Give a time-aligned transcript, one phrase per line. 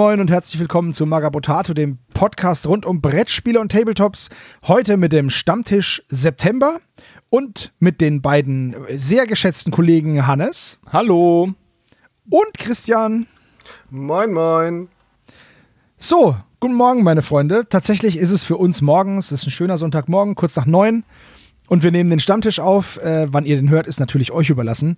[0.00, 4.30] Moin, und herzlich willkommen zu Magabotato, dem Podcast rund um Brettspiele und Tabletops.
[4.66, 6.80] Heute mit dem Stammtisch September
[7.28, 10.78] und mit den beiden sehr geschätzten Kollegen Hannes.
[10.90, 11.52] Hallo.
[12.30, 13.26] Und Christian.
[13.90, 14.88] Moin, moin.
[15.98, 17.68] So, guten Morgen, meine Freunde.
[17.68, 21.04] Tatsächlich ist es für uns morgens, es ist ein schöner Sonntagmorgen, kurz nach neun.
[21.68, 22.96] Und wir nehmen den Stammtisch auf.
[23.02, 24.96] Äh, wann ihr den hört, ist natürlich euch überlassen.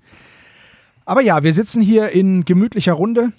[1.04, 3.32] Aber ja, wir sitzen hier in gemütlicher Runde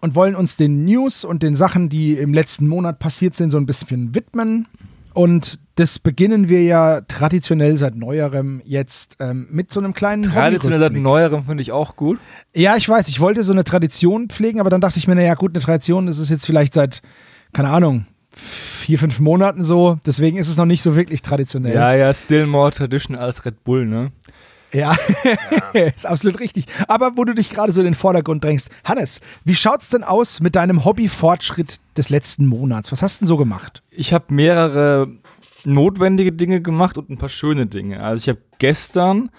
[0.00, 3.56] und wollen uns den News und den Sachen, die im letzten Monat passiert sind, so
[3.56, 4.68] ein bisschen widmen.
[5.14, 10.78] Und das beginnen wir ja traditionell seit neuerem jetzt ähm, mit so einem kleinen Traditionell
[10.78, 12.18] seit neuerem finde ich auch gut.
[12.54, 15.34] Ja, ich weiß, ich wollte so eine Tradition pflegen, aber dann dachte ich mir, naja,
[15.34, 17.00] gut, eine Tradition, das ist jetzt vielleicht seit,
[17.54, 19.98] keine Ahnung, vier, fünf Monaten so.
[20.04, 21.74] Deswegen ist es noch nicht so wirklich traditionell.
[21.74, 24.12] Ja, ja, still more tradition als Red Bull, ne?
[24.72, 24.96] Ja,
[25.72, 25.80] ja.
[25.96, 26.66] ist absolut richtig.
[26.88, 30.40] Aber wo du dich gerade so in den Vordergrund drängst, Hannes, wie schaut's denn aus
[30.40, 32.92] mit deinem Hobbyfortschritt des letzten Monats?
[32.92, 33.82] Was hast du denn so gemacht?
[33.90, 35.08] Ich habe mehrere
[35.64, 38.02] notwendige Dinge gemacht und ein paar schöne Dinge.
[38.02, 39.30] Also ich habe gestern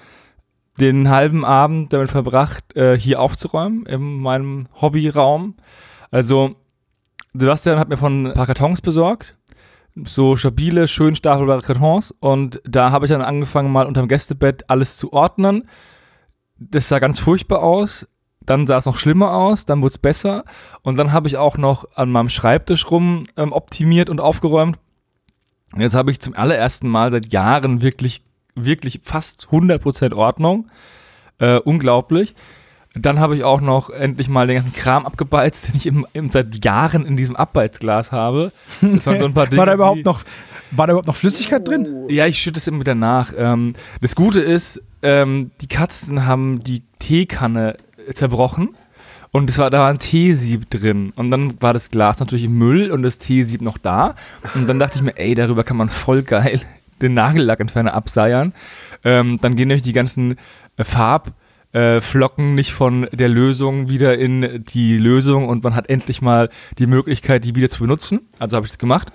[0.79, 5.55] den halben Abend damit verbracht, äh, hier aufzuräumen in meinem Hobbyraum.
[6.11, 6.55] Also
[7.33, 9.35] Sebastian hat mir von ein paar Kartons besorgt
[10.05, 14.97] so stabile, schön stapelbare Kartons und da habe ich dann angefangen, mal unterm Gästebett alles
[14.97, 15.67] zu ordnen.
[16.57, 18.07] Das sah ganz furchtbar aus.
[18.41, 20.45] Dann sah es noch schlimmer aus, dann wurde es besser.
[20.81, 24.79] Und dann habe ich auch noch an meinem Schreibtisch rum ähm, optimiert und aufgeräumt.
[25.73, 28.23] Und jetzt habe ich zum allerersten Mal seit Jahren wirklich,
[28.55, 30.69] wirklich fast 100% Ordnung.
[31.39, 32.35] Äh, unglaublich.
[32.99, 36.31] Dann habe ich auch noch endlich mal den ganzen Kram abgebeizt, den ich im, im,
[36.31, 38.51] seit Jahren in diesem Abbeizglas habe.
[38.81, 40.23] Das waren so ein paar Dinge, war da überhaupt noch
[40.71, 42.05] war da überhaupt noch Flüssigkeit drin?
[42.09, 43.33] Ja, ich schütte es immer wieder nach.
[43.37, 47.77] Ähm, das Gute ist, ähm, die Katzen haben die Teekanne
[48.13, 48.75] zerbrochen
[49.31, 52.57] und es war da war ein Teesieb drin und dann war das Glas natürlich im
[52.57, 54.15] Müll und das Teesieb noch da
[54.55, 56.61] und dann dachte ich mir, ey, darüber kann man voll geil
[57.01, 58.53] den Nagellackentferner abseiern.
[59.03, 60.37] Ähm, dann gehen nämlich die ganzen
[60.77, 61.31] äh, Farb
[61.77, 66.49] äh, Flocken nicht von der Lösung wieder in die Lösung und man hat endlich mal
[66.79, 68.21] die Möglichkeit, die wieder zu benutzen.
[68.39, 69.09] Also habe ich es gemacht.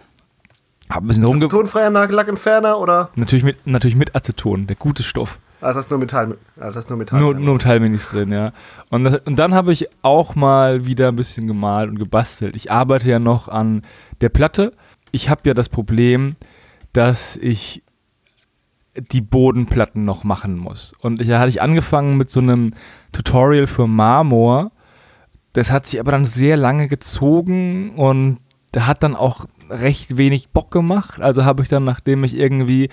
[0.89, 3.11] Hab ein bisschen rumge Acetonfreier Nagellackentferner oder?
[3.17, 5.39] Natürlich mit, natürlich mit Aceton, der gute Stoff.
[5.61, 7.21] Also hast nur Metall, also hast nur Metall.
[7.21, 8.53] Nur, nur Metallminis drin, ja.
[8.91, 12.55] Und, das, und dann habe ich auch mal wieder ein bisschen gemalt und gebastelt.
[12.55, 13.83] Ich arbeite ja noch an
[14.21, 14.73] der Platte.
[15.11, 16.35] Ich habe ja das Problem,
[16.93, 17.83] dass ich
[18.97, 20.95] die Bodenplatten noch machen muss.
[21.01, 22.75] Und da hatte ich angefangen mit so einem
[23.13, 24.73] Tutorial für Marmor.
[25.53, 28.39] Das hat sich aber dann sehr lange gezogen und
[28.75, 31.21] der hat dann auch recht wenig Bock gemacht.
[31.21, 32.89] Also habe ich dann, nachdem ich irgendwie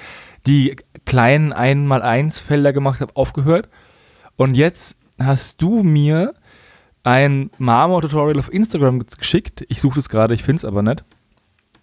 [0.46, 3.70] die kleinen 1x1 Felder gemacht habe, aufgehört.
[4.36, 6.34] Und jetzt hast du mir
[7.04, 9.66] ein Marmor-Tutorial auf Instagram geschickt.
[9.70, 11.04] Ich suche es gerade, ich finde es aber nicht.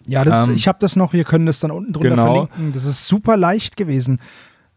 [0.07, 2.25] Ja, das, ähm, ich habe das noch, wir können das dann unten drunter genau.
[2.25, 2.71] verlinken.
[2.71, 4.19] Das ist super leicht gewesen.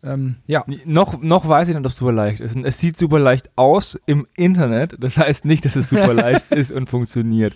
[0.03, 0.65] Ähm, ja.
[0.87, 2.57] Noch, noch weiß ich nicht, ob es super leicht ist.
[2.57, 4.97] Es sieht super leicht aus im Internet.
[4.99, 7.55] Das heißt nicht, dass es super leicht ist und funktioniert.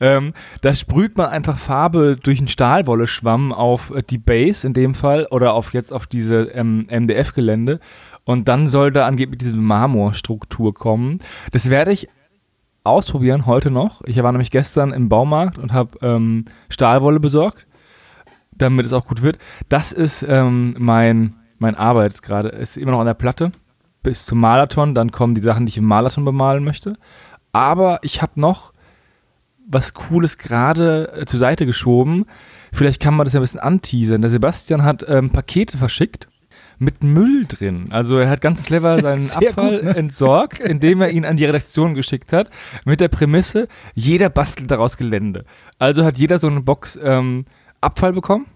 [0.00, 0.32] Ähm,
[0.62, 5.26] da sprüht man einfach Farbe durch einen Stahlwolle-Schwamm auf äh, die Base in dem Fall
[5.30, 7.80] oder auf jetzt auf diese ähm, MDF-Gelände.
[8.24, 11.18] Und dann soll da angeblich diese Marmorstruktur kommen.
[11.52, 12.08] Das werde ich
[12.84, 14.02] ausprobieren, heute noch.
[14.06, 17.66] Ich war nämlich gestern im Baumarkt und habe ähm, Stahlwolle besorgt,
[18.52, 19.38] damit es auch gut wird.
[19.68, 22.14] Das ist ähm, mein, mein Arbeit.
[22.58, 23.52] Ist immer noch an der Platte
[24.02, 24.94] bis zum Marathon.
[24.94, 26.94] Dann kommen die Sachen, die ich im Marathon bemalen möchte.
[27.52, 28.72] Aber ich habe noch
[29.66, 32.26] was Cooles gerade äh, zur Seite geschoben.
[32.72, 34.20] Vielleicht kann man das ja ein bisschen anteasern.
[34.20, 36.28] Der Sebastian hat ähm, Pakete verschickt
[36.80, 37.88] mit Müll drin.
[37.90, 39.96] Also er hat ganz clever seinen Abfall gut, ne?
[39.96, 42.50] entsorgt, indem er ihn an die Redaktion geschickt hat,
[42.84, 45.44] mit der Prämisse, jeder bastelt daraus Gelände.
[45.78, 47.44] Also hat jeder so eine Box ähm,
[47.80, 48.46] Abfall bekommen.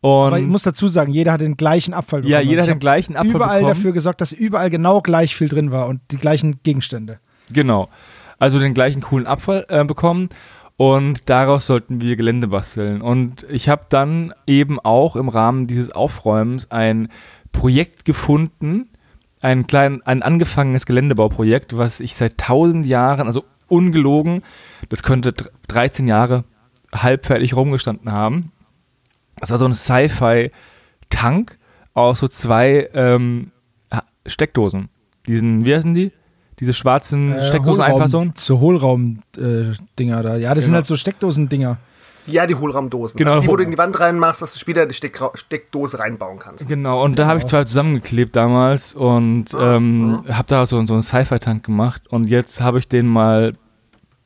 [0.00, 2.32] Und Aber ich muss dazu sagen, jeder hat den gleichen Abfall bekommen.
[2.32, 3.74] Ja, jeder also hat den gleichen Abfall überall bekommen.
[3.74, 7.20] dafür gesorgt, dass überall genau gleich viel drin war und die gleichen Gegenstände.
[7.50, 7.88] Genau.
[8.38, 10.28] Also den gleichen coolen Abfall äh, bekommen
[10.76, 13.00] und daraus sollten wir Gelände basteln.
[13.00, 17.08] Und ich habe dann eben auch im Rahmen dieses Aufräumens ein
[17.52, 18.88] Projekt gefunden,
[19.40, 24.42] ein klein, ein angefangenes Geländebauprojekt, was ich seit tausend Jahren, also ungelogen,
[24.88, 25.34] das könnte
[25.68, 26.44] 13 Jahre
[26.92, 28.52] halbfertig rumgestanden haben.
[29.36, 31.58] Das war so ein Sci-Fi-Tank
[31.92, 33.52] aus so zwei ähm,
[34.26, 34.88] Steckdosen.
[35.26, 36.12] Diesen, wie heißen die?
[36.64, 38.32] Diese schwarzen äh, Steckdosen-Einfassungen?
[38.36, 40.36] So Hohlraum-Dinger äh, da.
[40.36, 40.66] Ja, das genau.
[40.66, 41.76] sind halt so Steckdosen-Dinger.
[42.26, 43.18] Ja, die Hohlraumdosen.
[43.18, 43.32] Genau.
[43.32, 46.38] Also die, wo du in die Wand reinmachst, dass du später die Steck Steckdose reinbauen
[46.38, 46.66] kannst.
[46.66, 50.38] Genau, und da habe ich zwei zusammengeklebt damals und ah, ähm, ah.
[50.38, 53.52] habe da so, so einen Sci-Fi-Tank gemacht und jetzt habe ich den mal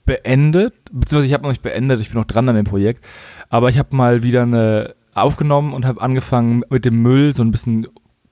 [0.06, 3.05] beendet, beziehungsweise ich habe noch nicht beendet, ich bin noch dran an dem Projekt,
[3.50, 7.50] aber ich habe mal wieder eine aufgenommen und habe angefangen mit dem Müll so ein
[7.50, 7.88] bisschen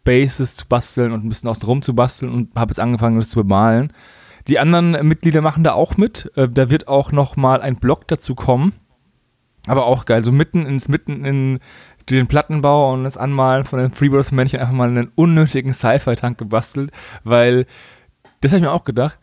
[0.06, 3.28] Bases zu basteln und ein bisschen außen rum zu basteln und habe jetzt angefangen, das
[3.28, 3.92] zu bemalen.
[4.48, 6.32] Die anderen Mitglieder machen da auch mit.
[6.36, 8.72] Äh, da wird auch noch mal ein Blog dazu kommen.
[9.66, 11.58] Aber auch geil, so mitten ins mitten in
[12.08, 16.92] den Plattenbau und das Anmalen von den Freebirds Männchen einfach mal einen unnötigen Sci-Fi-Tank gebastelt,
[17.24, 17.66] weil
[18.40, 19.18] das habe ich mir auch gedacht.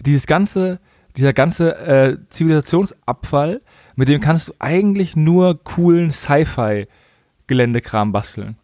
[0.00, 0.80] Dieses ganze,
[1.18, 3.60] dieser ganze äh, Zivilisationsabfall,
[3.96, 8.56] mit dem kannst du eigentlich nur coolen Sci-Fi-Geländekram basteln.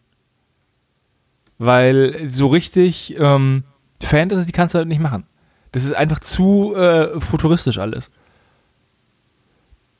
[1.59, 3.63] Weil so richtig ähm,
[4.01, 5.25] Fantasy, die kannst du halt nicht machen.
[5.71, 8.09] Das ist einfach zu äh, futuristisch alles.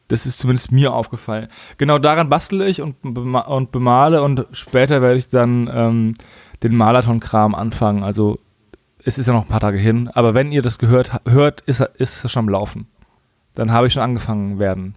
[0.07, 1.49] Das ist zumindest mir aufgefallen.
[1.77, 6.13] Genau daran bastle ich und, und bemale und später werde ich dann ähm,
[6.63, 8.03] den Marathon-Kram anfangen.
[8.03, 8.39] Also
[9.03, 11.81] es ist ja noch ein paar Tage hin, aber wenn ihr das gehört hört, ist
[11.81, 12.87] ist schon am Laufen.
[13.53, 14.95] Dann habe ich schon angefangen werden.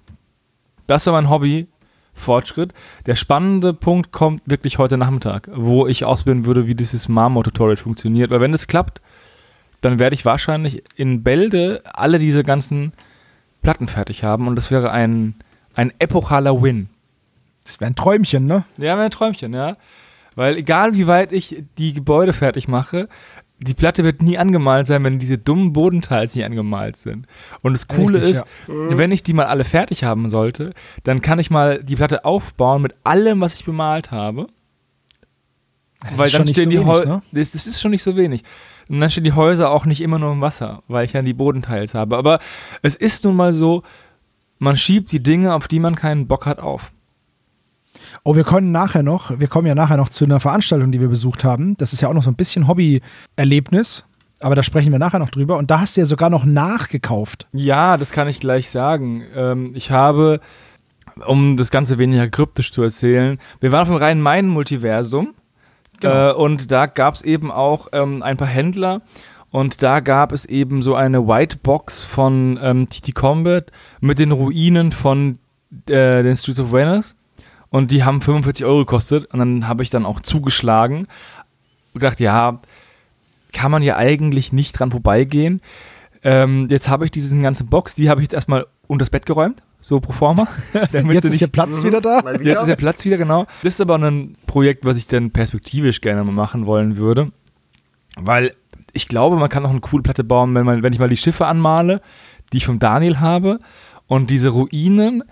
[0.87, 1.69] Das war mein Hobby,
[2.12, 2.73] Fortschritt.
[3.06, 8.31] Der spannende Punkt kommt wirklich heute Nachmittag, wo ich ausbilden würde, wie dieses Marmor-Tutorial funktioniert.
[8.31, 9.00] Weil wenn es klappt,
[9.81, 12.93] dann werde ich wahrscheinlich in Bälde alle diese ganzen
[13.62, 15.35] Platten fertig haben und das wäre ein,
[15.75, 16.88] ein epochaler Win.
[17.64, 18.65] Das wäre ein Träumchen, ne?
[18.76, 19.76] Ja, wäre ein Träumchen, ja.
[20.35, 23.08] Weil egal wie weit ich die Gebäude fertig mache,
[23.62, 27.26] die Platte wird nie angemalt sein, wenn diese dummen Bodenteils nicht angemalt sind.
[27.62, 28.99] Und das Coole Richtig, ist, ja.
[28.99, 30.73] wenn ich die mal alle fertig haben sollte,
[31.05, 34.49] dann kann ich mal die Platte aufbauen mit allem, was ich bemalt habe.
[36.00, 37.23] Das weil dann stehen so die wenig, ne?
[37.31, 38.43] das, das, ist schon nicht so wenig.
[38.88, 41.32] Und dann stehen die Häuser auch nicht immer nur im Wasser, weil ich ja die
[41.32, 42.17] Bodenteils habe.
[42.17, 42.41] Aber
[42.82, 43.85] es ist nun mal so,
[44.58, 46.93] man schiebt die Dinge, auf die man keinen Bock hat, auf.
[48.25, 51.09] Oh, wir können nachher noch, wir kommen ja nachher noch zu einer Veranstaltung, die wir
[51.09, 51.77] besucht haben.
[51.77, 54.05] Das ist ja auch noch so ein bisschen Hobby-Erlebnis.
[54.41, 55.57] Aber da sprechen wir nachher noch drüber.
[55.57, 57.47] Und da hast du ja sogar noch nachgekauft.
[57.53, 59.23] Ja, das kann ich gleich sagen.
[59.37, 60.41] Ähm, ich habe,
[61.27, 65.35] um das Ganze weniger kryptisch zu erzählen, wir waren auf dem Rhein-Main-Multiversum
[66.03, 66.31] Genau.
[66.31, 69.03] Äh, und da gab es eben auch ähm, ein paar Händler.
[69.51, 73.71] Und da gab es eben so eine White Box von ähm, TT Combat
[74.01, 75.39] mit den Ruinen von
[75.89, 77.15] äh, den Streets of Venice.
[77.73, 79.27] Und die haben 45 Euro gekostet.
[79.33, 81.09] Und dann habe ich dann auch zugeschlagen.
[81.93, 82.61] Und gedacht, ja,
[83.53, 85.61] kann man ja eigentlich nicht dran vorbeigehen.
[86.23, 89.27] Ähm, jetzt habe ich diese ganze Box, die habe ich jetzt erstmal unter das Bett
[89.27, 90.47] geräumt so pro forma.
[90.93, 91.89] Jetzt ist hier Platz mhm.
[91.89, 92.21] wieder da.
[92.21, 92.53] Wieder.
[92.53, 93.47] Jetzt ist der Platz wieder, genau.
[93.63, 97.31] Das ist aber ein Projekt, was ich dann perspektivisch gerne mal machen wollen würde.
[98.17, 98.53] Weil
[98.93, 101.17] ich glaube, man kann auch eine coole Platte bauen, wenn, man, wenn ich mal die
[101.17, 102.01] Schiffe anmale,
[102.53, 103.59] die ich vom Daniel habe
[104.07, 105.25] und diese Ruinen,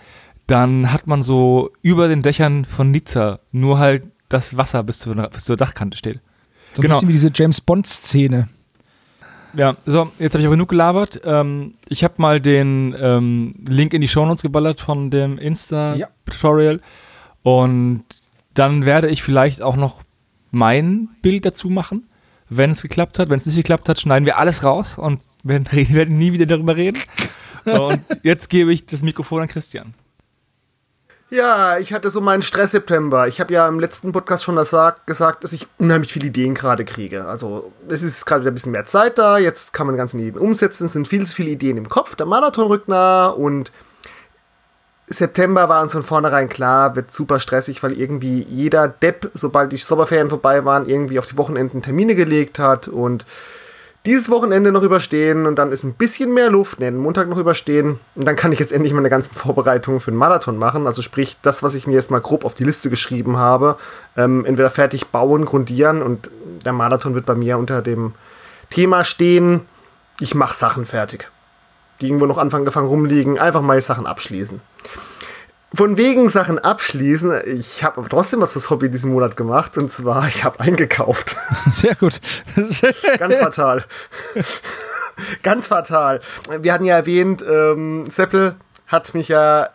[0.50, 5.14] dann hat man so über den Dächern von Nizza nur halt das Wasser bis zur,
[5.14, 6.20] bis zur Dachkante steht.
[6.73, 6.97] So ein genau.
[6.97, 8.49] bisschen wie diese James Bond-Szene.
[9.55, 11.20] Ja, so, jetzt habe ich aber genug gelabert.
[11.25, 16.76] Ähm, ich habe mal den ähm, Link in die Shownotes geballert von dem Insta-Tutorial.
[16.76, 16.81] Ja.
[17.43, 18.05] Und
[18.55, 20.02] dann werde ich vielleicht auch noch
[20.50, 22.08] mein Bild dazu machen,
[22.49, 23.29] wenn es geklappt hat.
[23.29, 26.76] Wenn es nicht geklappt hat, schneiden wir alles raus und werden, werden nie wieder darüber
[26.76, 27.00] reden.
[27.64, 29.95] und jetzt gebe ich das Mikrofon an Christian.
[31.31, 33.29] Ja, ich hatte so meinen Stress-September.
[33.29, 34.75] Ich habe ja im letzten Podcast schon das
[35.07, 37.25] gesagt, dass ich unheimlich viele Ideen gerade kriege.
[37.27, 39.39] Also es ist gerade wieder ein bisschen mehr Zeit da.
[39.39, 40.87] Jetzt kann man ganzen Ideen umsetzen.
[40.87, 42.17] Es sind viel zu viele Ideen im Kopf.
[42.17, 43.71] Der Marathon rückt nah und
[45.07, 49.77] September war uns von vornherein klar, wird super stressig, weil irgendwie jeder Depp, sobald die
[49.77, 53.25] Sommerferien vorbei waren, irgendwie auf die Wochenenden Termine gelegt hat und
[54.07, 57.99] dieses Wochenende noch überstehen und dann ist ein bisschen mehr Luft, den Montag noch überstehen
[58.14, 60.87] und dann kann ich jetzt endlich meine ganzen Vorbereitungen für den Marathon machen.
[60.87, 63.76] Also sprich, das, was ich mir jetzt mal grob auf die Liste geschrieben habe,
[64.16, 66.30] ähm, entweder fertig bauen, grundieren und
[66.64, 68.14] der Marathon wird bei mir unter dem
[68.71, 69.61] Thema stehen,
[70.19, 71.30] ich mache Sachen fertig.
[72.00, 74.62] Die irgendwo noch angefangen rumliegen, einfach mal Sachen abschließen.
[75.73, 77.43] Von wegen Sachen abschließen.
[77.47, 81.37] Ich habe aber trotzdem was fürs Hobby diesen Monat gemacht und zwar, ich habe eingekauft.
[81.71, 82.21] Sehr gut.
[83.19, 83.85] Ganz fatal.
[85.43, 86.21] Ganz fatal.
[86.61, 88.57] Wir hatten ja erwähnt, ähm, Seppel
[88.89, 89.69] hat mich ja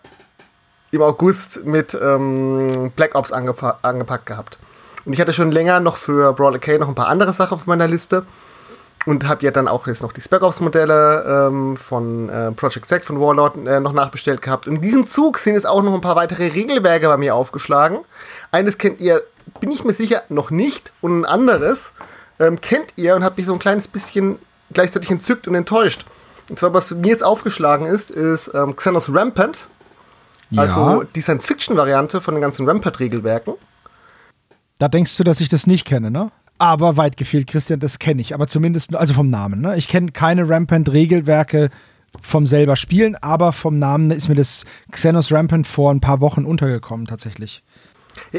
[0.92, 4.58] im August mit ähm, Black Ops angepackt gehabt.
[5.06, 7.68] Und ich hatte schon länger noch für Brawl K noch ein paar andere Sachen auf
[7.68, 8.26] meiner Liste
[9.06, 12.88] und habe ja dann auch jetzt noch die Spec Ops Modelle ähm, von äh, Project
[12.88, 14.68] Sect von Warlord äh, noch nachbestellt gehabt.
[14.68, 18.00] Und in diesem Zug sind jetzt auch noch ein paar weitere Regelwerke bei mir aufgeschlagen.
[18.52, 19.22] Eines kennt ihr,
[19.60, 21.94] bin ich mir sicher, noch nicht und ein anderes
[22.40, 24.40] ähm, kennt ihr und hat mich so ein kleines bisschen
[24.74, 26.06] gleichzeitig entzückt und enttäuscht.
[26.50, 29.68] Und zwar, was mir jetzt aufgeschlagen ist, ist ähm, Xenos Rampant.
[30.52, 30.62] Ja.
[30.62, 33.56] Also die Science-Fiction-Variante von den ganzen Rampart-Regelwerken.
[34.78, 36.32] Da denkst du, dass ich das nicht kenne, ne?
[36.58, 38.34] Aber weit gefehlt, Christian, das kenne ich.
[38.34, 39.62] Aber zumindest, also vom Namen.
[39.62, 39.78] Ne?
[39.78, 41.70] Ich kenne keine Rampant-Regelwerke
[42.22, 46.46] vom selber Spielen, aber vom Namen ist mir das Xenos Rampant vor ein paar Wochen
[46.46, 47.62] untergekommen tatsächlich.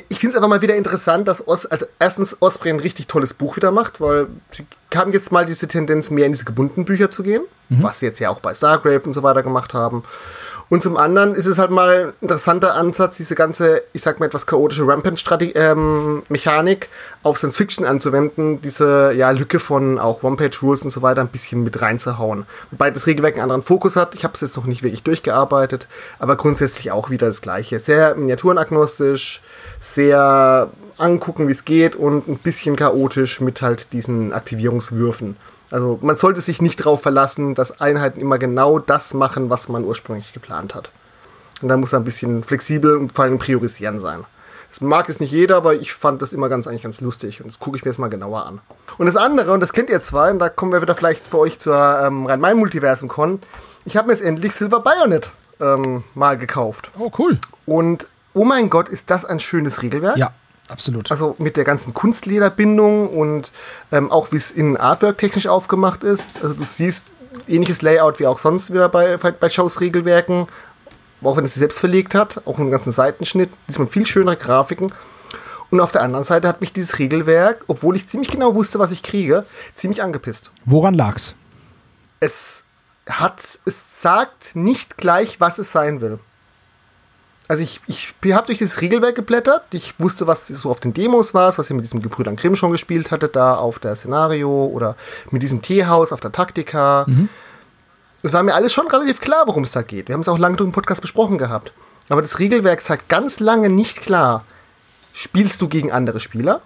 [0.09, 3.35] Ich finde es einfach mal wieder interessant, dass Os, also erstens Osprey ein richtig tolles
[3.35, 7.11] Buch wieder macht, weil sie haben jetzt mal diese Tendenz, mehr in diese gebundenen Bücher
[7.11, 7.83] zu gehen, mhm.
[7.83, 10.05] was sie jetzt ja auch bei Stargrave und so weiter gemacht haben.
[10.69, 14.27] Und zum anderen ist es halt mal ein interessanter Ansatz, diese ganze, ich sag mal
[14.27, 16.91] etwas chaotische Rampant-Mechanik ähm,
[17.23, 21.63] auf Science Fiction anzuwenden, diese ja, Lücke von auch One-Page-Rules und so weiter ein bisschen
[21.63, 22.47] mit reinzuhauen.
[22.73, 24.17] Wobei das Regelwerk einen anderen Fokus hat.
[24.17, 25.87] Ich habe es jetzt noch nicht wirklich durchgearbeitet,
[26.19, 27.79] aber grundsätzlich auch wieder das Gleiche.
[27.79, 29.43] Sehr miniaturenagnostisch,
[29.81, 30.69] sehr
[30.99, 35.37] angucken, wie es geht und ein bisschen chaotisch mit halt diesen Aktivierungswürfen.
[35.71, 39.85] Also man sollte sich nicht darauf verlassen, dass Einheiten immer genau das machen, was man
[39.85, 40.91] ursprünglich geplant hat.
[41.63, 44.25] Und da muss er ein bisschen flexibel und vor allem priorisieren sein.
[44.71, 47.47] Das mag es nicht jeder, aber ich fand das immer ganz eigentlich ganz lustig und
[47.47, 48.61] das gucke ich mir jetzt mal genauer an.
[48.99, 51.39] Und das andere, und das kennt ihr zwei, und da kommen wir wieder vielleicht für
[51.39, 53.41] euch zur ähm, Rhein-Main-Multiversum-Con.
[53.87, 56.91] Ich habe mir jetzt endlich Silver Bayonet ähm, mal gekauft.
[56.99, 57.39] Oh, cool.
[57.65, 60.19] Und oh mein Gott, ist das ein schönes Regelwerk.
[60.19, 60.33] Ja,
[60.69, 61.11] absolut.
[61.11, 63.51] Also mit der ganzen Kunstlederbindung und
[63.93, 66.43] ähm, auch wie es in Artwork technisch aufgemacht ist.
[66.43, 67.07] Also du siehst
[67.49, 70.49] ähnliches Layout wie auch sonst wieder bei, bei Shows Regelwerken,
[71.23, 74.93] auch wenn es sie selbst verlegt hat, auch im ganzen Seitenschnitt, diesmal viel schönere Grafiken.
[75.71, 78.93] Und auf der anderen Seite hat mich dieses Regelwerk, obwohl ich ziemlich genau wusste, was
[78.93, 79.45] ich kriege,
[79.75, 80.53] ziemlich angepisst.
[80.65, 81.35] Woran lag's?
[82.21, 82.63] Es
[83.09, 86.19] hat, es sagt nicht gleich, was es sein will
[87.49, 89.63] also ich, ich habe durch das Regelwerk geblättert.
[89.71, 92.73] Ich wusste, was so auf den Demos war, was ihr mit diesem Gebrüdern Grimm schon
[92.73, 94.97] gespielt hattet, da auf der Szenario oder
[95.31, 97.05] mit diesem Teehaus auf der Taktika.
[97.07, 97.29] Mhm.
[98.23, 100.09] Es war mir alles schon relativ klar, worum es da geht.
[100.09, 101.73] Wir haben es auch lange durch im Podcast besprochen gehabt.
[102.09, 104.45] Aber das Regelwerk sagt ganz lange nicht klar,
[105.13, 106.61] spielst du gegen andere Spieler?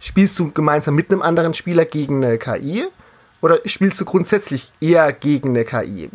[0.00, 2.84] Spielst du gemeinsam mit einem anderen Spieler gegen eine KI?
[3.40, 6.10] Oder spielst du grundsätzlich eher gegen eine KI?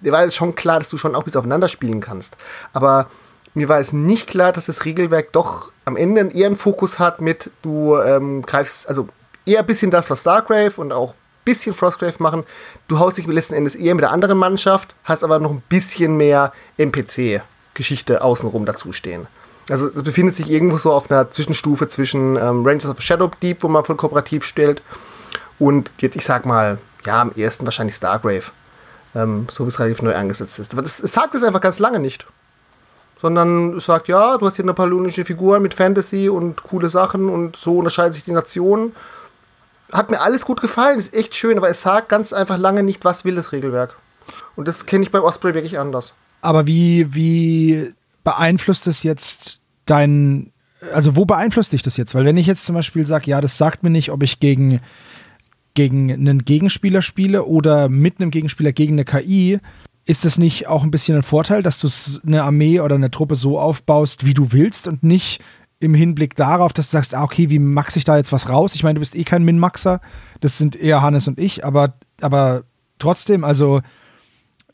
[0.00, 2.36] Mir war es schon klar, dass du schon auch bis aufeinander spielen kannst.
[2.72, 3.10] Aber
[3.54, 7.20] mir war es nicht klar, dass das Regelwerk doch am Ende eher einen Fokus hat
[7.20, 9.08] mit, du ähm, greifst, also
[9.44, 12.44] eher ein bisschen das, was Stargrave und auch ein bisschen Frostgrave machen.
[12.86, 16.16] Du haust dich letzten Endes eher mit der anderen Mannschaft, hast aber noch ein bisschen
[16.16, 19.26] mehr NPC-Geschichte außenrum dazu stehen.
[19.68, 23.62] Also es befindet sich irgendwo so auf einer Zwischenstufe zwischen ähm, Rangers of Shadow Deep,
[23.62, 24.82] wo man voll kooperativ stellt,
[25.58, 28.44] und jetzt, ich sag mal, ja, am ersten wahrscheinlich Stargrave.
[29.14, 30.72] Ähm, so wie es relativ neu angesetzt ist.
[30.72, 32.26] Aber das, das sagt es einfach ganz lange nicht
[33.20, 37.56] sondern sagt, ja, du hast hier eine pallonische Figur mit Fantasy und coole Sachen und
[37.56, 38.92] so unterscheiden sich die Nationen.
[39.92, 43.04] Hat mir alles gut gefallen, ist echt schön, aber es sagt ganz einfach lange nicht,
[43.04, 43.96] was will das Regelwerk.
[44.56, 46.14] Und das kenne ich bei Osprey wirklich anders.
[46.40, 47.92] Aber wie, wie
[48.24, 50.52] beeinflusst es jetzt dein,
[50.92, 52.14] also wo beeinflusst dich das jetzt?
[52.14, 54.80] Weil wenn ich jetzt zum Beispiel sage, ja, das sagt mir nicht, ob ich gegen,
[55.74, 59.60] gegen einen Gegenspieler spiele oder mit einem Gegenspieler gegen eine KI,
[60.10, 61.88] ist es nicht auch ein bisschen ein Vorteil, dass du
[62.26, 65.40] eine Armee oder eine Truppe so aufbaust, wie du willst und nicht
[65.78, 68.74] im Hinblick darauf, dass du sagst, ah, okay, wie max ich da jetzt was raus?
[68.74, 70.00] Ich meine, du bist eh kein Min-Maxer,
[70.40, 72.64] das sind eher Hannes und ich, aber, aber
[72.98, 73.82] trotzdem, also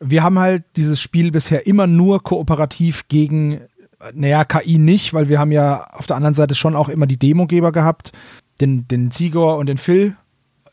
[0.01, 3.61] wir haben halt dieses Spiel bisher immer nur kooperativ gegen,
[4.15, 7.19] naja, KI nicht, weil wir haben ja auf der anderen Seite schon auch immer die
[7.19, 8.13] Demogeber gehabt,
[8.63, 10.17] den, den Sigor und den Phil.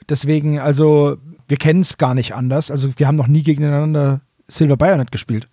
[0.08, 1.17] Deswegen, also,
[1.50, 2.72] wir kennen es gar nicht anders.
[2.72, 5.47] Also, wir haben noch nie gegeneinander Silver Bayonet gespielt.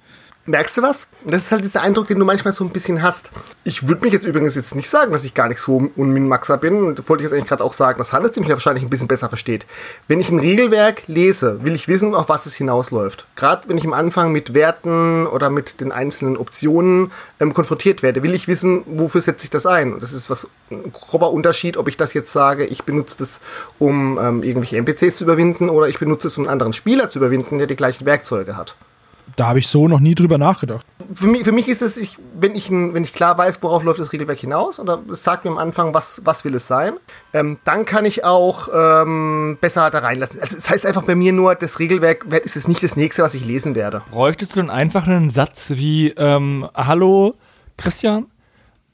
[0.47, 1.07] Merkst du was?
[1.25, 3.31] Das ist halt dieser Eindruck, den du manchmal so ein bisschen hast.
[3.63, 6.83] Ich würde mich jetzt übrigens jetzt nicht sagen, dass ich gar nicht so unminmaxer bin.
[6.83, 9.29] Und wollte ich jetzt eigentlich gerade auch sagen, dass Hannes mich wahrscheinlich ein bisschen besser
[9.29, 9.67] versteht.
[10.09, 13.27] Wenn ich ein Regelwerk lese, will ich wissen, auf was es hinausläuft.
[13.37, 18.23] Gerade wenn ich am Anfang mit Werten oder mit den einzelnen Optionen ähm, konfrontiert werde,
[18.23, 19.93] will ich wissen, wofür setze ich das ein.
[19.93, 23.41] Und das ist was ein grober Unterschied, ob ich das jetzt sage, ich benutze das,
[23.79, 27.19] um ähm, irgendwelche NPCs zu überwinden oder ich benutze es, um einen anderen Spieler zu
[27.19, 28.75] überwinden, der die gleichen Werkzeuge hat
[29.37, 30.87] da habe ich so noch nie drüber nachgedacht.
[31.13, 33.99] Für mich, für mich ist es, ich, wenn, ich, wenn ich klar weiß, worauf läuft
[33.99, 36.95] das Regelwerk hinaus, oder es sagt mir am Anfang, was, was will es sein,
[37.33, 40.41] ähm, dann kann ich auch ähm, besser da reinlassen.
[40.41, 43.35] Also das heißt einfach bei mir nur, das Regelwerk ist es nicht das nächste, was
[43.35, 44.03] ich lesen werde.
[44.11, 47.35] Bräuchtest du dann einfach einen Satz wie, ähm, hallo
[47.77, 48.27] Christian?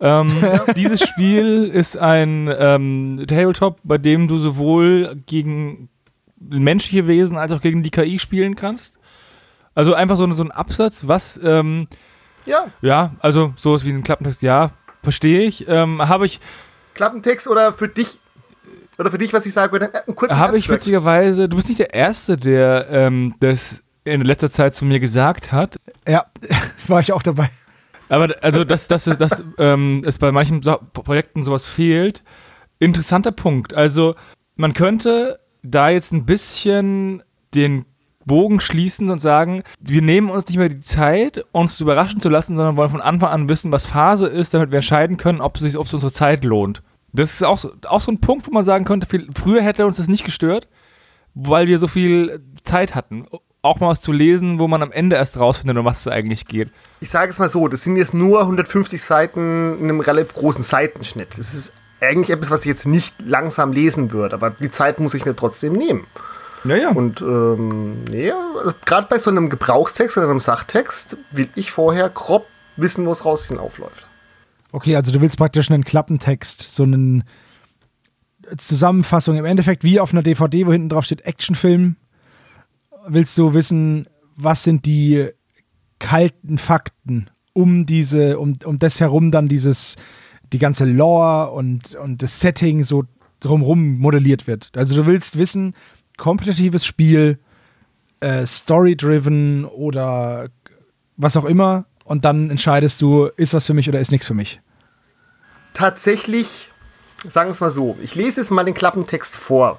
[0.01, 0.43] Ähm.
[0.77, 5.89] Dieses Spiel ist ein ähm, Tabletop, bei dem du sowohl gegen
[6.39, 8.96] menschliche Wesen als auch gegen die KI spielen kannst.
[9.77, 11.87] Also einfach so, so ein Absatz, was, ähm,
[12.47, 12.67] ja.
[12.81, 14.71] Ja, also sowas wie ein Klappentext, ja,
[15.03, 15.69] verstehe ich.
[15.69, 16.41] Ähm, Habe ich.
[16.95, 18.19] Klappentext oder für dich,
[18.99, 21.79] oder für dich, was ich sage, äh, ein kurzer Habe ich witzigerweise, du bist nicht
[21.79, 25.77] der Erste, der ähm, das in letzter Zeit zu mir gesagt hat.
[26.09, 26.25] Ja,
[26.87, 27.51] war ich auch dabei.
[28.09, 32.23] Aber also, dass, dass, dass, dass ähm, es bei manchen so Projekten sowas fehlt,
[32.79, 33.75] interessanter Punkt.
[33.75, 34.15] Also,
[34.55, 37.85] man könnte da jetzt ein bisschen den
[38.27, 42.57] Bogen schließen und sagen, wir nehmen uns nicht mehr die Zeit, uns überraschen zu lassen,
[42.57, 45.63] sondern wollen von Anfang an wissen, was Phase ist, damit wir entscheiden können, ob es
[45.63, 46.83] sich, ob es unsere Zeit lohnt.
[47.13, 49.87] Das ist auch, so- auch so ein Punkt, wo man sagen könnte, viel, früher hätte
[49.87, 50.69] uns das nicht gestört,
[51.35, 53.27] weil wir so viel Zeit hatten.
[53.63, 56.47] Auch mal was zu lesen, wo man am Ende erst rausfindet, um was es eigentlich
[56.47, 56.69] geht.
[57.01, 60.63] Ich sage es mal so, das sind jetzt nur 150 Seiten in einem relativ großen
[60.63, 61.39] Seitenschnitt.
[61.39, 65.15] Das ist eigentlich etwas, was ich jetzt nicht langsam lesen würde, aber die Zeit muss
[65.15, 66.07] ich mir trotzdem nehmen.
[66.65, 66.91] Ja, ja.
[66.91, 72.09] Und ähm, nee, also gerade bei so einem Gebrauchstext oder einem Sachtext will ich vorher
[72.09, 72.47] grob
[72.77, 74.07] wissen, wo es raus hinaufläuft.
[74.73, 77.25] Okay, also du willst praktisch einen Klappentext, so einen
[78.59, 81.97] Zusammenfassung im Endeffekt wie auf einer DVD, wo hinten drauf steht Actionfilm.
[83.09, 85.31] Willst du wissen, was sind die
[85.99, 89.97] kalten Fakten um diese, um, um das herum dann dieses,
[90.53, 93.05] die ganze Lore und, und das Setting so
[93.41, 94.71] drumherum modelliert wird.
[94.77, 95.75] Also du willst wissen,
[96.17, 97.39] kompetitives Spiel,
[98.21, 100.49] äh, story-driven oder
[101.17, 104.35] was auch immer und dann entscheidest du, ist was für mich oder ist nichts für
[104.35, 104.61] mich.
[105.75, 106.71] Tatsächlich,
[107.29, 109.79] sagen wir es mal so, ich lese jetzt mal den Klappentext vor.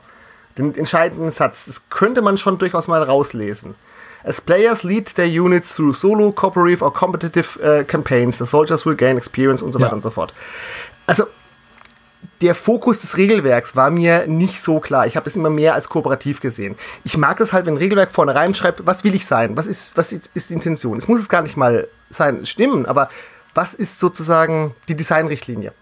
[0.58, 1.65] Den entscheidenden Satz.
[1.67, 3.75] Das könnte man schon durchaus mal rauslesen.
[4.24, 8.96] As players lead their units through solo, cooperative or competitive uh, campaigns, the soldiers will
[8.96, 9.86] gain experience und so Ja.
[9.86, 10.34] weiter und so fort.
[11.06, 11.25] Also,
[12.41, 15.08] der Fokus des Regelwerks war mir nicht so klar.
[15.08, 16.75] Ich habe es immer mehr als kooperativ gesehen.
[17.03, 19.58] Ich mag es halt, wenn ein Regelwerk vorne reinschreibt, was will ich sein?
[19.58, 20.98] Was ist, was ist die Intention?
[20.98, 23.10] Es muss es gar nicht mal sein, stimmen, aber
[23.56, 25.74] was ist sozusagen die Designrichtlinie?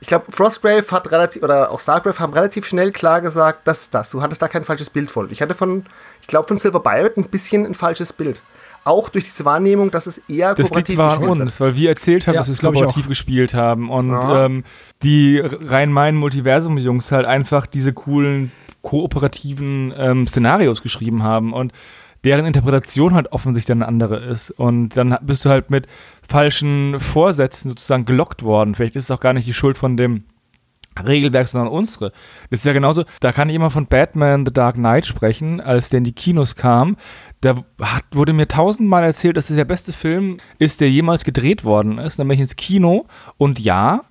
[0.00, 3.94] Ich glaube, Frostgrave hat relativ, oder auch Stargrave haben relativ schnell klar gesagt, das ist
[3.94, 4.10] das.
[4.10, 5.30] Du hattest da kein falsches Bild von.
[5.30, 5.86] Ich hatte von,
[6.20, 8.42] ich glaube, von Silver Pirate ein bisschen ein falsches Bild.
[8.84, 11.46] Auch durch diese Wahrnehmung, dass es eher Das liegt kooperativ war an gespielt wird.
[11.48, 14.46] uns, weil wir erzählt haben, Ja, dass wir es kooperativ gespielt haben und Ja.
[14.46, 14.64] ähm,
[15.02, 18.52] die Rhein-Main-Multiversum-Jungs halt einfach diese coolen
[18.82, 21.72] kooperativen ähm, Szenarios geschrieben haben und
[22.24, 25.86] deren Interpretation halt offensichtlich eine andere ist und dann bist du halt mit
[26.26, 28.74] falschen Vorsätzen sozusagen gelockt worden.
[28.74, 30.24] Vielleicht ist es auch gar nicht die Schuld von dem
[31.04, 32.12] Regelwerk, sondern unsere.
[32.50, 35.88] Das ist ja genauso, da kann ich immer von Batman The Dark Knight sprechen, als
[35.88, 36.96] der in die Kinos kam.
[37.42, 41.64] Da hat, wurde mir tausendmal erzählt, dass es der beste Film ist, der jemals gedreht
[41.64, 42.18] worden ist.
[42.18, 44.02] Dann bin ich ins Kino und ja,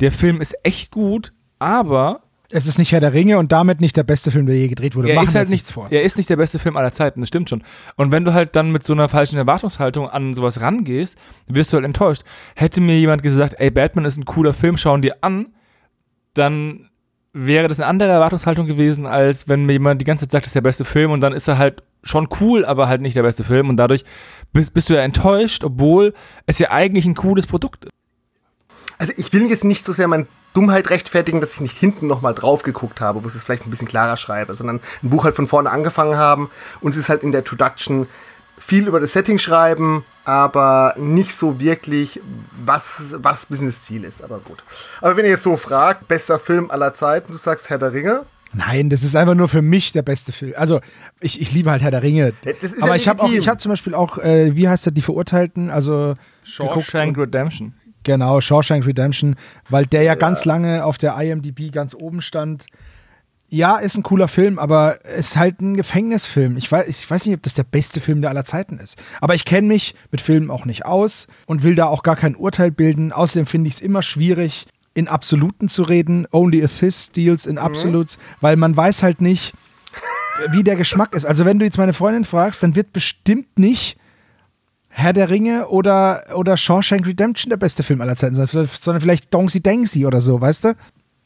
[0.00, 3.96] der Film ist echt gut, aber Es ist nicht Herr der Ringe und damit nicht
[3.96, 5.08] der beste Film, der je gedreht wurde.
[5.10, 5.86] er Machen ist halt nicht, nichts vor.
[5.90, 7.62] er ist nicht der beste Film aller Zeiten, das stimmt schon.
[7.94, 11.76] Und wenn du halt dann mit so einer falschen Erwartungshaltung an sowas rangehst, wirst du
[11.76, 12.22] halt enttäuscht.
[12.56, 15.54] Hätte mir jemand gesagt, ey, Batman ist ein cooler Film, schau ihn dir an,
[16.34, 16.90] dann
[17.34, 20.50] wäre das eine andere Erwartungshaltung gewesen, als wenn mir jemand die ganze Zeit sagt, das
[20.50, 23.22] ist der beste Film und dann ist er halt schon cool, aber halt nicht der
[23.22, 24.04] beste Film und dadurch
[24.52, 26.14] bist, bist du ja enttäuscht, obwohl
[26.46, 27.92] es ja eigentlich ein cooles Produkt ist.
[28.98, 32.34] Also ich will jetzt nicht so sehr meine Dummheit rechtfertigen, dass ich nicht hinten nochmal
[32.34, 35.34] drauf geguckt habe, wo ich es vielleicht ein bisschen klarer schreibe, sondern ein Buch halt
[35.34, 38.06] von vorne angefangen haben und es ist halt in der Introduction
[38.56, 42.20] viel über das Setting schreiben, aber nicht so wirklich,
[42.64, 44.22] was, was Business Ziel ist.
[44.22, 44.64] Aber gut.
[45.00, 48.22] Aber wenn ihr jetzt so fragt, bester Film aller Zeiten, du sagst Herr der Ringe,
[48.56, 50.52] Nein, das ist einfach nur für mich der beste Film.
[50.56, 50.80] Also,
[51.18, 52.32] ich, ich liebe halt Herr der Ringe.
[52.44, 53.42] Ja, das ist Aber ja ich habe auch, legitim.
[53.42, 57.74] ich habe zum Beispiel auch, äh, wie heißt der, die Verurteilten, also Shawshank Redemption.
[58.04, 59.34] Genau, Shawshank Redemption,
[59.70, 62.66] weil der ja, ganz lange auf der IMDb ganz oben stand.
[63.50, 66.56] Ja, ist ein cooler Film, aber ist halt ein Gefängnisfilm.
[66.56, 69.00] Ich weiß, ich weiß nicht, ob das der beste Film der aller Zeiten ist.
[69.20, 72.34] Aber ich kenne mich mit Filmen auch nicht aus und will da auch gar kein
[72.34, 73.12] Urteil bilden.
[73.12, 76.26] Außerdem finde ich es immer schwierig, in Absoluten zu reden.
[76.32, 79.52] Only a Fist deals in Absolutes, weil man weiß halt nicht,
[80.50, 81.24] wie der Geschmack ist.
[81.24, 83.98] Also wenn du jetzt meine Freundin fragst, dann wird bestimmt nicht
[84.88, 89.34] Herr der Ringe oder, oder Shawshank Redemption der beste Film aller Zeiten sein, sondern vielleicht
[89.34, 90.76] Dongsy Dangsy oder so, weißt du?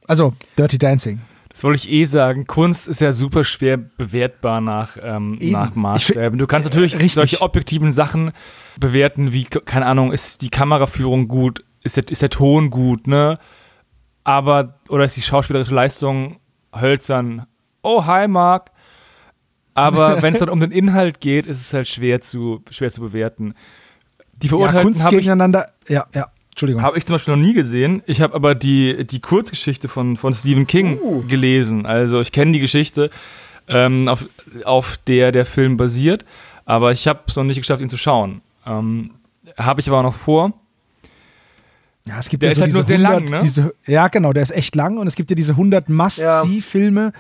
[0.07, 1.20] Also Dirty Dancing.
[1.58, 2.46] Das wollte ich eh sagen.
[2.46, 6.38] Kunst ist ja super schwer bewertbar nach, ähm, nach Maßstäben.
[6.38, 7.14] Du kannst natürlich Richtig.
[7.14, 8.30] solche objektiven Sachen
[8.78, 13.40] bewerten, wie, keine Ahnung, ist die Kameraführung gut, ist der, ist der Ton gut, ne?
[14.22, 16.38] Aber, oder ist die schauspielerische Leistung
[16.72, 17.46] hölzern?
[17.82, 18.70] Oh, hi, Mark.
[19.74, 23.00] Aber wenn es dann um den Inhalt geht, ist es halt schwer zu, schwer zu
[23.00, 23.54] bewerten.
[24.42, 25.66] Die Ja, Verurteilten Kunst habe ich gegeneinander.
[25.88, 26.82] Ja, ja, Entschuldigung.
[26.82, 28.02] habe ich zum Beispiel noch nie gesehen.
[28.06, 31.22] Ich habe aber die, die Kurzgeschichte von, von Stephen King Uh.
[31.28, 31.86] gelesen.
[31.86, 33.10] Also ich kenne die Geschichte,
[33.68, 34.26] ähm, auf,
[34.64, 36.24] auf der der Film basiert,
[36.64, 38.40] aber ich habe es noch nicht geschafft, ihn zu schauen.
[38.66, 39.12] Ähm,
[39.56, 40.52] habe ich aber auch noch vor.
[42.08, 43.38] Ja, es gibt Der ja ist so halt diese nur sehr 100, lang, ne?
[43.40, 47.12] diese, ja, genau, der ist echt lang und es gibt ja diese 100 Must-See-Filme.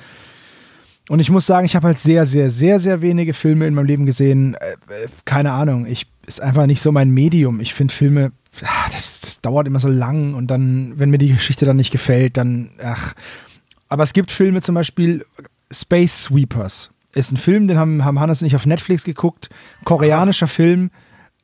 [1.10, 3.86] Und ich muss sagen, ich habe halt sehr, sehr, sehr, sehr wenige Filme in meinem
[3.86, 4.54] Leben gesehen.
[4.54, 7.60] Äh, äh, keine Ahnung, ich ist einfach nicht so mein Medium.
[7.60, 8.32] Ich finde Filme,
[8.92, 12.36] das, das dauert immer so lang und dann, wenn mir die Geschichte dann nicht gefällt,
[12.36, 13.14] dann, ach.
[13.88, 15.24] Aber es gibt Filme zum Beispiel
[15.70, 16.90] Space Sweepers.
[17.12, 19.48] Ist ein Film, den haben, haben Hannes und ich auf Netflix geguckt.
[19.84, 20.90] Koreanischer Film.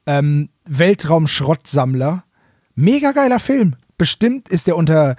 [0.06, 2.24] Ähm, Weltraumschrottsammler.
[2.74, 3.76] Mega geiler Film.
[3.96, 5.16] Bestimmt ist der unter,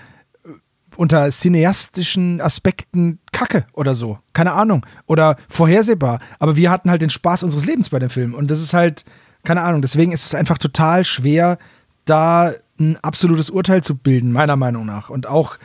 [0.96, 4.20] unter cineastischen Aspekten kacke oder so.
[4.34, 4.86] Keine Ahnung.
[5.08, 6.20] Oder vorhersehbar.
[6.38, 8.34] Aber wir hatten halt den Spaß unseres Lebens bei dem Film.
[8.34, 9.04] Und das ist halt,
[9.46, 9.82] keine Ahnung.
[9.82, 11.58] Deswegen ist es einfach total schwer,
[12.06, 15.10] da ein absolutes Urteil zu bilden, meiner Meinung nach.
[15.10, 15.58] Und auch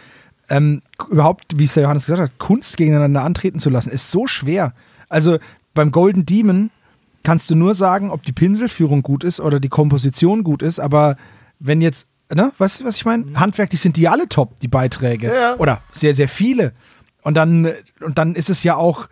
[0.48, 4.26] ähm, überhaupt, wie es der Johannes gesagt hat, Kunst gegeneinander antreten zu lassen, ist so
[4.26, 4.74] schwer.
[5.08, 5.38] Also
[5.74, 6.70] beim Golden Demon
[7.22, 11.16] kannst du nur sagen, ob die Pinselführung gut ist oder die Komposition gut ist, aber
[11.58, 13.24] wenn jetzt, ne, weißt du, was ich meine?
[13.24, 13.40] Mhm.
[13.40, 15.26] Handwerklich sind die alle top, die Beiträge.
[15.28, 15.56] Ja, ja.
[15.56, 16.72] Oder sehr, sehr viele.
[17.22, 17.68] Und dann,
[18.00, 19.08] und dann ist es ja auch,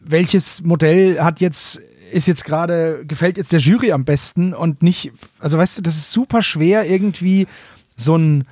[0.00, 1.80] welches Modell hat jetzt,
[2.14, 5.96] ist jetzt gerade, gefällt jetzt der Jury am besten und nicht, also weißt du, das
[5.96, 7.46] ist super schwer, irgendwie
[7.96, 8.46] so ein,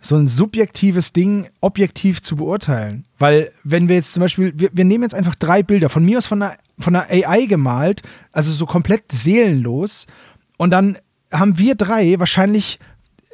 [0.00, 3.04] so ein subjektives Ding objektiv zu beurteilen.
[3.18, 6.18] Weil, wenn wir jetzt zum Beispiel, wir, wir nehmen jetzt einfach drei Bilder, von mir
[6.18, 10.06] aus von einer, von einer AI gemalt, also so komplett seelenlos,
[10.56, 10.98] und dann
[11.30, 12.80] haben wir drei wahrscheinlich,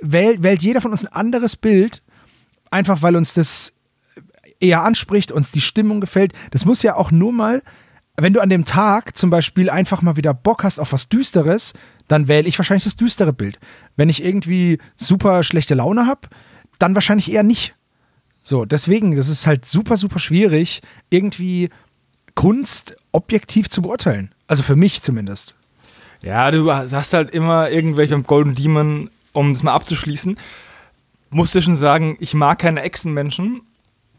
[0.00, 2.02] wählt, wählt jeder von uns ein anderes Bild,
[2.70, 3.72] einfach weil uns das
[4.60, 6.32] eher anspricht, uns die Stimmung gefällt.
[6.50, 7.62] Das muss ja auch nur mal,
[8.22, 11.74] wenn du an dem Tag zum Beispiel einfach mal wieder Bock hast auf was Düsteres,
[12.08, 13.58] dann wähle ich wahrscheinlich das düstere Bild.
[13.96, 16.28] Wenn ich irgendwie super schlechte Laune habe,
[16.78, 17.74] dann wahrscheinlich eher nicht.
[18.42, 21.70] So, deswegen, das ist halt super, super schwierig, irgendwie
[22.34, 24.34] Kunst objektiv zu beurteilen.
[24.46, 25.54] Also für mich zumindest.
[26.22, 30.38] Ja, du hast halt immer irgendwelche Golden Demon, um das mal abzuschließen,
[31.30, 33.62] musst du schon sagen, ich mag keine Echsenmenschen,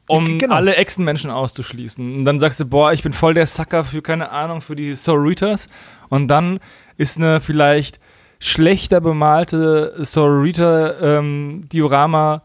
[0.07, 0.55] um genau.
[0.55, 2.17] alle Echsenmenschen auszuschließen.
[2.17, 4.95] Und dann sagst du, boah, ich bin voll der Sucker für, keine Ahnung, für die
[4.95, 5.69] Sororitas.
[6.09, 6.59] Und dann
[6.97, 7.99] ist eine vielleicht
[8.39, 12.41] schlechter bemalte Sororita-Diorama ähm,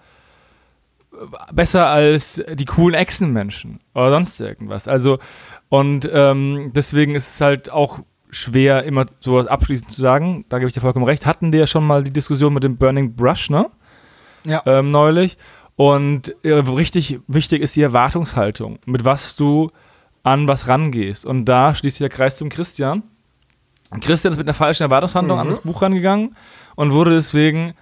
[1.53, 4.87] besser als die coolen Echsenmenschen oder sonst irgendwas.
[4.87, 5.19] Also,
[5.69, 7.99] und ähm, deswegen ist es halt auch
[8.31, 10.45] schwer, immer sowas abschließend zu sagen.
[10.49, 11.27] Da gebe ich dir vollkommen recht.
[11.27, 13.67] Hatten wir ja schon mal die Diskussion mit dem Burning Brush, ne?
[14.45, 14.63] Ja.
[14.67, 15.37] Ähm, neulich.
[15.79, 19.71] Und äh, richtig wichtig ist die Erwartungshaltung, mit was du
[20.25, 21.25] an was rangehst.
[21.25, 23.05] Und da schließt sich der Kreis zum Christian.
[24.01, 25.43] Christian ist mit einer falschen Erwartungshandlung mhm.
[25.43, 26.35] an das Buch rangegangen
[26.75, 27.75] und wurde deswegen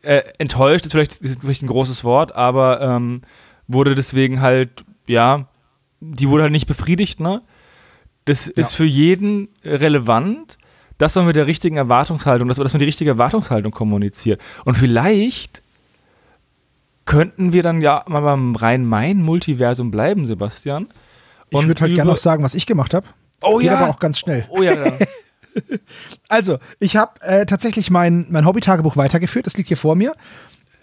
[0.00, 3.20] äh, enttäuscht, ist vielleicht, ist vielleicht ein großes Wort, aber ähm,
[3.68, 5.46] wurde deswegen halt, ja,
[6.00, 7.42] die wurde halt nicht befriedigt, ne?
[8.24, 8.52] Das ja.
[8.56, 10.56] ist für jeden relevant,
[10.96, 14.40] dass man mit der richtigen Erwartungshaltung, dass, dass man die richtige Erwartungshaltung kommuniziert.
[14.64, 15.62] Und vielleicht
[17.06, 20.88] könnten wir dann ja mal beim Rhein-Main-Multiversum bleiben, Sebastian.
[21.52, 23.06] Und ich würde halt gerne noch sagen, was ich gemacht habe.
[23.42, 23.78] Oh Geht ja.
[23.78, 24.46] aber auch ganz schnell.
[24.50, 24.92] Oh ja, ja.
[26.28, 29.46] also, ich habe äh, tatsächlich mein, mein Hobby-Tagebuch weitergeführt.
[29.46, 30.14] Das liegt hier vor mir.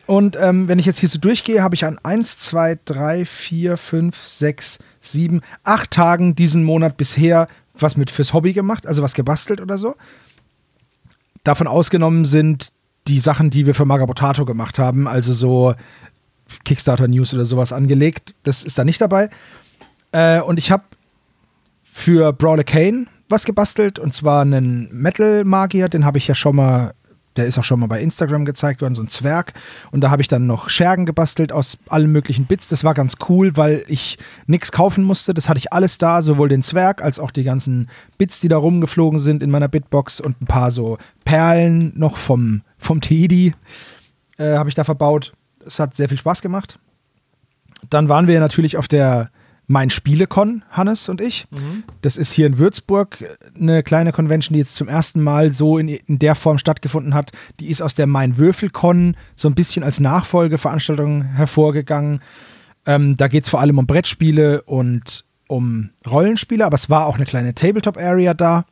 [0.06, 3.78] Und ähm, wenn ich jetzt hier so durchgehe, habe ich an 1, 2, 3, 4,
[3.78, 9.14] 5, 6, sieben, acht Tagen diesen Monat bisher was mit fürs Hobby gemacht, also was
[9.14, 9.96] gebastelt oder so.
[11.44, 12.72] Davon ausgenommen sind
[13.08, 15.74] die Sachen, die wir für Magabotato gemacht haben, also so
[16.66, 18.36] Kickstarter News oder sowas angelegt.
[18.44, 19.30] Das ist da nicht dabei.
[20.12, 20.84] Äh, und ich habe
[21.84, 26.56] für Brawler Kane was gebastelt und zwar einen Metal Magier, den habe ich ja schon
[26.56, 26.94] mal
[27.36, 29.54] der ist auch schon mal bei Instagram gezeigt worden, so ein Zwerg.
[29.92, 32.68] Und da habe ich dann noch Schergen gebastelt aus allen möglichen Bits.
[32.68, 35.34] Das war ganz cool, weil ich nichts kaufen musste.
[35.34, 38.58] Das hatte ich alles da, sowohl den Zwerg als auch die ganzen Bits, die da
[38.58, 43.54] rumgeflogen sind in meiner Bitbox und ein paar so Perlen noch vom, vom Teddy
[44.38, 45.34] äh, habe ich da verbaut.
[45.66, 46.80] Es hat sehr viel Spaß gemacht.
[47.90, 49.30] Dann waren wir natürlich auf der
[49.68, 51.48] mein Spielecon, Hannes und ich.
[51.52, 51.84] Mhm.
[52.02, 53.24] Das ist hier in Würzburg
[53.58, 57.32] eine kleine Convention, die jetzt zum ersten Mal so in, in der Form stattgefunden hat.
[57.60, 62.22] Die ist aus der Mein Würfelcon so ein bisschen als Nachfolgeveranstaltung hervorgegangen.
[62.86, 67.16] Ähm, da geht es vor allem um Brettspiele und um Rollenspiele, aber es war auch
[67.16, 68.66] eine kleine Tabletop-Area da.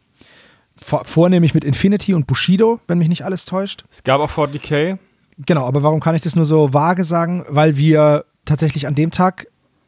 [0.84, 3.86] Vor, vornehmlich mit Infinity und Bushido, wenn mich nicht alles täuscht.
[3.91, 4.97] Es gab auch 40k.
[5.45, 7.45] Genau, aber warum kann ich das nur so vage sagen?
[7.49, 9.47] Weil wir tatsächlich an dem Tag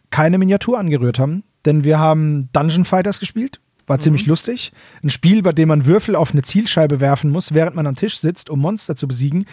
[0.09, 3.59] keine Miniatur angerührt haben, denn wir haben Dungeon Fighters gespielt.
[3.87, 4.01] War mhm.
[4.01, 4.71] ziemlich lustig.
[5.03, 8.19] Ein Spiel, bei dem man Würfel auf eine Zielscheibe werfen muss, während man am Tisch
[8.19, 9.45] sitzt, um Monster zu besiegen.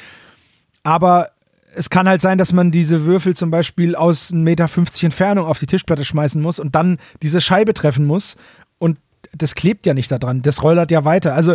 [0.83, 1.31] Aber
[1.75, 4.69] es kann halt sein, dass man diese Würfel zum Beispiel aus 1,50 Meter
[5.05, 8.37] Entfernung auf die Tischplatte schmeißen muss und dann diese Scheibe treffen muss.
[8.79, 8.99] Und
[9.33, 10.43] das klebt ja nicht da dran.
[10.43, 11.35] Das rollert ja weiter.
[11.35, 11.55] Also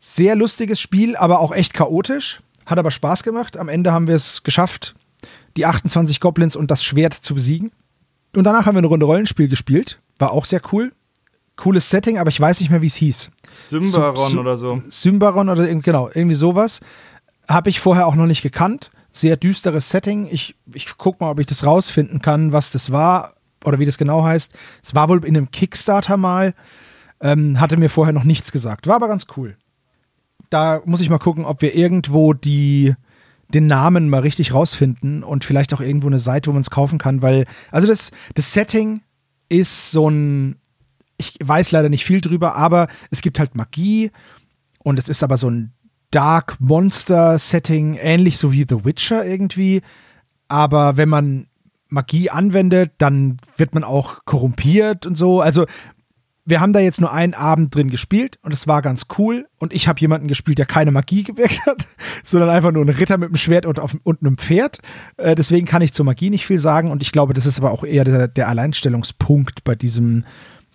[0.00, 2.40] sehr lustiges Spiel, aber auch echt chaotisch.
[2.66, 3.56] Hat aber Spaß gemacht.
[3.56, 4.94] Am Ende haben wir es geschafft,
[5.56, 7.70] die 28 Goblins und das Schwert zu besiegen.
[8.34, 10.00] Und danach haben wir eine Runde Rollenspiel gespielt.
[10.18, 10.92] War auch sehr cool.
[11.56, 13.30] Cooles Setting, aber ich weiß nicht mehr, wie es hieß.
[13.54, 14.82] Symbaron Sy oder so.
[14.90, 16.80] Symbaron oder genau, irgendwie sowas.
[17.48, 18.90] Habe ich vorher auch noch nicht gekannt.
[19.10, 20.28] Sehr düsteres Setting.
[20.30, 23.32] Ich, ich guck mal, ob ich das rausfinden kann, was das war.
[23.64, 24.52] oder wie das genau heißt.
[24.82, 26.54] Es war wohl in einem Kickstarter mal,
[27.20, 28.86] ähm, hatte mir vorher noch nichts gesagt.
[28.86, 29.56] War aber ganz cool.
[30.50, 32.94] Da muss ich mal gucken, ob wir irgendwo die,
[33.48, 36.98] den Namen mal richtig rausfinden und vielleicht auch irgendwo eine Seite, wo man es kaufen
[36.98, 39.02] kann, weil, also das, das Setting
[39.48, 40.56] ist so ein,
[41.18, 44.10] ich weiß leider nicht viel drüber, aber es gibt halt Magie
[44.78, 45.72] und es ist aber so ein
[46.10, 49.82] Dark Monster Setting, ähnlich so wie The Witcher irgendwie.
[50.48, 51.46] Aber wenn man
[51.88, 55.40] Magie anwendet, dann wird man auch korrumpiert und so.
[55.40, 55.66] Also
[56.46, 59.48] wir haben da jetzt nur einen Abend drin gespielt und es war ganz cool.
[59.58, 61.86] Und ich habe jemanden gespielt, der keine Magie gewirkt hat,
[62.22, 64.78] sondern einfach nur ein Ritter mit einem Schwert und, auf, und einem Pferd.
[65.16, 66.92] Äh, deswegen kann ich zur Magie nicht viel sagen.
[66.92, 70.24] Und ich glaube, das ist aber auch eher der, der Alleinstellungspunkt bei diesem,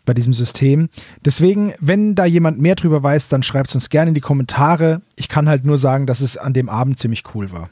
[0.06, 0.90] bei diesem System.
[1.24, 5.02] Deswegen, wenn da jemand mehr drüber weiß, dann schreibt es uns gerne in die Kommentare.
[5.16, 7.70] Ich kann halt nur sagen, dass es an dem Abend ziemlich cool war.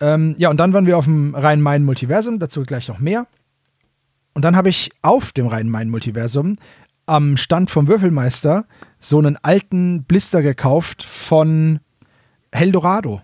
[0.00, 3.26] Ähm, ja, und dann waren wir auf dem Rhein-Main-Multiversum, dazu gleich noch mehr.
[4.34, 6.56] Und dann habe ich auf dem Rhein-Main-Multiversum
[7.06, 8.66] am Stand vom Würfelmeister
[9.00, 11.80] so einen alten Blister gekauft von
[12.52, 13.20] Heldorado.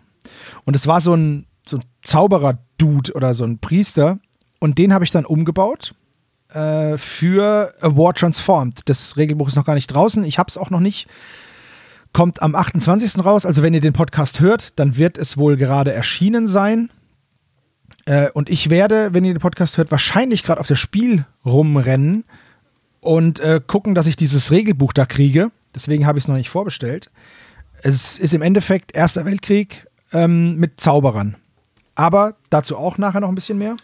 [0.64, 4.18] Und es war so ein, so ein Zauberer-Dude oder so ein Priester.
[4.58, 5.94] Und den habe ich dann umgebaut
[6.50, 8.88] äh, für A War Transformed.
[8.88, 10.24] Das Regelbuch ist noch gar nicht draußen.
[10.24, 11.08] Ich habe es auch noch nicht.
[12.12, 13.24] Kommt am 28.
[13.24, 13.44] raus.
[13.44, 16.90] Also, wenn ihr den Podcast hört, dann wird es wohl gerade erschienen sein.
[18.06, 22.24] Äh, und ich werde, wenn ihr den Podcast hört, wahrscheinlich gerade auf das Spiel rumrennen
[23.00, 25.50] und äh, gucken, dass ich dieses Regelbuch da kriege.
[25.74, 27.10] Deswegen habe ich es noch nicht vorbestellt.
[27.82, 31.36] Es ist im Endeffekt Erster Weltkrieg ähm, mit Zauberern.
[31.94, 33.76] Aber dazu auch nachher noch ein bisschen mehr.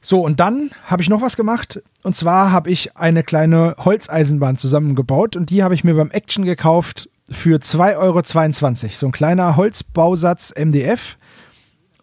[0.00, 1.82] So, und dann habe ich noch was gemacht.
[2.02, 6.44] Und zwar habe ich eine kleine Holzeisenbahn zusammengebaut und die habe ich mir beim Action
[6.44, 8.92] gekauft für 2,22 Euro.
[8.92, 11.17] So ein kleiner Holzbausatz MDF.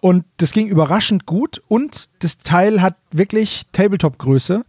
[0.06, 4.64] Und das ging überraschend gut und das Teil hat wirklich Tabletop-Größe.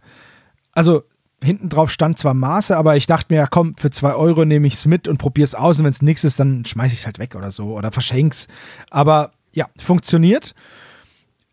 [0.71, 1.03] Also
[1.43, 4.65] hinten drauf stand zwar Maße, aber ich dachte mir, ja, komm, für 2 Euro nehme
[4.65, 7.01] ich es mit und probiere es aus und wenn es nichts ist, dann schmeiße ich
[7.01, 8.47] es halt weg oder so oder verschenk's.
[8.89, 10.55] Aber ja, funktioniert.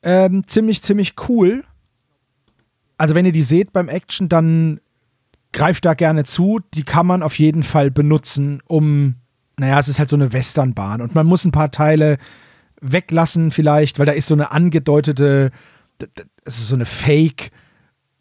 [0.02, 1.62] Ähm, ziemlich, ziemlich cool
[2.98, 4.80] also wenn ihr die seht beim Action, dann
[5.52, 6.60] greift da gerne zu.
[6.74, 9.16] Die kann man auf jeden Fall benutzen, um,
[9.58, 12.18] naja, es ist halt so eine Westernbahn und man muss ein paar Teile
[12.92, 15.50] weglassen vielleicht, weil da ist so eine angedeutete,
[16.44, 17.50] es ist so eine Fake-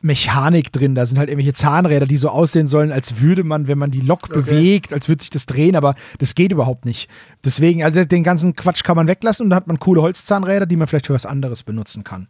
[0.04, 0.96] Mechanik drin.
[0.96, 4.02] Da sind halt irgendwelche Zahnräder, die so aussehen sollen, als würde man, wenn man die
[4.02, 4.34] Lok okay.
[4.42, 7.10] bewegt, als würde sich das drehen, aber das geht überhaupt nicht.
[7.44, 10.76] Deswegen, also den ganzen Quatsch kann man weglassen und dann hat man coole Holzzahnräder, die
[10.76, 12.28] man vielleicht für was anderes benutzen kann.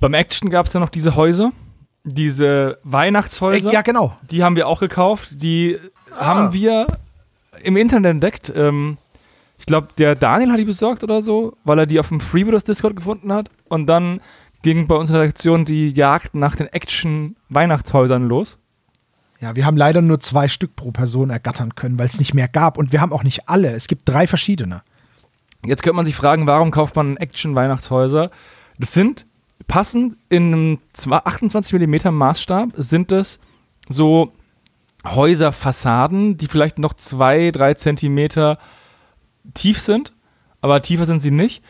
[0.00, 1.50] Beim Action gab es ja noch diese Häuser,
[2.04, 3.70] diese Weihnachtshäuser.
[3.70, 4.16] Äh, ja, genau.
[4.30, 5.30] Die haben wir auch gekauft.
[5.42, 5.78] Die
[6.12, 6.26] ah.
[6.26, 6.86] haben wir
[7.62, 8.52] im Internet entdeckt.
[8.54, 8.98] Ähm,
[9.60, 12.64] ich glaube, der Daniel hat die besorgt oder so, weil er die auf dem Freebooters
[12.64, 13.50] Discord gefunden hat.
[13.68, 14.20] Und dann
[14.62, 18.56] ging bei uns in der Redaktion die Jagd nach den Action-Weihnachtshäusern los.
[19.38, 22.48] Ja, wir haben leider nur zwei Stück pro Person ergattern können, weil es nicht mehr
[22.48, 22.78] gab.
[22.78, 23.72] Und wir haben auch nicht alle.
[23.72, 24.82] Es gibt drei verschiedene.
[25.62, 28.30] Jetzt könnte man sich fragen, warum kauft man Action-Weihnachtshäuser?
[28.78, 29.26] Das sind
[29.68, 33.38] passend in einem 28 mm Maßstab sind es
[33.90, 34.32] so
[35.06, 38.56] Häuserfassaden, die vielleicht noch zwei, drei Zentimeter
[39.54, 40.12] tief sind,
[40.60, 41.62] aber tiefer sind sie nicht.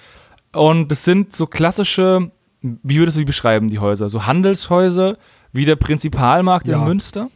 [0.53, 2.31] Und es sind so klassische,
[2.61, 4.09] wie würdest du die beschreiben, die Häuser?
[4.09, 5.17] So Handelshäuser,
[5.53, 6.79] wie der Prinzipalmarkt ja.
[6.79, 7.31] in Münster?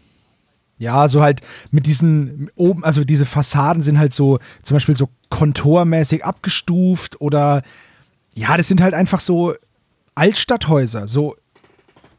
[0.76, 5.08] Ja, so halt mit diesen oben, also diese Fassaden sind halt so zum Beispiel so
[5.30, 7.62] kontormäßig abgestuft oder
[8.34, 9.54] ja, das sind halt einfach so
[10.16, 11.36] Altstadthäuser, so,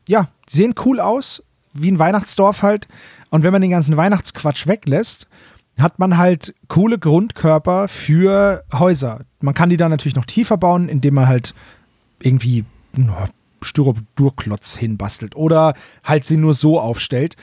[0.08, 2.88] ja, sehen cool aus, wie ein Weihnachtsdorf halt.
[3.30, 5.28] Und wenn man den ganzen Weihnachtsquatsch weglässt,
[5.78, 9.26] hat man halt coole Grundkörper für Häuser.
[9.42, 11.54] Man kann die dann natürlich noch tiefer bauen, indem man halt
[12.22, 12.66] irgendwie
[13.62, 17.36] Styroporklotz hinbastelt oder halt sie nur so aufstellt.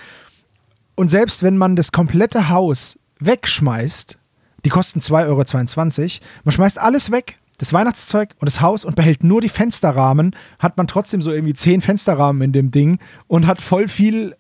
[0.95, 4.19] Und selbst wenn man das komplette Haus wegschmeißt,
[4.65, 9.25] die kosten 2,22 Euro, man schmeißt alles weg, das Weihnachtszeug und das Haus und behält
[9.25, 13.61] nur die Fensterrahmen, hat man trotzdem so irgendwie zehn Fensterrahmen in dem Ding und hat
[13.61, 14.37] voll viel,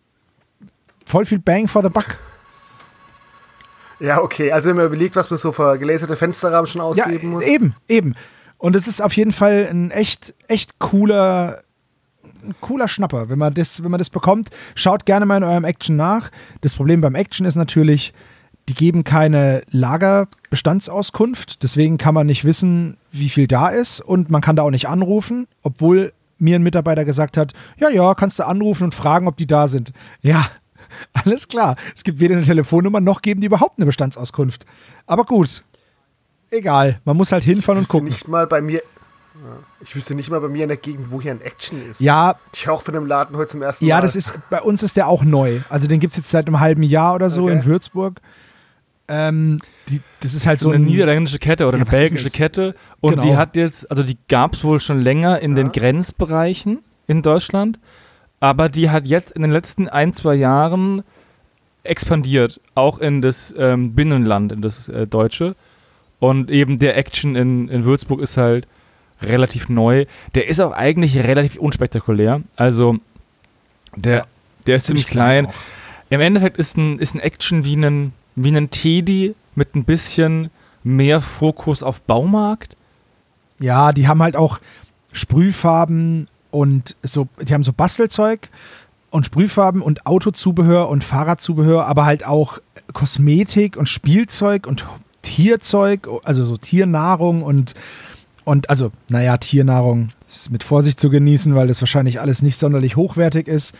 [1.05, 2.19] voll viel Bang for the Buck.
[4.03, 4.51] Ja, okay.
[4.51, 7.45] Also wenn man überlegt, was man so für gelaserte Fensterrahmen schon ausgeben ja, muss.
[7.45, 8.15] Eben, eben.
[8.59, 11.63] Und es ist auf jeden Fall ein echt, echt cooler,
[12.61, 13.29] cooler Schnapper.
[13.29, 16.31] Wenn man, das, wenn man das bekommt, schaut gerne mal in eurem Action nach.
[16.63, 18.13] Das Problem beim Action ist natürlich,
[18.69, 24.41] die geben keine Lagerbestandsauskunft, deswegen kann man nicht wissen, wie viel da ist und man
[24.41, 28.47] kann da auch nicht anrufen, obwohl mir ein Mitarbeiter gesagt hat, ja, ja, kannst du
[28.47, 29.93] anrufen und fragen, ob die da sind.
[30.21, 30.47] Ja,
[31.25, 31.77] alles klar.
[31.95, 34.65] Es gibt weder eine Telefonnummer noch geben die überhaupt eine Bestandsauskunft.
[35.07, 35.63] Aber gut,
[36.51, 37.01] egal.
[37.05, 38.09] Man muss halt hinfahren und gucken.
[38.09, 38.83] Nicht mal bei mir,
[39.81, 42.01] Ich wüsste nicht mal bei mir in der Gegend, wo hier ein Action ist.
[42.01, 44.03] Ja, Ich auch von dem Laden heute zum ersten ja, Mal.
[44.03, 45.61] das ist, bei uns ist der auch neu.
[45.69, 47.53] Also den gibt es jetzt seit einem halben Jahr oder so Okay.
[47.55, 48.21] in Würzburg.
[49.09, 52.31] Ähm, die, das ist halt so so eine ein, niederländische Kette oder Ja, eine belgische?
[52.31, 52.75] Kette.
[53.01, 53.23] Und Genau.
[53.25, 56.79] die hat jetzt, also die gab es wohl schon länger in den Grenzbereichen
[57.09, 57.79] in Deutschland,
[58.43, 61.05] aber die hat jetzt in den letzten ein, zwei Jahren
[61.85, 65.55] expandiert, auch in das ähm, Binnenland, in das äh, Deutsche.
[66.19, 68.67] Und eben der Action in, in Würzburg ist halt
[69.21, 70.07] relativ neu.
[70.35, 72.43] Der ist auch eigentlich relativ unspektakulär.
[72.57, 72.97] Also
[73.95, 74.25] der, Ja,
[74.67, 75.47] der ist ziemlich klein.
[75.47, 75.55] auch.
[76.11, 80.51] Im Endeffekt ist ein, ist ein Action wie ein, wie ein Teddy mit ein bisschen
[80.83, 82.75] mehr Fokus auf Baumarkt.
[83.61, 84.59] Ja, die haben halt auch
[85.13, 88.51] Sprühfarben und so, die haben so Bastelzeug
[89.11, 92.59] und Sprühfarben und Autozubehör und Fahrradzubehör, aber halt auch
[92.93, 94.87] Kosmetik und Spielzeug und
[95.23, 97.75] Tierzeug, also so Tiernahrung und
[98.45, 102.97] und also, naja, Tiernahrung ist mit Vorsicht zu genießen, weil das wahrscheinlich alles nicht sonderlich
[102.97, 103.75] hochwertig ist.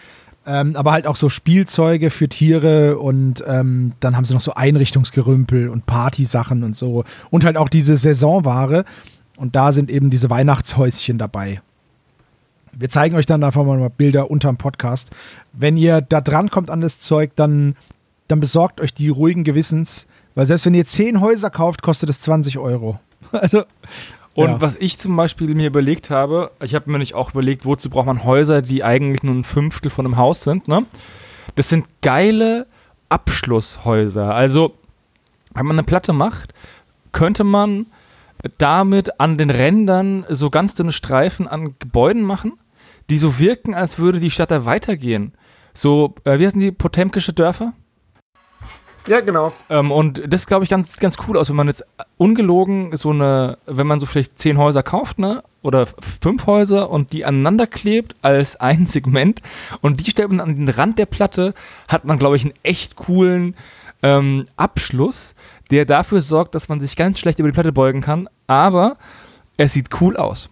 [0.45, 4.55] Ähm, aber halt auch so Spielzeuge für Tiere und ähm, dann haben sie noch so
[4.55, 7.05] Einrichtungsgerümpel und Partysachen und so.
[7.31, 8.85] Und halt auch diese Saisonware.
[9.37, 11.61] Und da sind eben diese Weihnachtshäuschen dabei.
[12.73, 15.11] Wir zeigen euch dann einfach mal Bilder unterm Podcast.
[15.53, 17.77] Wenn ihr da dran kommt an das Zeug, dann,
[18.29, 22.21] dann besorgt euch die ruhigen Gewissens, weil selbst wenn ihr 10 Häuser kauft, kostet es
[22.21, 22.99] 20 Euro.
[23.33, 23.65] Also,
[24.35, 24.61] Und Ja.
[24.61, 28.07] was ich zum Beispiel mir überlegt habe, ich habe mir nicht auch überlegt, wozu braucht
[28.07, 30.85] man Häuser, die eigentlich nur ein Fünftel von einem Haus sind, ne?
[31.55, 32.67] Das sind geile
[33.11, 34.35] Abschlusshäuser.
[34.35, 34.75] Also,
[35.55, 36.55] wenn man eine Platte macht,
[37.13, 37.87] könnte man
[38.59, 42.53] damit an den Rändern so ganz dünne Streifen an Gebäuden machen,
[43.11, 45.35] die so wirken, als würde die Stadt da weitergehen.
[45.75, 47.73] So, äh, wie heißen die, potemkische Dörfer?
[49.07, 49.53] ja, genau.
[49.69, 51.85] Ähm, und das glaube ich ganz, ganz cool aus, wenn man jetzt
[52.19, 55.43] ungelogen so eine, wenn man so vielleicht zehn Häuser kauft, ne?
[55.63, 59.41] Oder fünf Häuser und die aneinander klebt als ein Segment
[59.81, 61.55] und die stellt man an den Rand der Platte,
[61.89, 63.57] hat man, glaube ich, einen echt coolen
[64.03, 65.35] ähm, Abschluss,
[65.71, 68.97] der dafür sorgt, dass man sich ganz schlecht über die Platte beugen kann, aber
[69.57, 70.49] es sieht cool aus.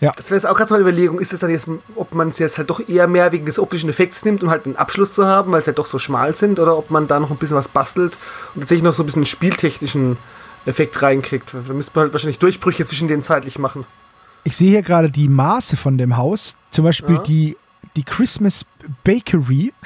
[0.00, 2.38] Das wäre jetzt auch gerade so eine Überlegung, ist es dann jetzt, ob man es
[2.38, 5.26] jetzt halt doch eher mehr wegen des optischen Effekts nimmt, um halt einen Abschluss zu
[5.26, 7.56] haben, weil es halt doch so schmal sind, oder ob man da noch ein bisschen
[7.56, 8.16] was bastelt
[8.54, 10.16] und tatsächlich noch so ein bisschen einen spieltechnischen
[10.66, 11.54] Effekt reinkriegt.
[11.66, 13.84] Da müsste man halt wahrscheinlich Durchbrüche zwischen denen zeitlich machen.
[14.44, 16.56] ich sehe hier gerade die Maße von dem Haus.
[16.70, 17.22] Zum Beispiel Ja.
[17.22, 17.56] die,
[17.96, 18.66] die Christmas
[19.04, 19.72] Bakery.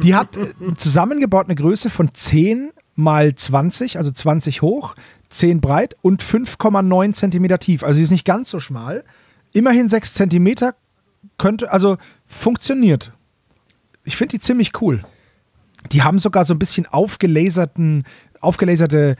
[0.00, 4.94] Die hat äh, zusammengebaut eine Größe von 10 mal 20, also 20 hoch,
[5.30, 7.82] 10 breit und 5,9 Zentimeter tief.
[7.82, 9.02] Also sie ist nicht ganz so schmal.
[9.52, 10.74] Immerhin 6 Zentimeter
[11.38, 13.12] könnte, also funktioniert.
[14.04, 15.04] Ich finde die ziemlich cool.
[15.90, 18.04] Die haben sogar so ein bisschen aufgelaserten,
[18.40, 19.16] aufgelaserte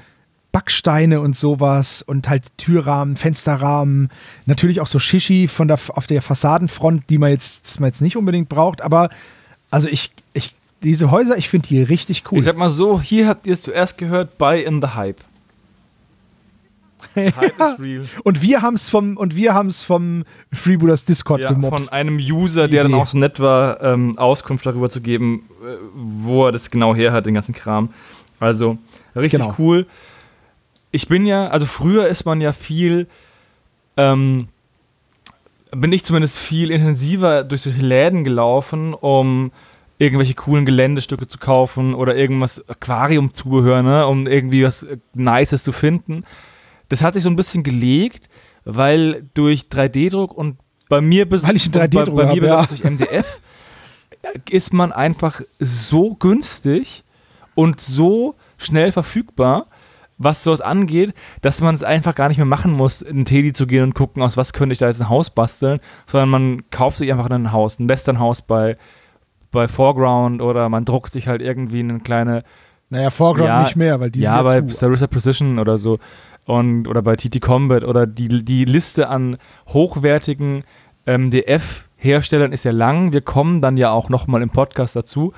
[0.52, 4.10] Backsteine und sowas und halt Türrahmen, Fensterrahmen,
[4.44, 8.02] natürlich auch so Shishi von der, auf der Fassadenfront, die man jetzt, das man jetzt
[8.02, 9.08] nicht unbedingt braucht, aber
[9.70, 12.38] also ich, ich, diese Häuser, ich finde die richtig cool.
[12.38, 15.24] Ich sag mal so, hier habt ihr es zuerst gehört, buy in the hype.
[18.24, 21.92] Und wir haben es vom, und wir haben es vom Freebooters Discord Ja, von gemobst.
[21.92, 23.00] einem User, der dann Idee.
[23.00, 27.12] auch so nett war, ähm, Auskunft darüber zu geben, äh, wo er das genau her
[27.12, 27.90] hat, den ganzen Kram.
[28.40, 28.78] Also,
[29.14, 29.54] richtig Genau.
[29.58, 29.86] cool.
[30.90, 33.06] Ich bin ja, also früher ist man ja viel,
[33.96, 34.48] ähm,
[35.74, 39.52] bin ich zumindest viel intensiver durch solche Läden gelaufen, um
[39.98, 45.72] irgendwelche coolen Geländestücke zu kaufen oder irgendwas Aquariumzubehör, ne, um irgendwie was äh, Nices zu
[45.72, 46.24] finden.
[46.92, 48.28] Das hat sich so ein bisschen gelegt,
[48.66, 50.58] weil durch 3D-Druck und
[50.90, 52.66] bei mir bis Weil ich einen und bei, 3D-Drucker bei mir ja.
[52.66, 53.40] durch MDF
[54.50, 57.02] ist man einfach so günstig
[57.54, 59.68] und so schnell verfügbar,
[60.18, 63.66] was sowas angeht, dass man es einfach gar nicht mehr machen muss, in Teddy zu
[63.66, 66.98] gehen und gucken, aus was könnte ich da jetzt ein Haus basteln, sondern man kauft
[66.98, 68.76] sich einfach ein Haus, ein Westernhaus bei,
[69.50, 72.44] bei Foreground oder man druckt sich halt irgendwie eine kleine
[72.92, 74.74] naja, Foreground Ja, nicht mehr, weil die ja, sind bei ja zu.
[74.74, 75.98] Sarissa Precision oder so
[76.44, 79.38] und oder bei TT Combat oder die, die Liste an
[79.68, 80.64] hochwertigen
[81.06, 83.12] ähm, DF-Herstellern ist ja lang.
[83.12, 85.32] Wir kommen dann ja auch nochmal im Podcast dazu.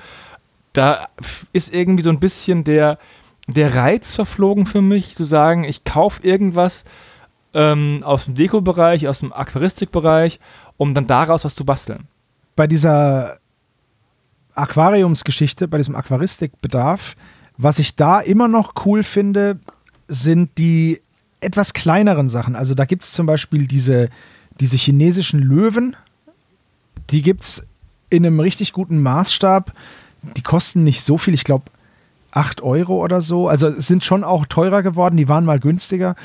[0.73, 1.07] Da
[1.53, 2.97] ist irgendwie so ein bisschen der,
[3.47, 6.83] der Reiz verflogen für mich, zu sagen, ich kaufe irgendwas
[7.53, 10.39] ähm, aus dem Deko-Bereich, aus dem Aquaristik-Bereich,
[10.77, 12.07] um dann daraus was zu basteln.
[12.55, 13.37] bei dieser
[14.55, 17.15] Aquariumsgeschichte, bei diesem Aquaristikbedarf,
[17.57, 19.59] was ich da immer noch cool finde,
[20.07, 21.01] sind die
[21.41, 22.55] etwas kleineren Sachen.
[22.55, 24.09] Also da gibt es zum Beispiel diese,
[24.59, 25.95] diese chinesischen Löwen,
[27.09, 27.67] die gibt es
[28.09, 29.73] in einem richtig guten Maßstab.
[30.35, 31.65] Die kosten nicht so viel, ich glaube
[32.31, 33.47] 8 Euro oder so.
[33.47, 36.15] Also sind schon auch teurer geworden, die waren mal günstiger.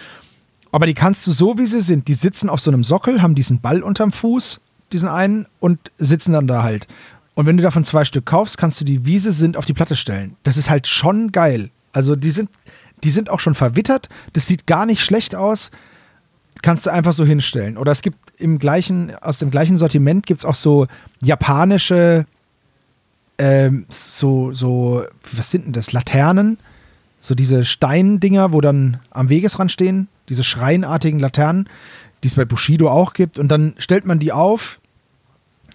[0.73, 2.09] Aber die kannst du so, wie sie sind.
[2.09, 4.61] Die sitzen auf so einem Sockel, haben diesen Ball unterm Fuß,
[4.93, 6.87] diesen einen, und sitzen dann da halt.
[7.35, 9.73] Und wenn du davon zwei Stück kaufst, kannst du die, wie sie sind, auf die
[9.73, 10.37] Platte stellen.
[10.43, 11.71] Das ist halt schon geil.
[11.93, 12.51] Also die sind,
[13.05, 14.09] die sind auch schon verwittert.
[14.33, 15.71] Das sieht gar nicht schlecht aus.
[16.63, 17.77] Kannst du einfach so hinstellen.
[17.77, 20.87] Oder es gibt im gleichen, aus dem gleichen Sortiment gibt es auch so
[21.23, 22.27] japanische,
[23.39, 25.93] ähm, so, so, was sind denn das?
[25.93, 26.59] Laternen.
[27.19, 31.69] So diese Steindinger, wo dann am Wegesrand stehen, diese schreinartigen Laternen,
[32.23, 33.39] die es bei Bushido auch gibt.
[33.39, 34.79] Und dann stellt man die auf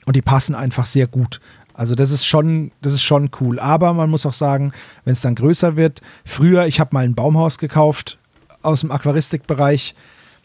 [0.05, 1.39] und die passen einfach sehr gut.
[1.75, 3.59] Also das ist schon, das ist schon cool.
[3.59, 4.71] Aber man muss auch sagen,
[5.03, 8.17] wenn es dann größer wird, früher, ich habe mal ein Baumhaus gekauft
[8.61, 9.93] aus dem Aquaristikbereich.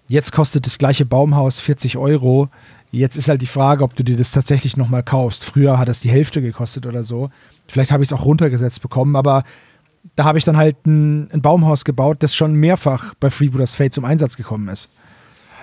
[0.08, 2.48] Jetzt kostet das gleiche Baumhaus 40 Euro.
[2.90, 5.44] Jetzt ist halt die Frage, ob du dir das tatsächlich nochmal kaufst.
[5.44, 7.30] Früher hat es die Hälfte gekostet oder so.
[7.68, 9.44] Vielleicht habe ich es auch runtergesetzt bekommen, aber
[10.16, 13.94] da habe ich dann halt ein, ein, Baumhaus gebaut, das schon mehrfach bei Freebooters Fate
[13.94, 14.90] zum Einsatz gekommen ist.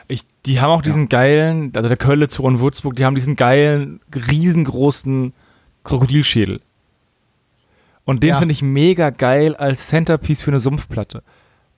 [0.07, 1.07] Ich, die haben auch diesen ja.
[1.07, 5.33] geilen, also der Kölle zu und Würzburg, die haben diesen geilen, riesengroßen
[5.87, 6.61] Krokodilschädel.
[8.05, 8.39] Und den ja.
[8.39, 11.23] finde ich mega geil als Centerpiece für eine Sumpfplatte.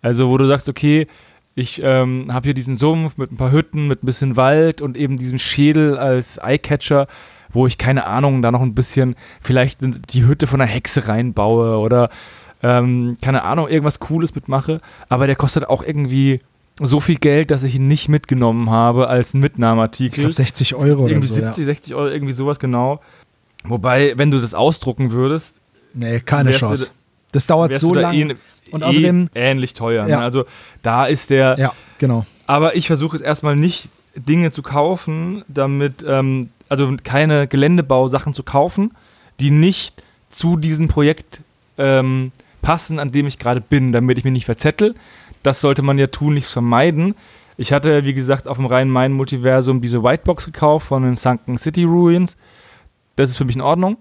[0.02, 1.08] Also, wo du sagst, okay,
[1.56, 4.98] ich ähm, habe hier diesen Sumpf mit ein paar Hütten, mit ein bisschen Wald und
[4.98, 7.08] eben diesen Schädel als Eyecatcher,
[7.52, 11.78] wo ich keine Ahnung, da noch ein bisschen vielleicht die Hütte von einer Hexe reinbaue
[11.80, 12.10] oder
[12.62, 14.82] ähm, keine Ahnung, irgendwas Cooles mitmache.
[15.10, 16.40] Aber der kostet auch irgendwie
[16.80, 20.20] so viel Geld, dass ich ihn nicht mitgenommen habe als Mitnahmeartikel.
[20.20, 21.34] Ich glaube 60 Euro irgendwie oder so.
[21.36, 21.66] 70, ja.
[21.66, 23.02] 60 Euro, irgendwie sowas genau.
[23.64, 25.60] Wobei, wenn du das ausdrucken würdest.
[25.94, 26.86] Nee, keine Chance.
[26.86, 26.92] Du,
[27.32, 28.34] das dauert so lange.
[28.34, 28.36] Eh,
[28.72, 29.30] und außerdem.
[29.34, 30.04] Eh ähnlich teuer.
[30.06, 30.12] Ne?
[30.12, 30.18] Ja.
[30.20, 30.24] Ne?
[30.24, 30.46] Also
[30.82, 31.58] da ist der.
[31.58, 32.26] Ja, genau.
[32.48, 36.04] Aber ich versuche es erstmal nicht, Dinge zu kaufen, damit.
[36.08, 38.92] Ähm, also keine Geländebausachen zu kaufen,
[39.40, 41.42] die nicht zu diesem Projekt
[41.80, 42.32] ähm,
[42.62, 44.96] passen, an dem ich gerade bin, damit ich mich nicht verzettel.
[45.42, 47.16] Das sollte man ja tun, nicht vermeiden.
[47.58, 52.38] Ich hatte, wie gesagt, auf dem Rhein-Main-Multiversum diese Whitebox gekauft von den Sunken City Ruins.
[53.20, 53.98] Das ist für mich in Ordnung.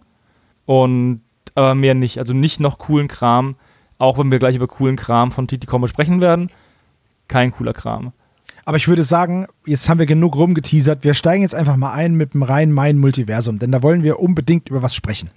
[0.64, 1.22] Und
[1.54, 2.18] aber mehr nicht.
[2.18, 3.56] Also nicht noch coolen Kram.
[3.98, 6.52] Auch wenn wir gleich über coolen Kram von Titi Combo sprechen werden.
[7.26, 8.12] Kein cooler Kram.
[8.64, 11.02] Aber ich würde sagen, jetzt haben wir genug rumgeteasert.
[11.02, 14.82] Wir steigen jetzt einfach mal ein mit dem Rhein-Main-Multiversum, denn da wollen wir unbedingt über
[14.82, 15.30] was sprechen.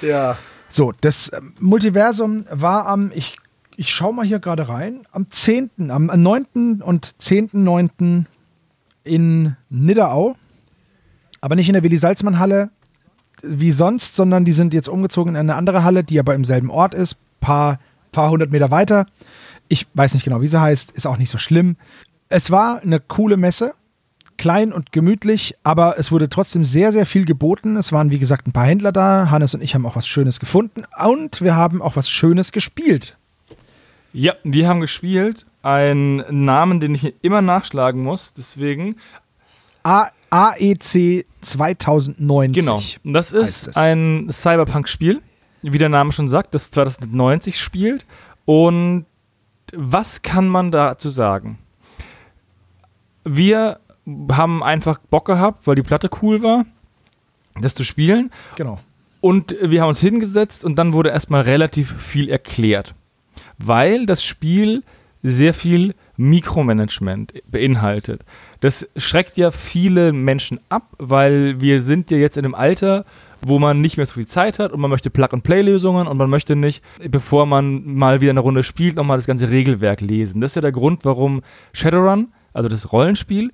[0.00, 0.38] Ja.
[0.68, 3.36] So, das äh, Multiversum war am, ich,
[3.76, 6.80] ich schau mal hier gerade rein, am 10., am 9.
[6.82, 8.24] und 10.9.
[9.04, 10.36] in Nidderau.
[11.40, 12.70] Aber nicht in der Willi-Salzmann-Halle,
[13.42, 16.70] wie sonst, sondern die sind jetzt umgezogen in eine andere Halle, die aber im selben
[16.70, 17.78] Ort ist, paar,
[18.12, 19.06] paar hundert Meter weiter.
[19.68, 21.76] Ich weiß nicht genau, wie sie heißt, ist auch nicht so schlimm.
[22.28, 23.74] Es war eine coole Messe,
[24.36, 27.76] klein und gemütlich, aber es wurde trotzdem sehr, sehr viel geboten.
[27.76, 29.30] Es waren, wie gesagt, ein paar Händler da.
[29.30, 33.16] Hannes und ich haben auch was Schönes gefunden und wir haben auch was Schönes gespielt.
[34.12, 35.46] Ja, wir haben gespielt.
[35.62, 38.96] Einen Namen, den ich immer nachschlagen muss, deswegen.
[39.82, 42.64] A AEC 2090.
[42.64, 42.80] Genau.
[43.04, 45.22] Das ist ein Cyberpunk-Spiel,
[45.62, 48.06] wie der Name schon sagt, das 2090 spielt.
[48.44, 49.06] Und
[49.74, 51.58] was kann man dazu sagen?
[53.24, 53.80] Wir
[54.30, 56.64] haben einfach Bock gehabt, weil die Platte cool war,
[57.60, 58.30] das zu spielen.
[58.56, 58.78] Genau.
[59.20, 62.94] Und wir haben uns hingesetzt und dann wurde erstmal relativ viel erklärt.
[63.58, 64.84] Weil das Spiel
[65.22, 68.22] sehr viel Mikromanagement beinhaltet.
[68.60, 73.04] Das schreckt ja viele Menschen ab, weil wir sind ja jetzt in einem Alter,
[73.42, 76.56] wo man nicht mehr so viel Zeit hat und man möchte Plug-and-Play-Lösungen und man möchte
[76.56, 80.40] nicht, bevor man mal wieder eine Runde spielt, nochmal das ganze Regelwerk lesen.
[80.40, 81.42] Das ist ja der Grund, warum
[81.72, 83.52] Shadowrun, also das Rollenspiel,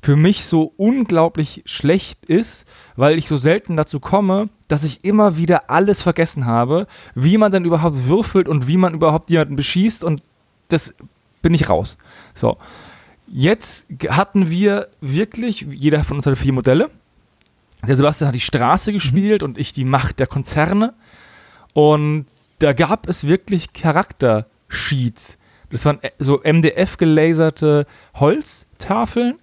[0.00, 5.38] für mich so unglaublich schlecht ist, weil ich so selten dazu komme, dass ich immer
[5.38, 10.04] wieder alles vergessen habe, wie man dann überhaupt würfelt und wie man überhaupt jemanden beschießt
[10.04, 10.22] und
[10.68, 10.94] das
[11.40, 11.96] bin ich raus.
[12.34, 12.58] So.
[13.26, 16.90] Jetzt hatten wir wirklich, jeder von uns hatte vier Modelle.
[17.86, 18.94] Der Sebastian hat die Straße mhm.
[18.94, 19.48] gespielt mhm.
[19.48, 20.94] und ich die Macht der Konzerne.
[21.72, 22.26] Und
[22.58, 25.38] da gab es wirklich Charaktersheets.
[25.70, 29.38] Das waren äh, so MDF gelaserte Holztafeln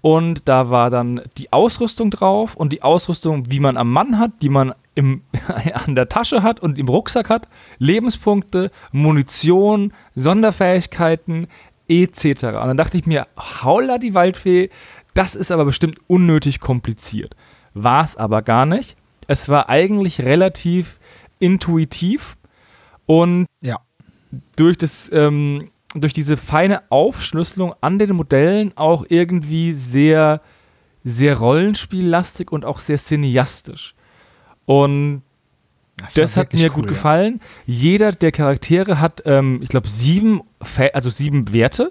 [0.00, 4.32] und da war dann die Ausrüstung drauf und die Ausrüstung, wie man am Mann hat,
[4.42, 5.22] die man im,
[5.74, 11.46] an der Tasche hat und im Rucksack hat, Lebenspunkte, Munition, Sonderfähigkeiten
[11.88, 12.26] etc.
[12.44, 14.70] Und dann dachte ich mir, haula die Waldfee,
[15.14, 17.36] das ist aber bestimmt unnötig kompliziert.
[17.74, 18.96] War es aber gar nicht.
[19.26, 20.98] Es war eigentlich relativ
[21.38, 22.36] intuitiv
[23.06, 23.78] und ja.
[24.56, 30.40] durch das ähm, durch diese feine Aufschlüsselung an den Modellen auch irgendwie sehr,
[31.04, 33.94] sehr rollenspiellastig und auch sehr cineastisch.
[34.64, 35.22] Und
[35.96, 37.40] das, das hat mir cool, gut gefallen.
[37.66, 40.42] Jeder der Charaktere hat, ähm, ich glaube, sieben,
[40.92, 41.90] also sieben Werte,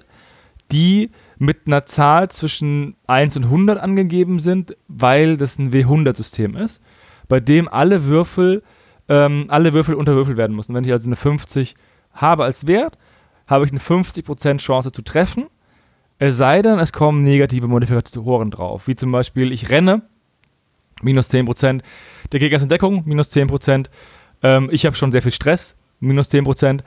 [0.71, 6.81] die mit einer Zahl zwischen 1 und 100 angegeben sind, weil das ein W100-System ist,
[7.27, 8.63] bei dem alle Würfel,
[9.09, 10.73] ähm, alle Würfel unterwürfelt werden müssen.
[10.73, 11.75] Wenn ich also eine 50
[12.13, 12.97] habe als Wert,
[13.47, 15.47] habe ich eine 50% Chance zu treffen,
[16.23, 20.03] es sei denn, es kommen negative Modifikatoren drauf, wie zum Beispiel ich renne,
[21.03, 21.81] minus 10%,
[22.31, 23.87] der Gegner ist in Deckung, minus 10%,
[24.43, 26.81] ähm, ich habe schon sehr viel Stress, minus 10%,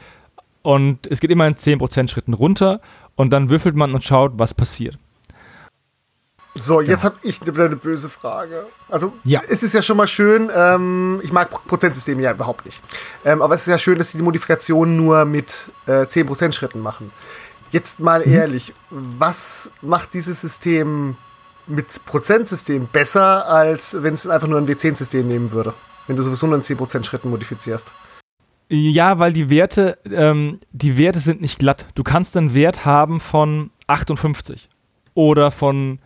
[0.62, 2.80] und es geht immer in 10% Schritten runter
[3.16, 4.98] und dann würfelt man und schaut, was passiert.
[6.54, 7.10] So, jetzt ja.
[7.10, 8.66] habe ich eine böse Frage.
[8.88, 9.42] Also, ja.
[9.48, 12.80] es ist ja schon mal schön, ähm, ich mag Prozentsysteme ja überhaupt nicht.
[13.24, 16.80] Ähm, aber es ist ja schön, dass sie die Modifikationen nur mit äh, 10% Schritten
[16.80, 17.10] machen.
[17.72, 18.32] Jetzt mal mhm.
[18.32, 21.16] ehrlich, was macht dieses System
[21.66, 25.74] mit Prozentsystem besser, als wenn es einfach nur ein W10-System nehmen würde?
[26.06, 27.92] Wenn du sowieso nur in 10% Schritten modifizierst.
[28.70, 31.86] Ja, weil die Werte, ähm, die Werte sind nicht glatt.
[31.94, 34.68] Du kannst einen Wert haben von 58
[35.14, 35.98] oder von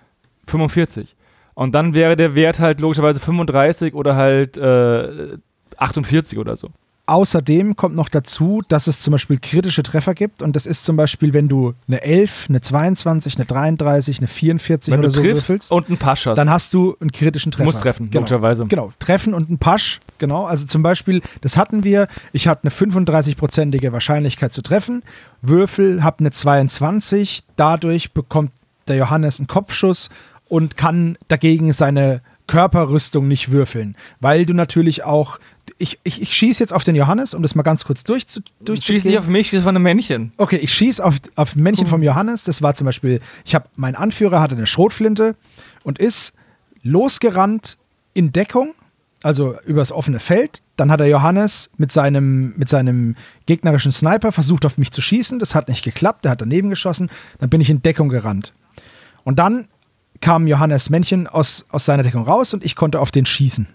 [0.47, 1.17] 45.
[1.55, 5.39] Und dann wäre der Wert halt logischerweise 35 oder halt äh,
[5.77, 6.71] 48 oder so.
[7.09, 10.97] Außerdem kommt noch dazu, dass es zum Beispiel kritische Treffer gibt und das ist zum
[10.97, 15.73] Beispiel, wenn du eine 11, eine 22, eine 33, eine 44 wenn oder so würfelst
[15.73, 17.65] und einen Pasch hast, dann hast du einen kritischen Treffer.
[17.65, 18.21] Du musst treffen, genau.
[18.21, 18.67] logischerweise.
[18.67, 20.45] Genau, treffen und einen Pasch, genau.
[20.45, 25.03] Also zum Beispiel, das hatten wir, ich hatte eine 35-prozentige Wahrscheinlichkeit zu treffen,
[25.41, 28.53] Würfel, habe eine 22, dadurch bekommt
[28.87, 30.11] der Johannes einen Kopfschuss
[30.47, 35.39] und kann dagegen seine Körperrüstung nicht würfeln, weil du natürlich auch
[35.79, 38.26] ich, ich, ich schieße jetzt auf den Johannes, um das mal ganz kurz durch,
[38.61, 40.33] durch Schieß nicht auf mich, schieß auf ein Männchen.
[40.37, 42.45] Okay, ich schieße auf, auf ein Männchen vom Johannes.
[42.45, 45.37] Das war zum Beispiel, ich habe, mein Anführer hatte eine Schrotflinte
[45.85, 46.35] und ist
[46.83, 47.79] losgerannt
[48.12, 48.74] in Deckung,
[49.22, 50.62] also übers offene Feld.
[50.76, 53.14] Dann hat der Johannes mit seinem, mit seinem
[53.47, 55.39] gegnerischen Sniper versucht, auf mich zu schießen.
[55.39, 57.09] Das hat nicht geklappt, der hat daneben geschossen.
[57.39, 58.53] Dann bin ich in Deckung gerannt.
[59.22, 59.68] Und dann
[60.20, 63.68] kam Johannes Männchen aus, aus seiner Deckung raus und ich konnte auf den schießen.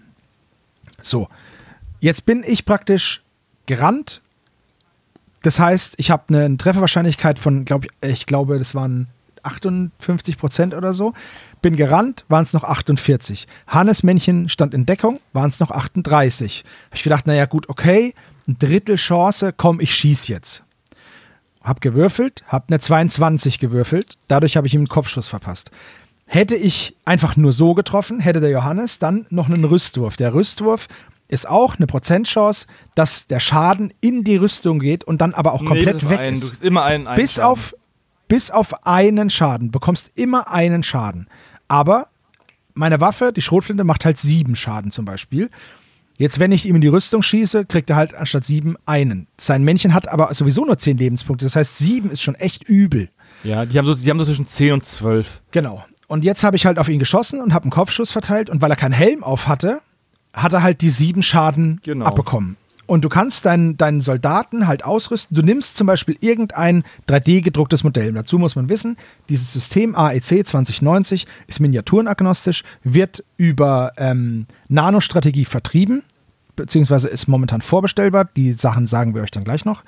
[1.00, 1.28] So.
[2.04, 3.22] Jetzt bin ich praktisch
[3.64, 4.20] gerannt.
[5.40, 9.06] Das heißt, ich habe eine Trefferwahrscheinlichkeit von, glaub, ich glaube, das waren
[9.42, 11.14] 58 Prozent oder so.
[11.62, 13.46] Bin gerannt, waren es noch 48.
[13.66, 16.64] Hannes Männchen stand in Deckung, waren es noch 38.
[16.88, 18.12] Habe ich gedacht, naja, gut, okay,
[18.46, 20.62] ein Drittel Chance, komm, ich schieß jetzt.
[21.62, 25.70] Hab gewürfelt, hab eine 22 gewürfelt, dadurch habe ich ihm einen Kopfschuss verpasst.
[26.26, 30.18] Hätte ich einfach nur so getroffen, hätte der Johannes dann noch einen Rüstwurf.
[30.18, 30.88] Der Rüstwurf
[31.28, 35.64] ist auch eine Prozentchance, dass der Schaden in die Rüstung geht und dann aber auch
[35.64, 36.34] komplett nee, weg einen.
[36.34, 36.62] ist.
[36.62, 37.50] Immer einen, einen bis Schaden.
[37.50, 37.74] auf
[38.28, 41.28] bis auf einen Schaden bekommst immer einen Schaden.
[41.68, 42.08] Aber
[42.74, 45.50] meine Waffe, die Schrotflinte, macht halt sieben Schaden zum Beispiel.
[46.16, 49.26] Jetzt, wenn ich ihm in die Rüstung schieße, kriegt er halt anstatt sieben einen.
[49.36, 51.44] Sein Männchen hat aber sowieso nur zehn Lebenspunkte.
[51.44, 53.08] Das heißt, sieben ist schon echt übel.
[53.42, 55.42] Ja, die haben so, die haben so zwischen zehn und zwölf.
[55.50, 55.84] Genau.
[56.06, 58.48] Und jetzt habe ich halt auf ihn geschossen und habe einen Kopfschuss verteilt.
[58.48, 59.80] Und weil er keinen Helm auf hatte,
[60.34, 62.04] hat er halt die sieben Schaden genau.
[62.04, 62.56] abbekommen.
[62.86, 65.34] Und du kannst deinen, deinen Soldaten halt ausrüsten.
[65.34, 68.12] Du nimmst zum Beispiel irgendein 3D-gedrucktes Modell.
[68.12, 68.98] Dazu muss man wissen,
[69.30, 76.02] dieses System AEC 2090 ist miniaturenagnostisch, wird über ähm, Nanostrategie vertrieben,
[76.56, 78.28] beziehungsweise ist momentan vorbestellbar.
[78.36, 79.82] Die Sachen sagen wir euch dann gleich noch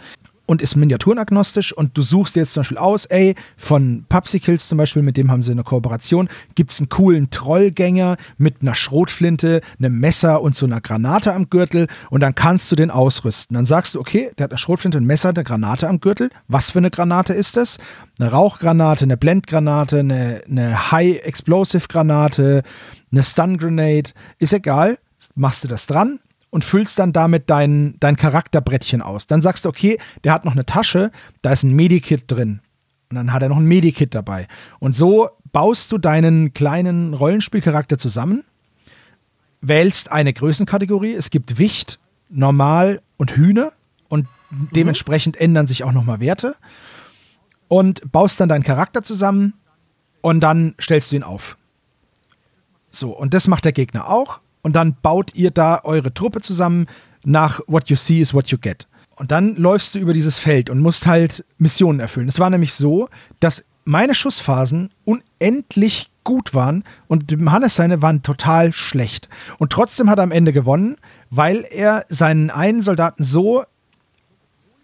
[0.47, 5.03] und ist miniaturenagnostisch und du suchst jetzt zum Beispiel aus, ey, von Pupsicles zum Beispiel,
[5.03, 9.99] mit dem haben sie eine Kooperation, gibt es einen coolen Trollgänger mit einer Schrotflinte, einem
[9.99, 13.55] Messer und so einer Granate am Gürtel und dann kannst du den ausrüsten.
[13.55, 16.31] Dann sagst du, okay, der hat eine Schrotflinte, ein Messer, eine Granate am Gürtel.
[16.49, 17.79] Was für eine Granate ist das?
[18.19, 22.63] Eine Rauchgranate, eine Blendgranate, eine, eine High-Explosive-Granate,
[23.13, 24.99] eine Stun-Grenade, ist egal.
[25.35, 26.21] Machst du das dran,
[26.57, 29.27] und füllst dann damit dein, dein Charakterbrettchen aus.
[29.27, 31.11] Dann sagst du, okay, der hat noch eine Tasche,
[31.43, 32.63] da ist ein Medikit drin.
[33.11, 34.49] Und dann hat er noch ein Medikit dabei.
[34.79, 38.43] Und so baust du deinen kleinen Rollenspielcharakter zusammen,
[39.61, 41.13] wählst eine Größenkategorie.
[41.13, 41.99] Es gibt Wicht,
[42.31, 43.73] Normal und Hühner.
[44.09, 45.43] Und dementsprechend mhm.
[45.43, 46.57] ändern sich auch nochmal Werte.
[47.69, 49.53] Und baust dann deinen Charakter zusammen
[50.23, 51.59] und dann stellst du ihn auf.
[52.91, 56.89] So, und das macht der Gegner auch und dann baut ihr da eure Truppe zusammen
[57.25, 58.89] nach What You See is What You Get.
[59.15, 62.27] Und dann läufst du über dieses Feld und musst halt Missionen erfüllen.
[62.27, 63.09] Es war nämlich so,
[63.39, 69.29] dass meine Schussphasen unendlich gut waren und Hannes seine waren total schlecht.
[69.59, 70.97] Und trotzdem hat er am Ende gewonnen,
[71.31, 73.63] weil er seinen einen Soldaten so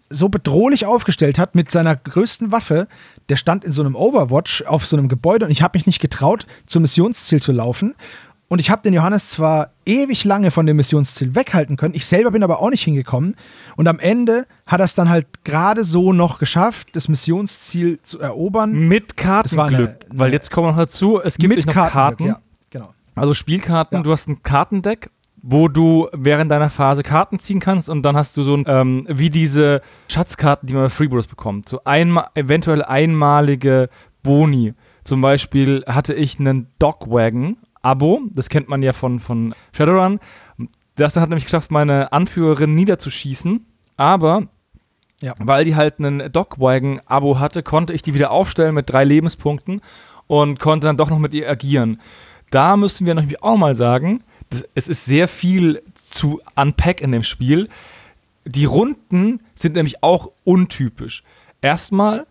[0.09, 2.87] so bedrohlich aufgestellt hat mit seiner größten Waffe.
[3.29, 5.99] Der stand in so einem Overwatch auf so einem Gebäude und ich habe mich nicht
[5.99, 7.95] getraut, zum Missionsziel zu laufen
[8.53, 12.29] Und ich habe den Johannes zwar ewig lange von dem Missionsziel weghalten können, ich selber
[12.29, 13.35] bin aber auch nicht hingekommen.
[13.77, 18.19] Und am Ende hat er es dann halt gerade so noch geschafft, das Missionsziel zu
[18.19, 18.73] erobern.
[18.73, 22.93] Mit Kartenglück, weil jetzt kommen wir noch dazu, es gibt Mit noch Karten, ja, genau.
[23.15, 24.03] also Spielkarten, Ja.
[24.03, 25.09] du hast ein Kartendeck,
[25.41, 29.07] wo du während deiner Phase Karten ziehen kannst und dann hast du so ein, ähm,
[29.09, 33.89] wie diese Schatzkarten, die man bei Freebooters bekommt, so einmal, eventuell einmalige
[34.21, 34.75] Boni.
[35.03, 36.67] Zum Beispiel hatte ich einen
[37.83, 40.19] Dogwagon-Abo, das kennt man ja von, von Shadowrun.
[40.95, 43.65] Das hat nämlich geschafft, meine Anführerin niederzuschießen,
[43.97, 44.47] aber
[45.21, 45.33] Ja.
[45.39, 49.81] weil die halt einen Dogwagon-Abo hatte, konnte ich die wieder aufstellen mit drei Lebenspunkten
[50.27, 51.99] und konnte dann doch noch mit ihr agieren.
[52.51, 57.11] Da müssen wir nämlich auch mal sagen, das, es ist sehr viel zu unpack in
[57.11, 57.69] dem Spiel.
[58.45, 61.23] Die Runden sind nämlich auch untypisch.
[61.61, 62.27] Erstmal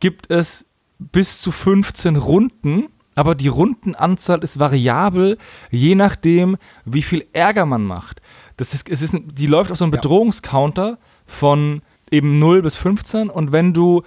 [0.00, 0.64] gibt es
[0.98, 2.86] bis zu 15 Runden,
[3.18, 5.38] aber die Rundenanzahl ist variabel,
[5.72, 8.22] je nachdem, wie viel Ärger man macht.
[8.56, 10.00] Das ist, es ist, die läuft auf so einem Ja.
[10.00, 14.04] Bedrohungscounter von eben 0 bis 15 und wenn du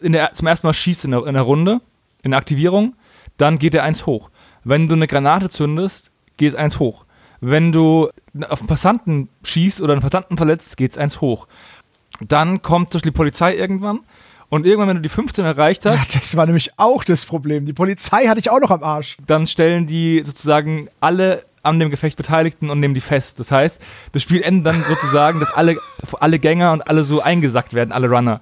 [0.00, 1.80] in der, zum ersten Mal schießt in der, in der Runde,
[2.24, 2.96] in der Aktivierung,
[3.36, 4.30] dann geht der 1 hoch.
[4.64, 7.04] Wenn du eine Granate zündest, geht es 1 hoch.
[7.40, 8.08] Wenn du
[8.48, 11.46] auf einen Passanten schießt oder einen Passanten verletzt, geht es 1 hoch.
[12.20, 14.00] Dann kommt zum Beispiel die Polizei irgendwann
[14.54, 17.66] und irgendwann, wenn du die 15 erreicht hast, Ja, das war nämlich auch das Problem.
[17.66, 19.16] Die Polizei hatte ich auch noch am Arsch.
[19.26, 23.40] dann stellen die sozusagen alle an dem Gefecht Beteiligten und nehmen die fest.
[23.40, 23.80] Das heißt,
[24.12, 25.76] das Spiel endet dann sozusagen, dass alle,
[26.20, 28.40] alle Gänger und alle so eingesackt werden, alle Runner.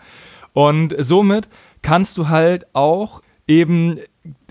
[0.53, 1.49] Und somit
[1.81, 3.99] kannst du halt auch eben,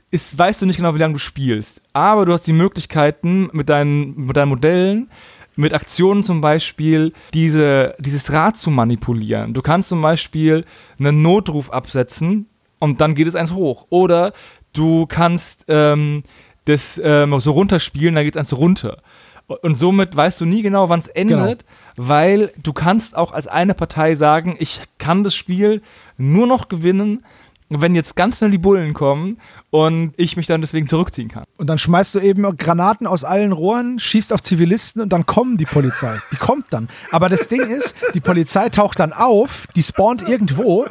[0.10, 3.70] ist, weißt du nicht genau, wie lange du spielst, aber du hast die Möglichkeiten mit
[3.70, 5.12] deinen, mit deinen Modellen,
[5.56, 9.54] mit Aktionen zum Beispiel, diese, dieses Rad zu manipulieren.
[9.54, 10.66] Du kannst zum Beispiel
[11.00, 12.48] einen Notruf absetzen
[12.80, 13.86] und dann geht es eins hoch.
[13.90, 14.34] Oder
[14.74, 16.24] du kannst ähm,
[16.66, 19.02] das ähm, so runterspielen, dann geht es eins runter.
[19.62, 21.66] Und somit weißt du nie genau, wann es endet,
[21.98, 25.82] weil du kannst auch als eine Partei sagen, ich kann das Spiel
[26.18, 27.26] nur noch gewinnen,
[27.68, 29.38] wenn jetzt ganz schnell die Bullen kommen
[29.72, 31.46] und ich mich dann deswegen zurückziehen kann.
[31.58, 35.58] Und dann schmeißt du eben Granaten aus allen Rohren, schießt auf Zivilisten und dann kommen
[35.58, 36.20] die Polizei.
[36.32, 36.90] Die kommt dann.
[37.10, 40.86] Aber das Ding ist, die Polizei taucht dann auf, die spawnt irgendwo.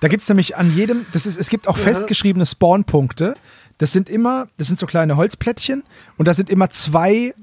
[0.00, 3.36] Da gibt es nämlich an jedem, das ist, es gibt auch festgeschriebene Spawnpunkte.
[3.78, 5.84] Das sind immer, das sind so kleine Holzplättchen
[6.18, 7.34] und da sind immer zwei,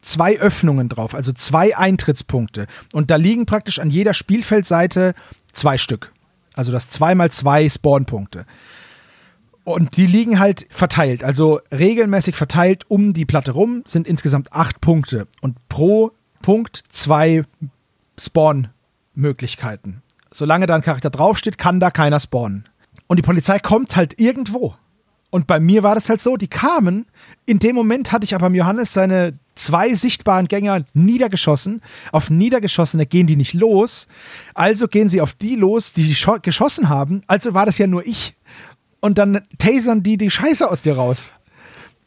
[0.00, 2.68] zwei Öffnungen drauf, also zwei Eintrittspunkte.
[2.92, 5.14] Und da liegen praktisch an jeder Spielfeldseite
[5.52, 6.12] zwei Stück.
[6.54, 8.46] Also das zweimal zwei Spawnpunkte.
[9.64, 14.82] Und die liegen halt verteilt, also regelmäßig verteilt um die Platte rum, sind insgesamt acht
[14.82, 15.26] Punkte.
[15.40, 16.12] Und pro
[16.42, 17.44] Punkt zwei
[18.20, 20.02] Spawn-Möglichkeiten.
[20.30, 22.68] Solange da ein Charakter draufsteht, kann da keiner spawnen.
[23.06, 24.74] Und die Polizei kommt halt irgendwo.
[25.30, 27.06] Und bei mir war das halt so, die kamen.
[27.44, 31.80] In dem Moment hatte ich aber Johannes seine zwei sichtbaren Gänger niedergeschossen.
[32.12, 34.06] Auf Niedergeschossene gehen die nicht los.
[34.54, 37.22] Also gehen sie auf die los, die scho- geschossen haben.
[37.26, 38.34] Also war das ja nur ich.
[39.04, 41.34] Und dann tasern die die Scheiße aus dir raus.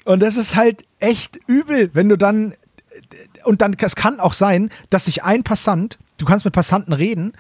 [0.04, 2.56] Und das ist halt echt übel, wenn du dann.
[3.44, 7.34] Und dann, es kann auch sein, dass sich ein Passant, du kannst mit Passanten reden,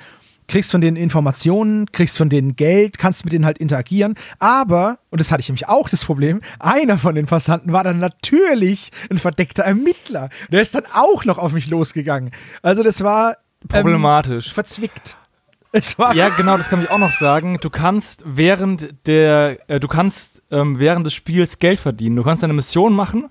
[0.47, 4.13] kriegst von denen Informationen, kriegst von denen Geld, kannst mit denen halt interagieren.
[4.37, 7.97] Aber, und das hatte ich nämlich auch das Problem, einer von den Passanten war dann
[7.97, 10.29] natürlich ein verdeckter Ermittler.
[10.51, 12.29] Der ist dann auch noch auf mich losgegangen.
[12.61, 13.37] Also das war
[13.73, 14.53] ähm, Problematisch.
[14.53, 15.17] verzwickt.
[15.77, 17.57] Es war Ja, genau, das kann ich auch noch sagen.
[17.61, 22.15] Du kannst während der, äh, du kannst ähm, während des Spiels Geld verdienen.
[22.15, 23.29] Du kannst eine Mission machen,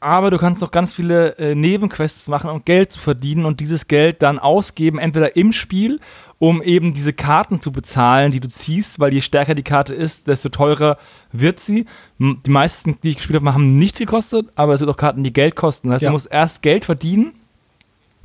[0.00, 3.86] aber du kannst noch ganz viele äh, Nebenquests machen, um Geld zu verdienen und dieses
[3.86, 6.00] Geld dann ausgeben, entweder im Spiel,
[6.38, 10.26] um eben diese Karten zu bezahlen, die du ziehst, weil je stärker die Karte ist,
[10.26, 10.96] desto teurer
[11.30, 11.86] wird sie.
[12.18, 15.32] Die meisten, die ich gespielt habe, haben nichts gekostet, aber es sind auch Karten, die
[15.32, 15.88] Geld kosten.
[15.88, 16.08] Das heißt, Ja.
[16.08, 17.34] du musst erst Geld verdienen,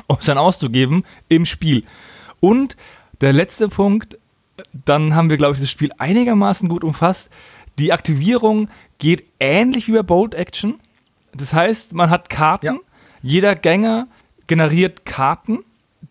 [0.08, 1.84] um es dann auszugeben im Spiel.
[2.40, 2.76] Und
[3.22, 4.18] der letzte Punkt,
[4.86, 7.30] dann haben wir, glaube ich, das Spiel einigermaßen gut umfasst.
[7.78, 10.80] Die Aktivierung geht ähnlich wie bei Bolt Action.
[11.34, 12.76] Das heißt, man hat Karten, Ja.
[13.22, 14.08] jeder Gänger
[14.48, 15.60] generiert Karten,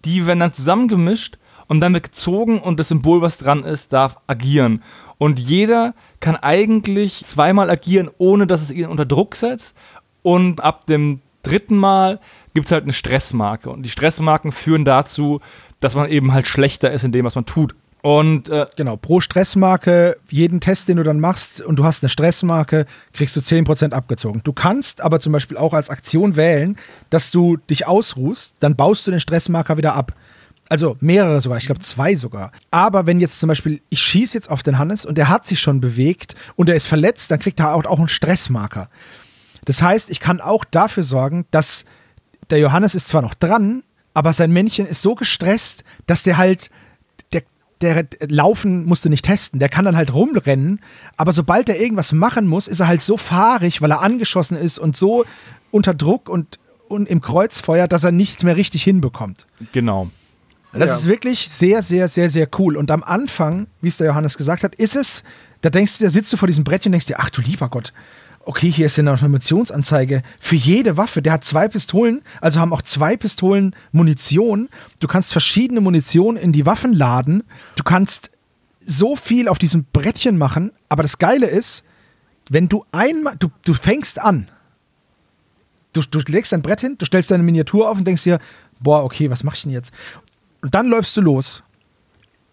[0.05, 4.19] die werden dann zusammengemischt und dann wird gezogen und das Symbol, was dran ist, darf
[4.29, 4.83] agieren.
[5.19, 9.75] Und jeder kann eigentlich zweimal agieren, ohne dass es ihn unter Druck setzt.
[10.23, 12.21] Und ab dem dritten Mal
[12.55, 13.71] gibt es halt eine Stressmarke.
[13.71, 15.41] Und die Stressmarken führen dazu,
[15.81, 17.75] dass man eben halt schlechter ist in dem, was man tut.
[18.03, 22.09] Und äh, Genau, pro Stressmarke, jeden Test, den du dann machst und du hast eine
[22.09, 24.43] Stressmarke, kriegst du 10% abgezogen.
[24.45, 26.77] Du kannst aber zum Beispiel auch als Aktion wählen,
[27.11, 30.13] dass du dich ausruhst, dann baust du den Stressmarker wieder ab.
[30.69, 32.53] Also mehrere sogar, ich glaube zwei sogar.
[32.71, 35.61] Aber wenn jetzt zum Beispiel, ich schieße jetzt auf den Hannes und er hat sich
[35.61, 38.89] schon bewegt und er ist verletzt, dann kriegt er auch einen Stressmarker.
[39.65, 41.85] Das heißt, ich kann auch dafür sorgen, dass
[42.51, 43.83] der Johannes ist zwar noch dran,
[44.17, 46.71] aber sein Männchen ist so gestresst, dass der halt,
[47.33, 47.43] der,
[47.83, 50.81] der Laufen musste nicht testen, der kann dann halt rumrennen,
[51.19, 54.79] aber sobald er irgendwas machen muss, ist er halt so fahrig, weil er angeschossen ist
[54.79, 55.27] und so
[55.71, 56.59] unter Druck und,
[56.89, 59.47] und im Kreuzfeuer, dass er nichts mehr richtig hinbekommt.
[59.73, 60.09] Genau.
[60.73, 60.97] Das Ja.
[60.97, 62.79] ist wirklich sehr, sehr, sehr, sehr cool.
[62.79, 65.25] Und am Anfang, wie es der Johannes gesagt hat, ist es,
[65.61, 67.69] da denkst du, da sitzt du vor diesem Brettchen und denkst dir, ach du lieber
[67.69, 67.93] Gott,
[68.47, 71.21] okay, hier ist ja noch eine Munitionsanzeige für jede Waffe.
[71.21, 74.69] Der hat zwei Pistolen, also haben auch zwei Pistolen Munition.
[75.01, 77.43] Du kannst verschiedene Munition in die Waffen laden.
[77.75, 78.31] Du kannst
[78.79, 80.73] so viel auf diesem Brettchen machen.
[80.89, 81.85] Aber das Geile ist,
[82.49, 84.49] wenn du einmal, du, du fängst an,
[85.93, 88.39] du, du legst dein Brett hin, du stellst deine Miniatur auf und denkst dir,
[88.79, 89.93] boah, okay, was mach ich denn jetzt?
[90.63, 91.65] Und dann läufst du los.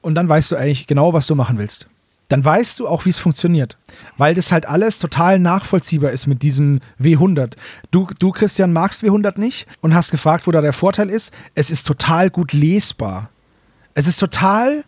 [0.02, 1.88] Und dann weißt du eigentlich genau, was du machen willst.
[2.34, 3.78] Dann weißt du auch, wie es funktioniert.
[4.18, 7.58] Weil das halt alles total nachvollziehbar ist mit diesem W100.
[7.92, 11.32] Du, du, Christian, magst W100 nicht und hast gefragt, wo da der Vorteil ist.
[11.54, 13.30] Es ist total gut lesbar.
[13.94, 14.84] Es ist total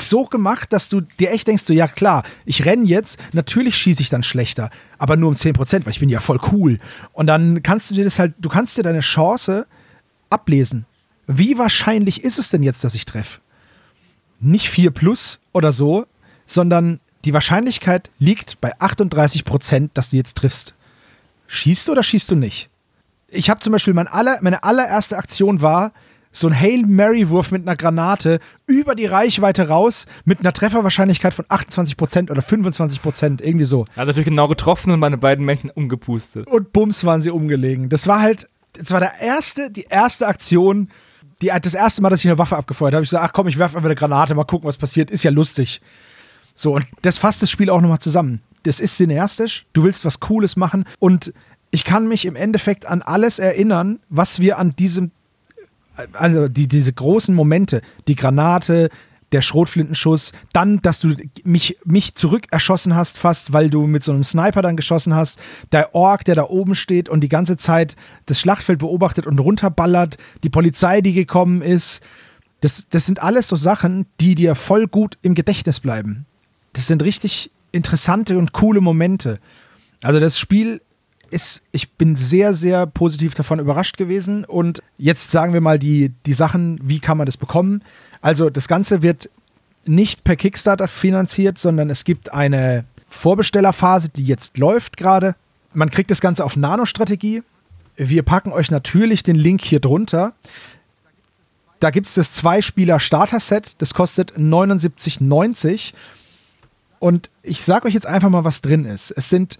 [0.00, 4.00] so gemacht, dass du dir echt denkst, so, ja klar, ich renne jetzt, natürlich schieße
[4.00, 6.78] ich dann schlechter, aber nur um 10%, weil ich bin ja voll cool.
[7.12, 9.66] Und dann kannst du dir das halt, du kannst dir deine Chance
[10.30, 10.86] ablesen.
[11.26, 13.40] Wie wahrscheinlich ist es denn jetzt, dass ich treffe?
[14.40, 16.06] Nicht 4 plus oder so,
[16.46, 20.74] sondern die Wahrscheinlichkeit liegt bei 38%, dass du jetzt triffst.
[21.48, 22.68] Schießt du oder schießt du nicht?
[23.28, 25.92] Ich habe zum Beispiel mein aller, meine allererste Aktion war,
[26.36, 31.46] so ein Hail Mary-Wurf mit einer Granate über die Reichweite raus mit einer Trefferwahrscheinlichkeit von
[31.46, 33.86] 28% oder 25%, irgendwie so.
[33.94, 36.46] Er hat natürlich genau getroffen und meine beiden Männchen umgepustet.
[36.46, 37.88] Und bums waren sie umgelegen.
[37.88, 40.90] Das war halt, das war der erste, die erste Aktion,
[41.40, 43.02] die, das erste Mal, dass ich eine Waffe abgefeuert habe.
[43.02, 45.10] Ich gesagt, ach komm, ich werfe einfach eine Granate, mal gucken, was passiert.
[45.10, 45.80] Ist ja lustig.
[46.56, 48.40] So, und das fasst das Spiel auch nochmal zusammen.
[48.64, 51.32] Das ist cineastisch, du willst was Cooles machen und
[51.70, 55.12] ich kann mich im Endeffekt an alles erinnern, was wir an diesem,
[56.12, 58.88] also die, diese großen Momente, die Granate,
[59.32, 64.12] der Schrotflintenschuss, dann, dass du mich, mich zurück erschossen hast, fast, weil du mit so
[64.12, 65.38] einem Sniper dann geschossen hast,
[65.72, 67.96] der Ork, der da oben steht und die ganze Zeit
[68.26, 72.02] das Schlachtfeld beobachtet und runterballert, die Polizei, die gekommen ist.
[72.60, 76.24] Das, das sind alles so Sachen, die dir voll gut im Gedächtnis bleiben.
[76.76, 79.40] Das sind richtig interessante und coole Momente.
[80.02, 80.82] Also das Spiel
[81.30, 84.44] ist, ich bin sehr, sehr positiv davon überrascht gewesen.
[84.44, 87.82] Und jetzt sagen wir mal die, die Sachen, wie kann man das bekommen?
[88.20, 89.30] Also das Ganze wird
[89.86, 95.34] nicht per Kickstarter finanziert, sondern es gibt eine Vorbestellerphase, die jetzt läuft gerade.
[95.72, 97.42] Man kriegt das Ganze auf Nano-Strategie.
[97.96, 100.34] Wir packen euch natürlich den Link hier drunter.
[101.80, 103.76] Da gibt es das Zwei-Spieler-Starter-Set.
[103.78, 105.94] Das kostet 79,90.
[106.98, 109.10] Und ich sage euch jetzt einfach mal, was drin ist.
[109.10, 109.58] Es sind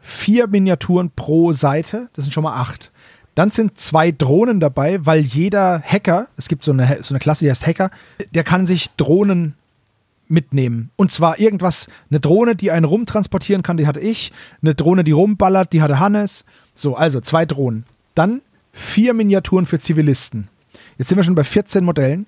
[0.00, 2.08] vier Miniaturen pro Seite.
[2.14, 2.90] Das sind schon mal acht.
[3.34, 7.44] Dann sind zwei Drohnen dabei, weil jeder Hacker, es gibt so eine, so eine Klasse,
[7.44, 7.90] die heißt Hacker,
[8.34, 9.54] der kann sich Drohnen
[10.28, 10.90] mitnehmen.
[10.96, 14.32] Und zwar irgendwas, eine Drohne, die einen rumtransportieren kann, die hatte ich.
[14.60, 16.44] Eine Drohne, die rumballert, die hatte Hannes.
[16.74, 17.84] So, also zwei Drohnen.
[18.14, 20.48] Dann vier Miniaturen für Zivilisten.
[20.98, 22.26] Jetzt sind wir schon bei 14 Modellen.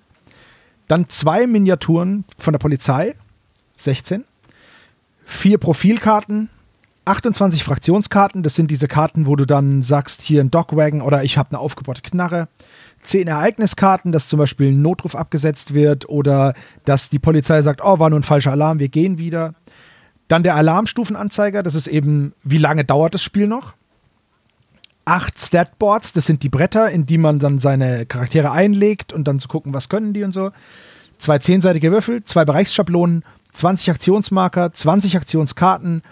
[0.88, 3.14] Dann zwei Miniaturen von der Polizei,
[3.76, 4.24] 16.
[5.24, 6.50] Vier Profilkarten,
[7.04, 8.42] 28 Fraktionskarten.
[8.42, 11.58] Das sind diese Karten, wo du dann sagst, hier ein Dogwagon oder ich habe eine
[11.58, 12.48] aufgebaute Knarre.
[13.02, 16.54] Zehn Ereigniskarten, dass zum Beispiel ein Notruf abgesetzt wird oder
[16.84, 19.54] dass die Polizei sagt, oh, war nur ein falscher Alarm, wir gehen wieder.
[20.28, 23.74] Dann der Alarmstufenanzeiger, das ist eben, wie lange dauert das Spiel noch.
[25.04, 29.38] Acht Statboards, das sind die Bretter, in die man dann seine Charaktere einlegt und dann
[29.38, 30.50] zu gucken, was können die und so.
[31.18, 33.22] Zwei zehnseitige Würfel, zwei Bereichsschablonen,
[33.54, 36.02] 20 Aktionsmarker, 20 Aktionskarten,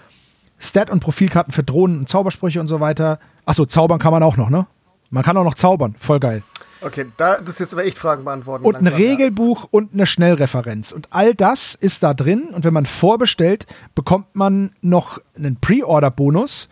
[0.59, 3.19] Stat- und Profilkarten für Drohnen und Zaubersprüche und so weiter.
[3.45, 4.67] Achso, zaubern kann man auch noch, ne?
[5.11, 6.43] Man kann auch noch zaubern, voll geil.
[6.81, 8.65] Okay, da das ist jetzt aber echt Fragen beantworten.
[8.65, 9.11] Und ein langsam, ja.
[9.11, 10.93] Regelbuch und eine Schnellreferenz.
[10.93, 12.49] Und all das ist da drin.
[12.53, 16.69] Und wenn man vorbestellt, bekommt man noch einen Pre-Order-Bonus.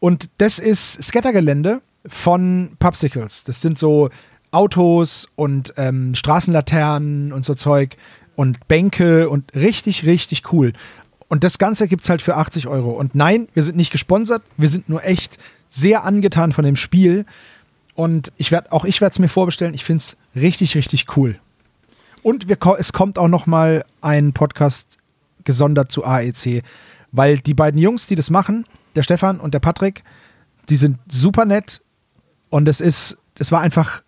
[0.00, 3.44] Und das ist Scattergelände von Popsicles.
[3.44, 4.10] Das sind so
[4.50, 7.96] Autos und ähm, Straßenlaternen und so Zeug
[8.38, 10.72] und Bänke und richtig, richtig cool.
[11.26, 12.92] Und das Ganze gibt es halt für 80 Euro.
[12.92, 14.44] Und nein, wir sind nicht gesponsert.
[14.56, 17.26] Wir sind nur echt sehr angetan von dem Spiel.
[17.94, 19.74] Und ich werd, auch ich werde es mir vorbestellen.
[19.74, 21.40] Ich finde es richtig, richtig cool.
[22.22, 24.98] Und wir, es kommt auch noch mal ein Podcast
[25.42, 26.62] gesondert zu AEC,
[27.10, 30.04] weil die beiden Jungs, die das machen, der Stefan und der Patrick,
[30.68, 31.80] die sind super nett
[32.50, 34.02] und es ist, es war einfach,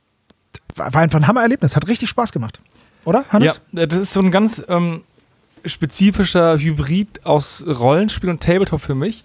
[0.76, 1.74] war einfach ein Hammererlebnis.
[1.74, 2.61] Hat richtig Spaß gemacht.
[3.05, 3.61] Oder, Hannes?
[3.72, 5.03] Ja, das ist so ein ganz ähm,
[5.64, 9.24] spezifischer Hybrid aus Rollenspiel und Tabletop für mich.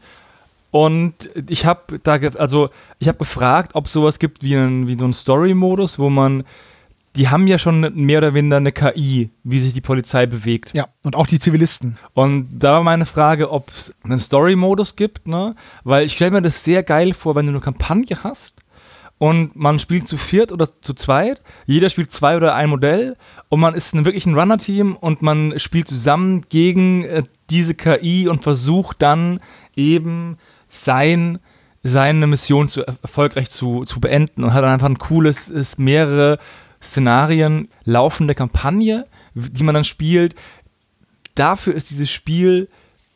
[0.72, 2.70] Und ich habe da, also
[3.00, 6.44] ich habe gefragt, ob sowas gibt wie, ein, wie so ein Story-Modus, wo man
[7.16, 10.76] die haben ja schon mehr oder weniger eine KI, wie sich die Polizei bewegt.
[10.76, 11.98] Ja, und auch die Zivilisten.
[12.14, 15.56] Und da war meine Frage, ob es einen Story-Modus gibt, ne?
[15.84, 18.55] Weil ich stelle mir das sehr geil vor, wenn du eine Kampagne hast
[19.18, 23.16] und man spielt zu viert oder zu zweit, jeder spielt zwei oder ein Modell
[23.50, 28.44] und man ist wirklich ein Runner-Team und man spielt zusammen gegen äh, diese KI und
[28.44, 29.40] versucht dann
[29.76, 30.38] eben
[30.70, 31.40] sein
[31.88, 36.40] seine Mission zu, erfolgreich zu, zu beenden und hat dann einfach ein cooles, ist mehrere
[36.82, 39.06] Szenarien laufende Kampagne,
[39.36, 40.34] die man dann spielt.
[41.36, 42.70] Dafür ist dieses Spiel,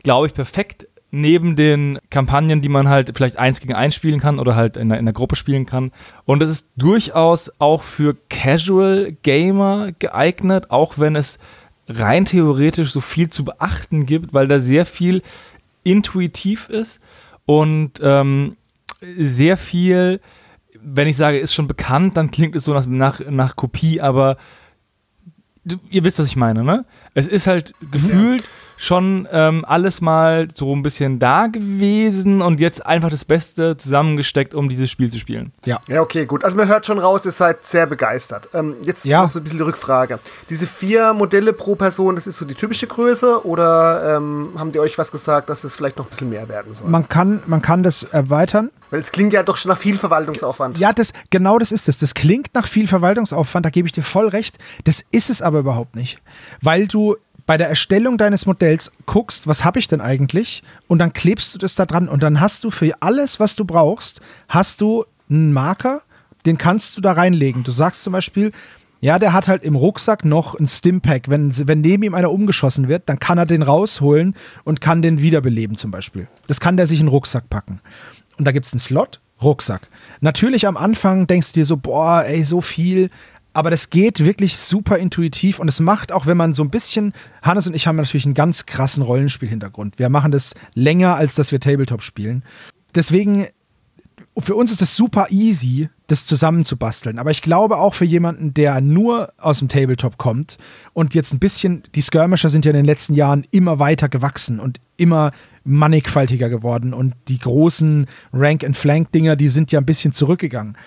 [0.04, 0.88] glaube ich, perfekt.
[1.12, 4.90] Neben den Kampagnen, die man halt vielleicht eins gegen eins spielen kann oder halt in
[4.90, 5.92] der, in der Gruppe spielen kann.
[6.26, 11.40] Und es ist durchaus auch für Casual Gamer geeignet, auch wenn es
[11.88, 15.24] rein theoretisch so viel zu beachten gibt, weil da sehr viel
[15.84, 17.00] intuitiv ist
[17.46, 18.56] und ähm,
[19.02, 20.20] sehr viel
[20.82, 24.38] wenn ich sage, ist schon bekannt, dann klingt es so nach, nach, nach Kopie, aber
[25.90, 26.86] ihr wisst, was ich meine, ne?
[27.14, 28.48] Es ist halt gefühlt ja.
[28.80, 34.56] Schon ähm, alles mal so ein bisschen da gewesen und jetzt einfach das Beste zusammengesteckt,
[34.56, 35.52] um dieses Spiel zu spielen.
[35.66, 35.82] Ja.
[35.90, 36.46] Ja, okay, gut.
[36.46, 38.48] Also man hört schon raus, ihr seid sehr begeistert.
[38.54, 39.24] Ähm, jetzt ja.
[39.24, 40.20] noch so ein bisschen die Rückfrage.
[40.50, 44.80] Diese vier Modelle pro Person, das ist so die typische Größe oder ähm, haben die
[44.80, 46.88] euch was gesagt, dass es vielleicht noch ein bisschen mehr werden soll?
[46.88, 48.72] Man kann, man kann das erweitern.
[48.92, 50.78] Weil es klingt ja doch schon nach viel Verwaltungsaufwand.
[50.78, 52.00] Ja, das, genau das ist es.
[52.00, 54.58] Das klingt nach viel Verwaltungsaufwand, da gebe ich dir voll recht.
[54.86, 56.22] Das ist es aber überhaupt nicht.
[56.62, 57.18] Weil du
[57.50, 60.62] bei der Erstellung deines Modells guckst, was habe ich denn eigentlich?
[60.88, 63.66] Und dann klebst du das da dran und dann hast du für alles, was du
[63.66, 66.04] brauchst, hast du einen Marker,
[66.46, 67.64] den kannst du da reinlegen.
[67.64, 68.52] Du sagst zum Beispiel,
[69.02, 71.28] ja, der hat halt im Rucksack noch ein Stimpack.
[71.28, 75.20] Wenn, wenn neben ihm einer umgeschossen wird, dann kann er den rausholen und kann den
[75.20, 76.28] wiederbeleben zum Beispiel.
[76.46, 77.82] Das kann der sich in den Rucksack packen
[78.38, 79.90] und da gibt es einen Slot, Rucksack.
[80.22, 83.10] Natürlich am Anfang denkst du dir so, boah, ey, so viel.
[83.60, 87.12] Aber das geht wirklich super intuitiv und es macht auch, wenn man so ein bisschen,
[87.42, 90.00] Hannes und ich haben natürlich einen ganz krassen Rollenspiel-Hintergrund.
[90.00, 92.44] Wir machen das länger, als dass wir Tabletop spielen.
[92.96, 93.48] Deswegen,
[94.38, 97.20] für uns ist es super easy, das zusammenzubasteln.
[97.20, 100.58] Aber ich glaube auch für jemanden, der nur aus dem Tabletop kommt
[100.94, 104.62] und jetzt ein bisschen, die Skirmisher sind ja in den letzten Jahren immer weiter gewachsen
[104.62, 105.32] und immer
[105.66, 110.78] mannigfaltiger geworden und die großen Rank-and-Flank-Dinger, die sind ja ein bisschen zurückgegangen.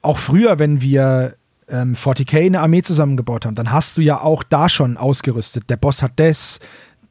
[0.00, 1.36] Auch früher, wenn wir
[1.70, 5.70] ähm, 40k eine Armee zusammengebaut haben, dann hast du ja auch da schon ausgerüstet.
[5.70, 6.60] Der Boss hat das,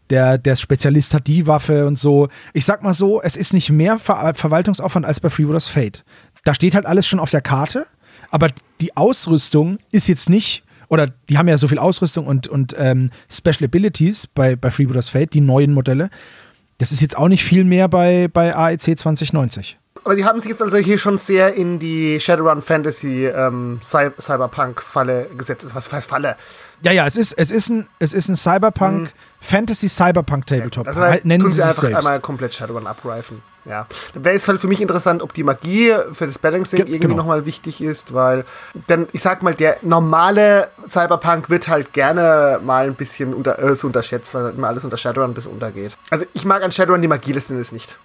[0.10, 2.30] der, der Spezialist hat die Waffe und so.
[2.54, 6.04] Ich sag mal so, es ist nicht mehr Ver Verwaltungsaufwand als bei Freebooters Fate.
[6.44, 7.86] Da steht halt alles schon auf der Karte,
[8.32, 8.50] aber
[8.82, 13.12] die Ausrüstung ist jetzt nicht oder die haben ja so viel Ausrüstung und, und ähm,
[13.32, 16.10] Special Abilities bei, bei Freebooters Fate, die neuen Modelle.
[16.80, 19.79] Das ist jetzt auch nicht viel mehr bei, bei AEC 2090.
[20.04, 25.28] Aber die haben sich jetzt also hier schon sehr in die Shadowrun Fantasy ähm, Cyberpunk-Falle
[25.38, 25.70] gesetzt.
[25.74, 26.38] Was heißt Falle?
[26.82, 29.10] Ja, ja, es ist, es ist ein, es ist ein Cyberpunk, mhm.
[29.42, 30.88] Fantasy Cyberpunk Tabletop.
[30.88, 31.98] Also halt, nennen tun sie, sie einfach selbst.
[31.98, 33.42] einmal komplett Shadowrun abreifen.
[33.66, 33.88] Ja.
[34.14, 37.00] Dann wäre es halt für mich interessant, ob die Magie für das Balancing Ge irgendwie
[37.00, 37.18] genau.
[37.18, 38.46] nochmal wichtig ist, weil,
[38.88, 43.76] denn ich sag mal, der normale Cyberpunk wird halt gerne mal ein bisschen unter, äh,
[43.76, 45.98] so unterschätzt, weil immer alles unter Shadowrun bis untergeht.
[46.10, 47.98] Also ich mag an Shadowrun die Magie Endes nicht.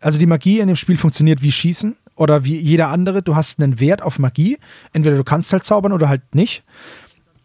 [0.00, 3.22] Also die Magie in dem Spiel funktioniert wie Schießen oder wie jeder andere.
[3.22, 4.58] Du hast einen Wert auf Magie.
[4.92, 6.64] Entweder du kannst halt zaubern oder halt nicht.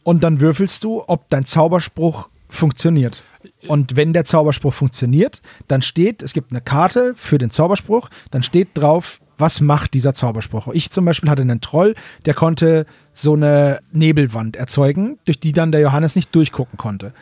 [0.03, 3.23] Und dann würfelst du, ob dein Zauberspruch funktioniert.
[3.67, 8.43] Und wenn der Zauberspruch funktioniert, dann steht, es gibt eine Karte für den Zauberspruch, dann
[8.43, 10.69] steht drauf, was macht dieser Zauberspruch.
[10.73, 11.95] Ich zum Beispiel hatte einen Troll,
[12.25, 17.13] der konnte so eine Nebelwand erzeugen, durch die dann der Johannes nicht durchgucken konnte.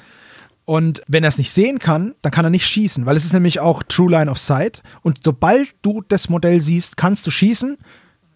[0.65, 3.33] Und wenn er es nicht sehen kann, dann kann er nicht schießen, weil es ist
[3.33, 4.81] nämlich auch True Line of Sight.
[5.01, 7.77] Und sobald du das Modell siehst, kannst du schießen,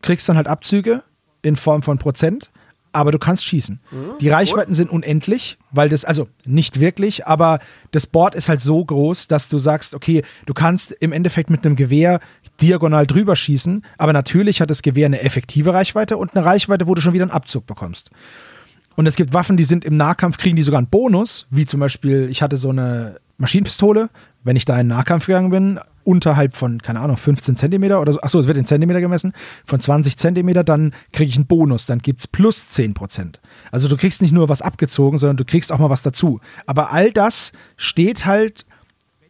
[0.01, 1.03] kriegst dann halt Abzüge
[1.41, 2.49] in Form von Prozent
[2.97, 3.79] aber du kannst schießen.
[3.91, 4.75] Mhm, die Reichweiten gut.
[4.75, 7.59] sind unendlich, weil das, also nicht wirklich, aber
[7.91, 11.63] das Board ist halt so groß, dass du sagst, okay, du kannst im Endeffekt mit
[11.63, 12.19] einem Gewehr
[12.59, 16.95] diagonal drüber schießen, aber natürlich hat das Gewehr eine effektive Reichweite und eine Reichweite, wo
[16.95, 18.09] du schon wieder einen Abzug bekommst.
[18.97, 21.79] Und es gibt Waffen, die sind im Nahkampf, kriegen die sogar einen Bonus, wie zum
[21.79, 24.09] Beispiel, ich hatte so eine Maschinenpistole,
[24.43, 28.13] wenn ich da in den Nahkampf gegangen bin, unterhalb von, keine Ahnung, 15 Zentimeter oder
[28.13, 29.33] so, achso, es wird in Zentimeter gemessen,
[29.65, 33.39] von 20 Zentimeter, dann kriege ich einen Bonus, dann gibt es plus 10 Prozent.
[33.71, 36.39] Also du kriegst nicht nur was abgezogen, sondern du kriegst auch mal was dazu.
[36.65, 38.65] Aber all das steht halt,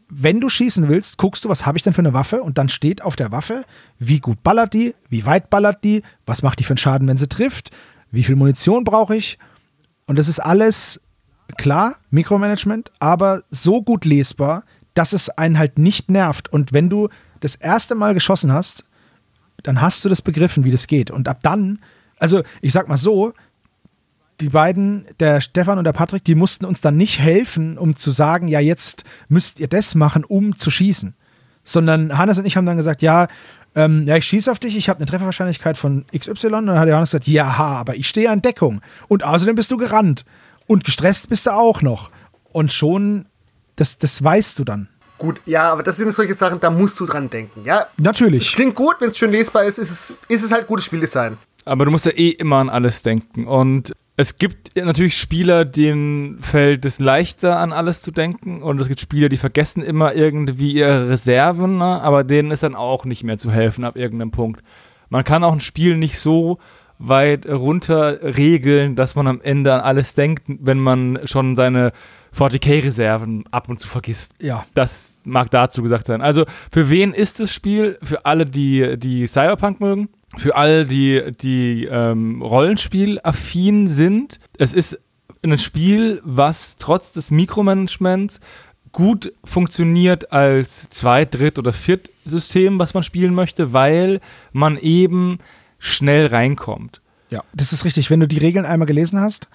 [0.08, 2.70] wenn du schießen willst, guckst du, was habe ich denn für eine Waffe und dann
[2.70, 3.66] steht auf der Waffe,
[4.00, 7.18] wie gut ballert die, wie weit ballert die, was macht die für einen Schaden, wenn
[7.18, 7.72] sie trifft,
[8.12, 9.38] wie viel Munition brauche ich.
[10.08, 11.00] Und das ist alles
[11.58, 16.52] klar, Mikromanagement, aber so gut lesbar, dass es einen halt nicht nervt.
[16.52, 18.84] Und wenn du das erste Mal geschossen hast,
[19.64, 21.12] dann hast du das begriffen, wie das geht.
[21.12, 21.80] Und ab dann,
[22.18, 23.34] also ich sag mal so,
[24.40, 28.12] die beiden, der Stefan und der Patrick, die mussten uns dann nicht helfen, um zu
[28.12, 31.16] sagen, ja, jetzt müsst ihr das machen, um zu schießen.
[31.64, 33.28] Sondern Hannes und ich haben dann gesagt, ja,
[33.78, 36.48] ähm, ja, ich schieße auf dich, ich habe eine Trefferwahrscheinlichkeit von XY.
[36.48, 38.82] Und dann hat Johannes gesagt, ja, aber ich stehe an Deckung.
[39.08, 40.26] Und außerdem bist du gerannt.
[40.66, 42.10] Und gestresst bist du auch noch.
[42.52, 43.28] Und schon,
[43.76, 44.90] das, das weißt du dann.
[45.20, 47.86] Gut, ja, aber das sind solche Sachen, da musst du dran denken, ja?
[47.98, 48.54] Natürlich.
[48.54, 51.38] Klingt gut, wenn es schön lesbar ist, ist es, ist es halt gutes Spieldesign.
[51.64, 53.46] Aber du musst ja eh immer an alles denken.
[53.46, 58.64] Und es gibt natürlich Spieler, denen fällt es leichter, an alles zu denken.
[58.64, 62.02] Und es gibt Spieler, die vergessen immer irgendwie ihre Reserven, ne?
[62.02, 64.64] aber denen ist dann auch nicht mehr zu helfen ab irgendeinem Punkt.
[65.10, 66.58] Man kann auch ein Spiel nicht so
[66.98, 71.92] weit runter regeln, dass man am Ende an alles denkt, wenn man schon seine
[72.36, 74.34] 40k-Reserven ab und zu vergisst.
[74.42, 74.66] Ja.
[74.74, 76.22] Das mag dazu gesagt sein.
[76.22, 78.00] Also für wen ist das Spiel?
[78.02, 84.40] Für alle, die, die Cyberpunk mögen, für alle, die, die ähm, Rollenspiel-affin sind.
[84.58, 85.00] Es ist
[85.44, 88.40] ein Spiel, was trotz des Mikromanagements
[88.92, 94.22] gut funktioniert als Zweit-, Dritt- oder Viert-System, was man spielen möchte, weil
[94.52, 95.38] man eben
[95.80, 97.02] schnell reinkommt.
[97.30, 98.10] Ja, das ist richtig.
[98.10, 99.50] Wenn du die Regeln einmal gelesen hast,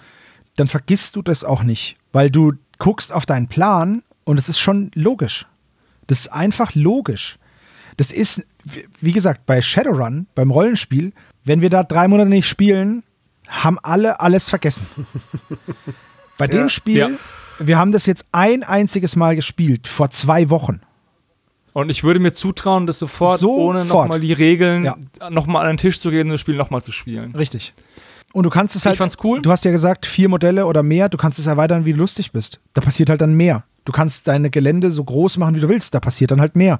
[0.55, 4.59] dann vergisst du das auch nicht, weil du guckst auf deinen Plan und es ist
[4.59, 5.47] schon logisch.
[6.07, 7.37] Das ist einfach logisch.
[7.97, 8.43] Das ist,
[9.01, 11.11] wie gesagt, bei Shadowrun, beim Rollenspiel,
[11.43, 13.03] wenn wir da drei Monate nicht spielen,
[13.47, 14.85] haben alle alles vergessen.
[16.37, 16.69] bei dem Ja.
[16.69, 17.09] Spiel, Ja.
[17.59, 20.81] wir haben das jetzt ein einziges Mal gespielt, vor zwei Wochen.
[21.73, 24.03] Und ich würde mir zutrauen, das sofort, ohne Sofort.
[24.05, 24.95] nochmal die Regeln Ja.
[25.29, 27.33] nochmal an den Tisch zu gehen und das Spiel nochmal zu spielen.
[27.35, 27.73] Richtig.
[28.31, 28.97] Und du kannst es Ich halt.
[28.97, 29.41] fand's cool.
[29.41, 32.31] Du hast ja gesagt, vier Modelle oder mehr, du kannst es erweitern, wie du lustig
[32.31, 32.59] bist.
[32.73, 33.63] Da passiert halt dann mehr.
[33.85, 36.79] Du kannst deine Gelände so groß machen, wie du willst, da passiert dann halt mehr.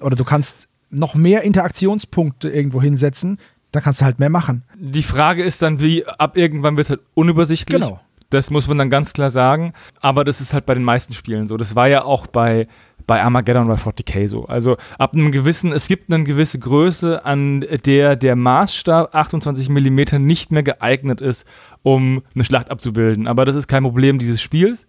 [0.00, 3.38] Oder du kannst noch mehr Interaktionspunkte irgendwo hinsetzen,
[3.72, 4.62] da kannst du halt mehr machen.
[4.78, 7.80] Die Frage ist dann, wie ab irgendwann wird es halt unübersichtlich.
[7.80, 8.00] Genau.
[8.30, 9.72] Das muss man dann ganz klar sagen.
[10.00, 11.56] Aber das ist halt bei den meisten Spielen so.
[11.56, 12.66] Das war ja auch bei,
[13.06, 14.46] bei Armageddon bei 40k so.
[14.46, 20.00] Also ab einem gewissen, es gibt eine gewisse Größe, an der der Maßstab 28 mm
[20.18, 21.46] nicht mehr geeignet ist,
[21.82, 23.28] um eine Schlacht abzubilden.
[23.28, 24.86] Aber das ist kein Problem dieses Spiels,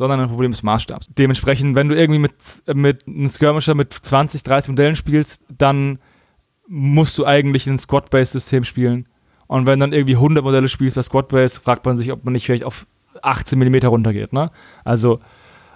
[0.00, 1.08] sondern ein Problem des Maßstabs.
[1.18, 2.32] Dementsprechend, wenn du irgendwie mit,
[2.74, 5.98] mit einem Skirmisher mit 20, 30 Modellen spielst, dann
[6.66, 9.06] musst du eigentlich ein Squad-Based-System spielen.
[9.46, 12.46] Und wenn dann irgendwie 100 Modelle spielst bei Squad-Based, fragt man sich, ob man nicht
[12.46, 12.86] vielleicht auf
[13.20, 14.32] 18 mm runtergeht.
[14.32, 14.50] Ne?
[14.84, 15.20] Also,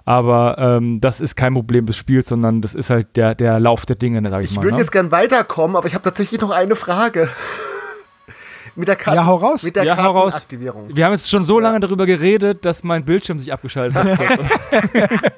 [0.06, 3.84] aber ähm, das ist kein Problem des Spiels, sondern das ist halt der, der Lauf
[3.84, 4.62] der Dinge, sag ich, Ich mal.
[4.62, 4.80] würde ne?
[4.80, 7.28] jetzt gern weiterkommen, aber ich habe tatsächlich noch eine Frage.
[8.76, 9.62] Mit der Karten Ja, hau raus.
[9.62, 10.32] Mit der Ja, hau raus.
[10.32, 10.94] Kartenaktivierung.
[10.96, 14.38] Wir haben jetzt schon so lange darüber geredet, dass mein Bildschirm sich abgeschaltet hat.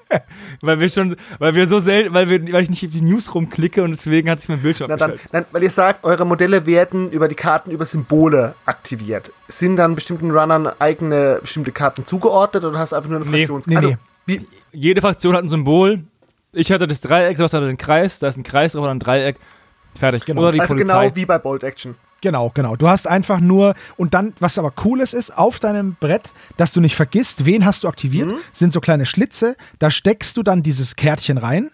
[0.60, 3.34] weil wir schon, weil wir so selten, weil, wir, weil ich nicht auf die News
[3.34, 5.34] rumklicke und deswegen hat sich mein Bildschirm Na dann, abgeschaltet.
[5.34, 9.32] dann, weil ihr sagt, eure Modelle werden über die Karten über Symbole aktiviert.
[9.48, 13.38] Sind dann bestimmten Runnern eigene bestimmte Karten zugeordnet oder hast du einfach nur eine Nee,
[13.38, 13.66] Fraktions...
[13.66, 13.94] nee, also,
[14.26, 14.40] nee.
[14.72, 16.04] Jede Fraktion hat ein Symbol.
[16.52, 18.90] Ich hatte das Dreieck, du hast hatte den Kreis, da ist ein Kreis drauf und
[18.90, 19.36] ein Dreieck.
[19.98, 20.24] Fertig.
[20.24, 20.42] Genau.
[20.42, 21.04] Oder die also Polizei.
[21.04, 21.96] genau wie bei Bolt Action.
[22.26, 22.74] Genau, genau.
[22.74, 26.80] Du hast einfach nur, und dann, was aber cooles ist, auf deinem Brett, dass du
[26.80, 30.96] nicht vergisst, wen hast du aktiviert, sind so kleine Schlitze, da steckst du dann dieses
[30.96, 31.70] Kärtchen rein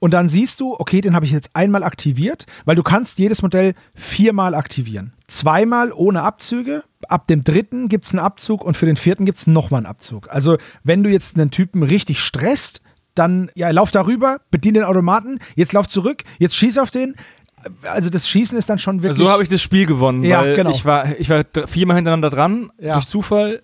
[0.00, 3.40] und dann siehst du, okay, den habe ich jetzt einmal aktiviert, weil du kannst jedes
[3.42, 5.12] Modell viermal aktivieren.
[5.28, 9.38] Zweimal ohne Abzüge, ab dem dritten gibt es einen Abzug und für den vierten gibt
[9.38, 10.28] es nochmal einen Abzug.
[10.28, 12.80] Also wenn du jetzt einen Typen richtig stresst,
[13.14, 17.14] dann, ja, lauf darüber, bedien den Automaten, jetzt lauf zurück, jetzt schieß auf den.
[17.82, 19.16] Also das Schießen ist dann schon wirklich.
[19.18, 20.70] So habe ich das Spiel gewonnen, Ja, weil genau.
[20.70, 22.94] ich war, ich war viermal hintereinander dran, Ja.
[22.94, 23.62] durch Zufall.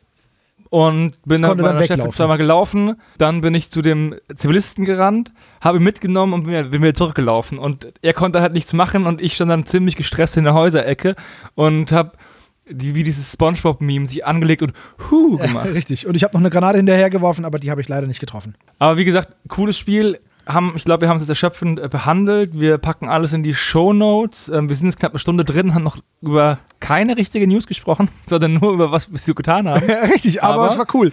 [0.73, 2.95] Und bin dann dann meiner Chefin zweimal gelaufen.
[3.19, 7.59] Dann bin ich zu dem Zivilisten gerannt, habe ihn mitgenommen und bin wieder- zurückgelaufen.
[7.59, 11.17] Und er konnte halt nichts machen und ich stand dann ziemlich gestresst in der Häuserecke
[11.57, 12.13] und habe
[12.69, 14.73] die, wie dieses Spongebob-Meme sich angelegt und
[15.11, 15.71] Huh gemacht.
[15.75, 16.07] Richtig.
[16.07, 18.55] Und ich habe noch eine Granate hinterhergeworfen, aber die habe ich leider nicht getroffen.
[18.79, 20.21] Aber wie gesagt, cooles Spiel.
[20.53, 22.59] Haben, ich glaube, wir haben es jetzt erschöpfend äh, behandelt.
[22.59, 24.49] Wir packen alles in die Show Notes.
[24.49, 28.09] Ähm, wir sind jetzt knapp eine Stunde drin, haben noch über keine richtige News gesprochen,
[28.27, 29.83] sondern nur über was wir so getan haben.
[30.13, 31.13] Richtig, aber, Aber- es war cool.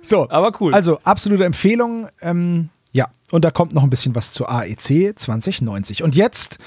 [0.00, 0.72] So, Aber cool.
[0.74, 2.08] also absolute Empfehlung.
[2.22, 6.02] Ähm, ja, und da kommt noch ein bisschen was zur AEC 2090.
[6.04, 6.58] Und jetzt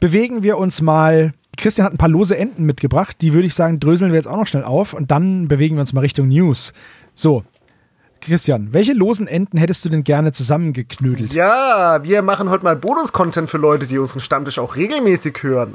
[0.00, 1.32] bewegen wir uns mal.
[1.56, 3.16] Christian hat ein paar lose Enden mitgebracht.
[3.22, 5.80] Die würde ich sagen, dröseln wir jetzt auch noch schnell auf und dann bewegen wir
[5.80, 6.74] uns mal Richtung News.
[7.14, 7.44] So,
[8.26, 11.32] Christian, welche losen Enden hättest du denn gerne zusammengeknödelt?
[11.32, 15.74] Ja, wir machen heute mal Bonus-Content für Leute, die unseren Stammtisch auch regelmäßig hören.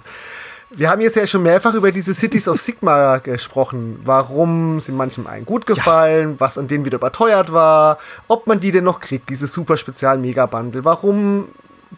[0.69, 3.99] Wir haben jetzt ja schon mehrfach über diese Cities of Sigma gesprochen.
[4.03, 7.97] Warum sind manchem einen gut gefallen, was an denen wieder überteuert war,
[8.27, 11.47] ob man die denn noch kriegt, diese super spezial Mega-Bundle, warum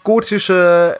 [0.03, 0.99] gotische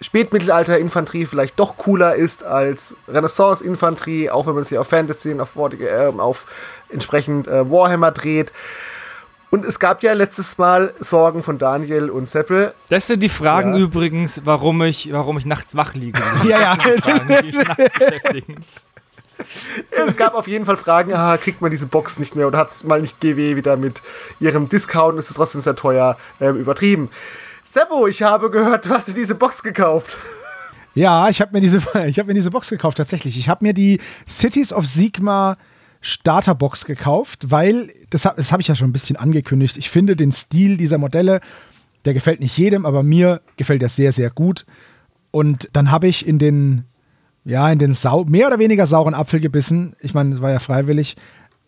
[0.00, 5.56] Spätmittelalter-Infanterie vielleicht doch cooler ist als Renaissance-Infanterie, auch wenn man sie auf Fantasy und auf,
[5.56, 6.46] äh, auf
[6.88, 8.52] entsprechend äh, Warhammer dreht.
[9.50, 12.72] Und es gab ja letztes Mal Sorgen von Daniel und Seppel.
[12.88, 13.80] Das sind die Fragen ja.
[13.80, 16.22] übrigens, warum ich, warum ich nachts wach liege.
[16.48, 16.76] ja, ja.
[16.76, 18.60] Fragen.
[19.90, 22.70] Es gab auf jeden Fall Fragen, ah, kriegt man diese Box nicht mehr oder hat
[22.70, 24.02] es mal nicht GW wieder mit
[24.38, 27.10] ihrem Discount, ist es trotzdem sehr teuer, ähm, übertrieben.
[27.72, 30.18] Sebo, ich habe gehört, du hast dir diese Box gekauft.
[30.96, 33.38] Ja, ich habe mir, diese, hab mir diese Box gekauft, tatsächlich.
[33.38, 35.56] Ich habe mir die Cities of Sigma
[36.00, 40.32] Starterbox gekauft, weil, das, das habe ich ja schon ein bisschen angekündigt, ich finde den
[40.32, 41.40] Stil dieser Modelle,
[42.06, 44.66] der gefällt nicht jedem, aber mir gefällt er sehr, sehr gut.
[45.30, 46.86] Und dann habe ich in den,
[47.44, 49.94] ja, in den sau mehr oder weniger sauren Apfel gebissen.
[50.00, 51.16] Ich meine, es war ja freiwillig.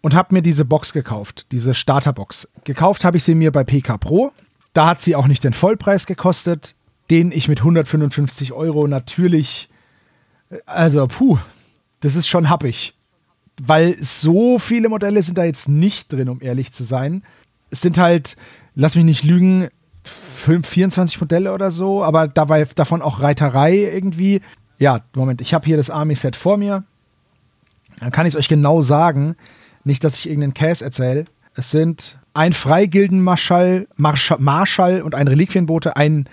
[0.01, 2.49] Und habe mir diese Box gekauft, diese Starterbox.
[2.65, 4.33] Gekauft habe ich sie mir bei PK Pro.
[4.73, 6.75] Da hat sie auch nicht den Vollpreis gekostet,
[7.11, 9.69] den ich mit 155 Euro natürlich,
[10.67, 11.39] also puh,
[12.01, 12.95] das ist schon happig
[13.61, 17.23] weil so viele Modelle sind da jetzt nicht drin, um ehrlich zu sein.
[17.71, 18.37] Es sind halt,
[18.75, 19.69] lass mich nicht lügen,
[20.03, 24.41] 5, 24 Modelle oder so, aber dabei davon auch Reiterei irgendwie.
[24.79, 26.85] Ja, Moment, ich habe hier das Army-Set vor mir.
[28.01, 29.37] Dann kann ich es euch genau sagen.
[29.85, 31.27] Nicht, dass ich irgendeinen Case erzähle.
[31.55, 36.29] Es sind ein Freigildenmarschall Marschall, und ein Reliquienbote, ein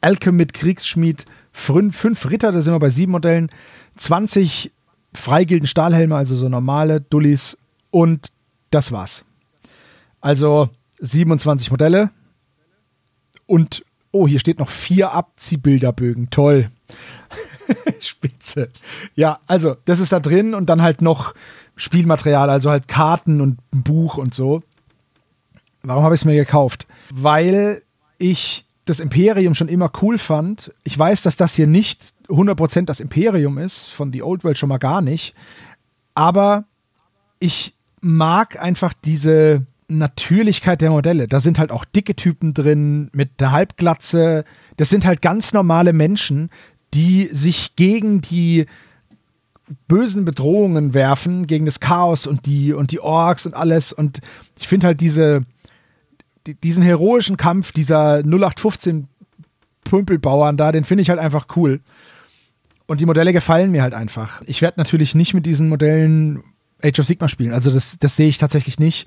[0.00, 3.50] Alchemit Kriegsschmied, fünf Ritter, da sind wir bei sieben Modellen,
[3.96, 4.72] 20
[5.12, 7.58] Freigilden Stahlhelme, also so normale Dullis
[7.90, 8.32] und
[8.70, 9.24] das war's.
[10.20, 10.68] Also
[11.00, 12.10] 27 Modelle
[13.46, 16.30] und oh, hier steht noch vier Abziehbilderbögen.
[16.30, 16.70] Toll.
[18.00, 18.70] Spitze.
[19.14, 21.34] Ja, also das ist da drin und dann halt noch
[21.76, 24.62] Spielmaterial, also halt Karten und ein Buch und so.
[25.82, 26.86] Warum habe ich es mir gekauft?
[27.12, 27.82] Weil
[28.18, 30.72] ich das Imperium schon immer cool fand.
[30.84, 34.68] Ich weiß, dass das hier nicht 100% das Imperium ist, von The Old World schon
[34.68, 35.34] mal gar nicht.
[36.14, 36.64] Aber
[37.38, 41.28] ich mag einfach diese Natürlichkeit der Modelle.
[41.28, 44.44] Da sind halt auch dicke Typen drin mit einer Halbglatze.
[44.76, 46.50] Das sind halt ganz normale Menschen,
[46.94, 48.66] die sich gegen die
[49.86, 53.92] bösen Bedrohungen werfen, gegen das Chaos und die, und die Orks und alles.
[53.92, 54.20] Und
[54.58, 55.44] ich finde halt diese,
[56.46, 59.08] diesen heroischen Kampf dieser 0815
[59.84, 61.80] Pümpelbauern da, den finde ich halt einfach cool.
[62.86, 64.42] Und die Modelle gefallen mir halt einfach.
[64.46, 66.42] Ich werde natürlich nicht mit diesen Modellen
[66.82, 67.52] Age of Sigma spielen.
[67.52, 69.06] Also das, das sehe ich tatsächlich nicht.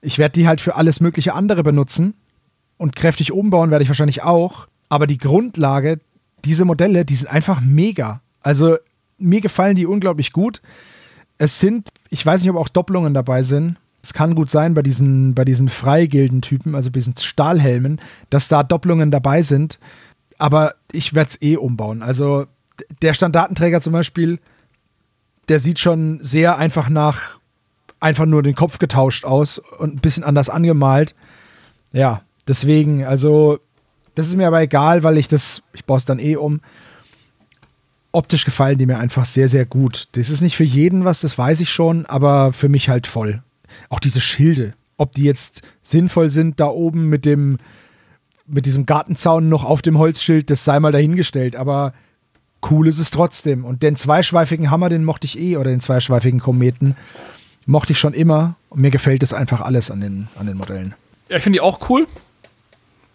[0.00, 2.14] Ich werde die halt für alles mögliche andere benutzen.
[2.76, 4.68] Und kräftig umbauen werde ich wahrscheinlich auch.
[4.88, 6.00] Aber die Grundlage,
[6.44, 8.22] diese Modelle, die sind einfach mega.
[8.40, 8.76] Also
[9.18, 10.62] mir gefallen die unglaublich gut.
[11.36, 13.76] Es sind, ich weiß nicht, ob auch Doppelungen dabei sind.
[14.02, 18.62] Es kann gut sein bei diesen, bei diesen Freigildentypen, also bei diesen Stahlhelmen, dass da
[18.62, 19.78] Doppelungen dabei sind.
[20.38, 22.02] Aber ich werde es eh umbauen.
[22.02, 22.46] Also
[23.02, 24.38] der Standartenträger zum Beispiel,
[25.48, 27.38] der sieht schon sehr einfach nach
[28.00, 31.14] einfach nur den Kopf getauscht aus und ein bisschen anders angemalt.
[31.92, 33.58] Ja, deswegen, also,
[34.14, 36.60] das ist mir aber egal, weil ich das, ich baue es dann eh um.
[38.12, 40.08] Optisch gefallen die mir einfach sehr, sehr gut.
[40.12, 43.42] Das ist nicht für jeden was, das weiß ich schon, aber für mich halt voll.
[43.88, 47.58] Auch diese Schilde, ob die jetzt sinnvoll sind, da oben mit dem,
[48.46, 51.92] mit diesem Gartenzaun noch auf dem Holzschild, das sei mal dahingestellt, aber
[52.70, 53.64] cool ist es trotzdem.
[53.64, 56.96] Und den zweischweifigen Hammer, den mochte ich eh, oder den zweischweifigen Kometen,
[57.66, 58.56] mochte ich schon immer.
[58.70, 60.94] Und mir gefällt es einfach alles an den, an den Modellen.
[61.28, 62.06] Ja, ich finde die auch cool.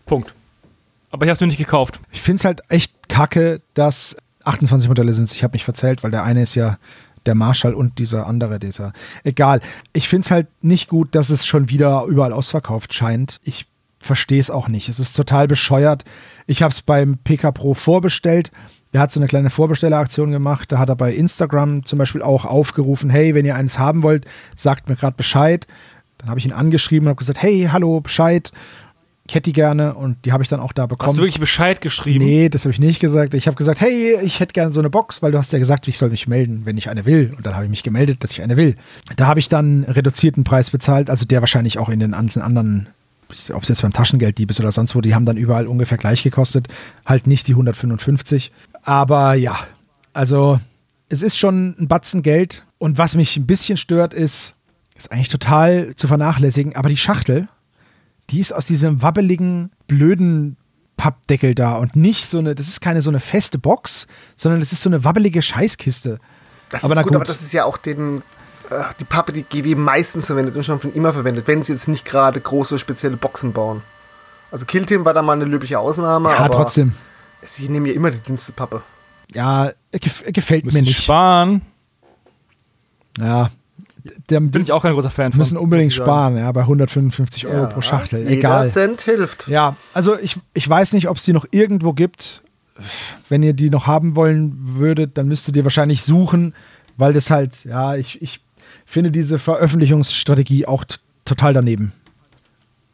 [0.06, 0.34] Punkt.
[1.12, 2.00] Aber ich habe es nur nicht gekauft.
[2.12, 4.16] Ich finde es halt echt kacke, dass
[4.46, 5.32] 28 Modelle sind.
[5.32, 6.78] Ich habe mich verzählt, weil der eine ist ja
[7.26, 8.94] der Marshall und dieser andere, dieser.
[9.24, 9.62] Egal.
[9.94, 13.40] Ich finde es halt nicht gut, dass es schon wieder überall ausverkauft scheint.
[13.44, 13.68] Ich
[14.00, 14.90] verstehe es auch nicht.
[14.90, 16.04] Es ist total bescheuert.
[16.48, 18.52] Ich habe es beim PK Pro vorbestellt
[18.94, 20.72] der hat so eine kleine Vorbestelleraktion gemacht.
[20.72, 24.26] Da hat er bei Instagram zum Beispiel auch aufgerufen, hey, wenn ihr eines haben wollt,
[24.56, 25.68] sagt mir gerade Bescheid.
[26.20, 28.52] Dann habe ich ihn angeschrieben und habe gesagt, hey, hallo, Bescheid.
[29.26, 31.12] Ich hätte die gerne und die habe ich dann auch da bekommen.
[31.12, 32.26] Hast du wirklich Bescheid geschrieben?
[32.26, 33.34] Nee, das habe ich nicht gesagt.
[33.34, 35.88] Ich habe gesagt, hey, ich hätte gerne so eine Box, weil du hast ja gesagt,
[35.88, 37.34] ich soll mich melden, wenn ich eine will.
[37.38, 38.76] Und dann habe ich mich gemeldet, dass ich eine will.
[39.16, 42.88] Da habe ich dann reduzierten Preis bezahlt, also der wahrscheinlich auch in den anderen
[43.52, 46.22] ob es jetzt beim Taschengelddieb ist oder sonst wo, die haben dann überall ungefähr gleich
[46.22, 46.68] gekostet.
[47.06, 48.52] Halt nicht die 155.
[48.84, 49.58] Aber ja,
[50.12, 50.60] also
[51.10, 52.64] es ist schon ein Batzen Geld.
[52.78, 54.56] Und was mich ein bisschen stört, ist,
[54.96, 57.48] ist eigentlich total zu vernachlässigen, aber die Schachtel,
[58.30, 60.58] die ist aus diesem wabbeligen, blöden
[60.98, 64.72] Pappdeckel da und nicht so eine, das ist keine so eine feste Box, sondern das
[64.72, 66.20] ist so eine wabbelige Scheißkiste.
[66.70, 68.22] Das aber ist gut, gut, aber das ist ja auch den,
[68.70, 71.88] äh, die Pappe, die GW meistens verwendet und schon von immer verwendet, wenn sie jetzt
[71.88, 73.82] nicht gerade große spezielle Boxen bauen.
[74.52, 76.94] Also Killteam war da mal eine löbliche Ausnahme, ja, aber trotzdem.
[77.42, 78.82] Sie nehmen ja immer die dünnste Pappe.
[79.34, 81.02] Ja, gef gefällt Müssen mir nicht.
[81.02, 81.62] sparen.
[83.18, 83.52] Ja.
[84.30, 85.40] Der Bin ich auch kein großer Fan von.
[85.40, 88.20] müssen unbedingt sparen, ja, bei 155 Euro pro Schachtel.
[88.20, 88.68] Jeder Egal.
[88.68, 89.48] Cent hilft.
[89.48, 92.42] Ja, also ich, ich weiß nicht, ob es die noch irgendwo gibt.
[93.30, 96.54] Wenn ihr die noch haben wollen würdet, dann müsstet ihr wahrscheinlich suchen,
[96.98, 98.42] weil das halt, ja, ich, ich
[98.86, 100.84] finde diese Veröffentlichungsstrategie auch
[101.24, 101.94] total daneben.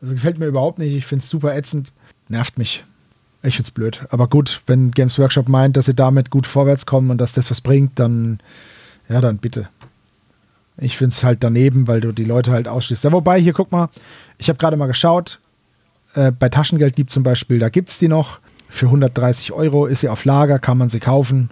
[0.02, 0.94] Also gefällt mir überhaupt nicht.
[0.94, 1.92] Ich finde es super ätzend.
[2.28, 2.86] Nervt mich.
[3.42, 4.06] Ich find's blöd.
[4.10, 7.50] Aber gut, wenn Games Workshop meint, dass sie damit gut vorwärts kommen und dass das
[7.50, 8.40] was bringt, dann,
[9.08, 9.70] ja, dann bitte.
[10.82, 13.04] Ich find's halt daneben, weil du die Leute halt ausschließt.
[13.04, 13.90] Ja, wobei, hier guck mal,
[14.38, 15.40] ich habe gerade mal geschaut,
[16.16, 18.40] äh, bei Taschengelddieb zum Beispiel, da gibt's die noch.
[18.70, 21.50] Für 130 Euro ist sie auf Lager, kann man sie kaufen.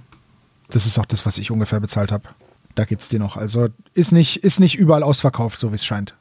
[0.70, 2.30] Das ist auch das, was ich ungefähr bezahlt habe.
[2.76, 3.38] Da gibt's die noch.
[3.38, 6.14] Also ist nicht, ist nicht überall ausverkauft, so wie es scheint.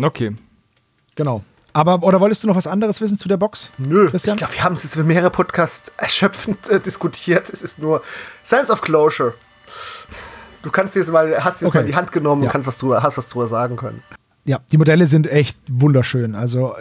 [0.00, 0.34] Okay.
[1.16, 1.42] Genau.
[1.72, 3.70] Aber, oder wolltest du noch was anderes wissen zu der Box?
[3.78, 4.34] Nö, Christian?
[4.34, 7.50] ich glaube, wir haben es jetzt für mehrere Podcasts erschöpfend äh, diskutiert.
[7.50, 8.02] Es ist nur
[8.44, 9.34] Science of Closure.
[10.62, 11.78] Du kannst jetzt mal, hast jetzt Okay.
[11.78, 12.48] mal in die Hand genommen Ja.
[12.48, 14.02] und kannst was drüber, hast was drüber sagen können.
[14.44, 16.34] Ja, die Modelle sind echt wunderschön.
[16.34, 16.74] Also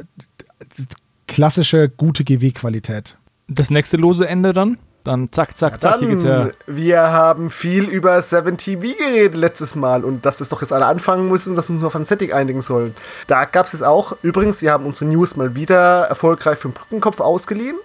[1.27, 3.15] klassische, gute GW-Qualität.
[3.47, 4.77] Das nächste lose Ende dann?
[5.03, 5.99] Dann zack, zack, zack.
[5.99, 6.39] Hier geht's ja.
[6.45, 10.85] Dann, wir haben viel über 7TV geredet letztes Mal und dass das doch jetzt alle
[10.85, 12.93] anfangen müssen, dass wir uns auf ein Setting einigen sollen.
[13.27, 17.21] Da gab es auch, übrigens, wir haben unsere News mal wieder erfolgreich für den Brückenkopf
[17.21, 17.77] ausgeliehen.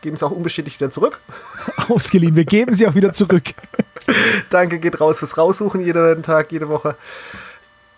[0.00, 1.20] Geben es auch unbestätigt wieder zurück.
[1.88, 2.34] Ausgeliehen.
[2.36, 3.52] Wir geben sie auch wieder zurück.
[4.50, 6.96] Danke geht raus fürs Raussuchen jeden Tag, jede Woche.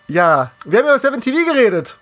[0.07, 1.97] Ja, wir haben über 7TV geredet.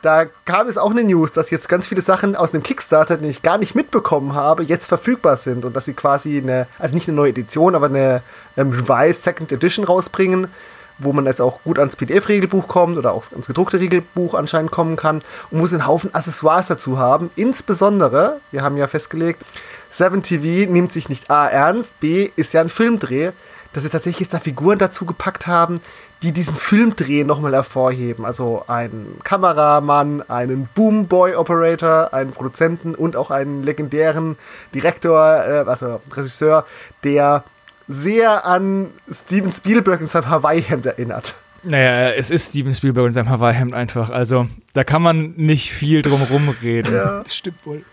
[0.00, 3.30] Da kam es auch eine News, dass jetzt ganz viele Sachen aus dem Kickstarter, den
[3.30, 7.08] ich gar nicht mitbekommen habe, jetzt verfügbar sind und dass sie quasi eine, also nicht
[7.08, 8.22] eine neue Edition, aber eine
[8.56, 10.48] ähm, Revised Second Edition rausbringen,
[10.98, 14.96] wo man jetzt auch gut ans PDF-Regelbuch kommt oder auch ans gedruckte Regelbuch anscheinend kommen
[14.96, 17.30] kann und muss einen Haufen Accessoires dazu haben.
[17.36, 19.44] Insbesondere, wir haben ja festgelegt,
[19.92, 23.32] 7TV nimmt sich nicht A ernst, B ist ja ein Filmdreh,
[23.72, 25.80] dass sie tatsächlich jetzt da Figuren dazu gepackt haben,
[26.22, 28.24] die diesen Filmdreh nochmal hervorheben.
[28.24, 34.36] Also einen Kameramann, einen Boomboy-Operator, einen Produzenten und auch einen legendären
[34.74, 36.64] Direktor, äh, also Regisseur,
[37.02, 37.44] der
[37.88, 41.34] sehr an Steven Spielberg in seinem Hawaii-Hemd erinnert.
[41.64, 44.10] Naja, es ist Steven Spielberg in seinem Hawaii-Hemd einfach.
[44.10, 46.92] Also, da kann man nicht viel drum rumreden.
[46.92, 47.84] Das stimmt wohl.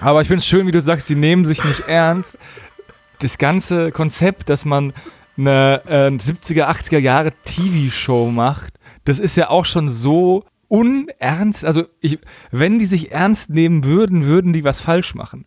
[0.00, 2.38] Aber ich finde es schön, wie du sagst, sie nehmen sich nicht ernst.
[3.20, 4.92] Das ganze Konzept, dass man
[5.38, 8.74] eine äh, 70er, 80er Jahre TV-Show macht,
[9.04, 11.64] das ist ja auch schon so unernst.
[11.64, 12.18] Also, ich,
[12.50, 15.46] wenn die sich ernst nehmen würden, würden die was falsch machen.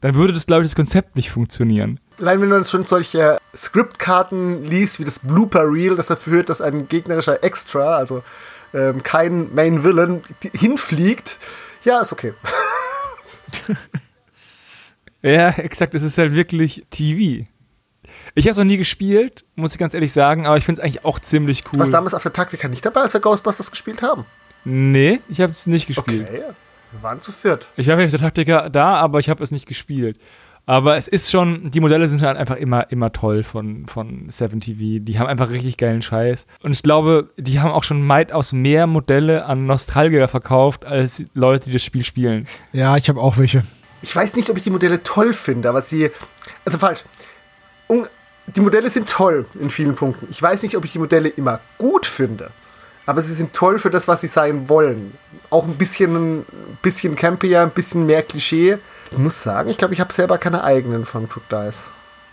[0.00, 2.00] Dann würde das, glaube ich, das Konzept nicht funktionieren.
[2.18, 6.60] Allein wenn man schon solche Skriptkarten liest, wie das Blooper Reel, das dafür führt, dass
[6.60, 8.22] ein gegnerischer Extra, also
[8.72, 10.22] ähm, kein Main Villain,
[10.54, 11.38] hinfliegt,
[11.82, 12.32] ja, ist okay.
[15.22, 17.44] Ja, exakt, es ist halt wirklich TV.
[18.34, 20.84] Ich habe es noch nie gespielt, muss ich ganz ehrlich sagen, aber ich finde es
[20.84, 21.78] eigentlich auch ziemlich cool.
[21.78, 24.24] Was damals auf der Taktika nicht dabei, als wir Ghostbusters gespielt haben.
[24.64, 26.26] Nee, ich habe es nicht gespielt.
[26.28, 26.42] Okay,
[26.92, 27.68] wir waren zu viert.
[27.76, 30.18] Ich war vielleicht der Taktiker da, aber ich habe es nicht gespielt.
[30.66, 35.00] Aber es ist schon, die Modelle sind halt einfach immer, immer toll von, von 7TV.
[35.00, 36.46] Die haben einfach richtig geilen Scheiß.
[36.62, 41.66] Und ich glaube, die haben auch schon weitaus mehr Modelle an Nostalgiker verkauft, als Leute,
[41.66, 42.46] die das Spiel spielen.
[42.72, 43.64] Ja, ich habe auch welche.
[44.02, 46.10] Ich weiß nicht, ob ich die Modelle toll finde, aber sie.
[46.64, 47.02] Also falsch.
[47.88, 48.06] Un-
[48.54, 50.28] Die Modelle sind toll in vielen Punkten.
[50.30, 52.50] Ich weiß nicht, ob ich die Modelle immer gut finde.
[53.06, 55.12] Aber sie sind toll für das, was sie sein wollen.
[55.50, 56.44] Auch ein bisschen, ein
[56.80, 58.78] bisschen campier, ein bisschen mehr Klischee.
[59.10, 61.86] Ich muss sagen, ich glaube, ich habe selber keine eigenen von Crook Dice.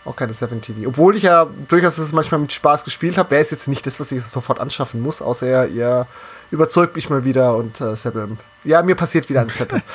[0.04, 0.86] Auch keine 7TV.
[0.86, 4.00] Obwohl ich ja durchaus das manchmal mit Spaß gespielt habe, wäre es jetzt nicht das,
[4.00, 6.06] was ich sofort anschaffen muss, außer ihr,
[6.50, 8.28] überzeugt mich mal wieder und äh, Seppel.
[8.64, 9.82] Ja, mir passiert wieder ein Seppel.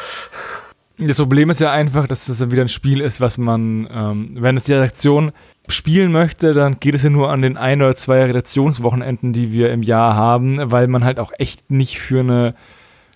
[1.00, 4.56] Das Problem ist ja einfach, dass das wieder ein Spiel ist, was man, ähm, wenn
[4.56, 5.32] es die Redaktion
[5.68, 9.72] spielen möchte, dann geht es ja nur an den ein oder zwei Redaktionswochenenden, die wir
[9.72, 12.54] im Jahr haben, weil man halt auch echt nicht für eine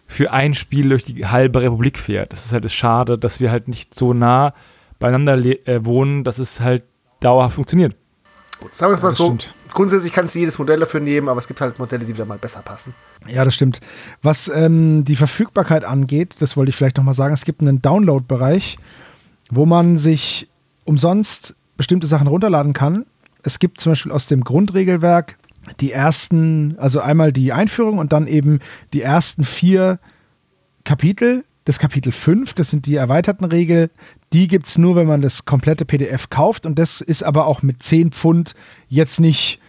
[0.07, 2.31] für ein Spiel durch die halbe Republik fährt.
[2.31, 4.53] Das ist halt das Schade, dass wir halt nicht so nah
[4.99, 6.83] beieinander äh, wohnen, dass es halt
[7.19, 7.95] dauerhaft funktioniert.
[8.73, 9.25] Sagen wir es mal das so.
[9.25, 9.53] stimmt.
[9.73, 12.39] Grundsätzlich kannst du jedes Modell dafür nehmen, aber es gibt halt Modelle, die wieder mal
[12.39, 12.95] besser passen.
[13.27, 13.79] Ja, das stimmt.
[14.23, 18.79] Was ähm, die Verfügbarkeit angeht, das wollte ich vielleicht nochmal sagen, es gibt einen Download-Bereich,
[19.51, 20.49] wo man sich
[20.85, 23.05] umsonst bestimmte Sachen runterladen kann.
[23.43, 25.37] Es gibt zum Beispiel aus dem Grundregelwerk
[25.79, 28.59] die ersten, also einmal die Einführung und dann eben
[28.93, 29.99] die ersten vier
[30.83, 31.43] Kapitel.
[31.65, 33.89] Das Kapitel 5, das sind die erweiterten Regeln,
[34.31, 37.61] die gibt es nur, wenn man das komplette PDF kauft und das ist aber auch
[37.61, 38.55] mit 10 Pfund
[38.87, 39.59] jetzt nicht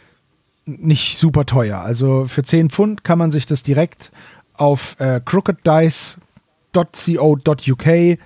[0.64, 1.80] nicht super teuer.
[1.80, 4.12] Also für 10 Pfund kann man sich das direkt
[4.54, 8.18] auf äh, crookeddice.co.uk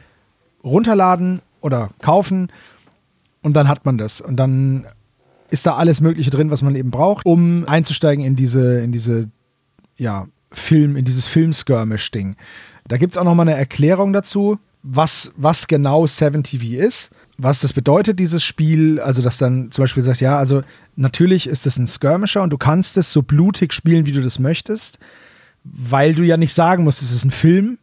[0.65, 2.51] runterladen oder kaufen
[3.43, 4.21] und dann hat man das.
[4.21, 4.87] Und dann
[5.53, 9.31] ist da alles Mögliche drin, was man eben braucht, um einzusteigen in diese, in diese,
[9.99, 12.37] ja, Film, in dieses Film-Skirmish-Ding.
[12.89, 17.73] Da gibt es auch nochmal eine Erklärung dazu, was, was genau 7TV ist, was das
[17.73, 19.01] bedeutet, dieses Spiel.
[19.01, 20.63] Also, dass dann zum Beispiel sagst, ja, also
[20.97, 24.39] natürlich ist es ein Skirmisher und du kannst es so blutig spielen, wie du das
[24.39, 24.99] möchtest,
[25.65, 27.79] weil du ja nicht sagen musst, es ist ein Film.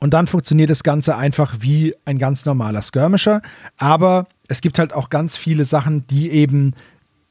[0.00, 3.42] Und dann funktioniert das Ganze einfach wie ein ganz normaler Skirmisher.
[3.78, 6.74] Aber es gibt halt auch ganz viele Sachen, die eben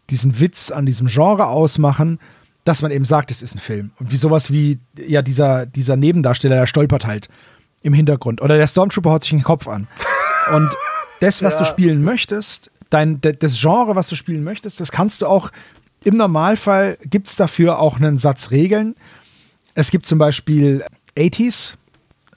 [0.10, 2.20] diesen Witz an diesem Genre ausmachen,
[2.66, 3.92] dass man eben sagt, es ist ein Film.
[4.00, 7.30] Und wie sowas wie, ja, dieser, dieser Nebendarsteller, der stolpert halt
[7.82, 8.42] im Hintergrund.
[8.42, 9.88] Oder der Stormtrooper haut sich den Kopf an.
[10.54, 10.70] Und
[11.22, 11.60] das, was ja.
[11.60, 15.52] du spielen möchtest, dein, das Genre, was du spielen möchtest, das kannst du auch,
[16.04, 18.96] im Normalfall gibt es dafür auch einen Satz Regeln.
[19.74, 20.84] Es gibt zum Beispiel
[21.18, 21.76] 80s,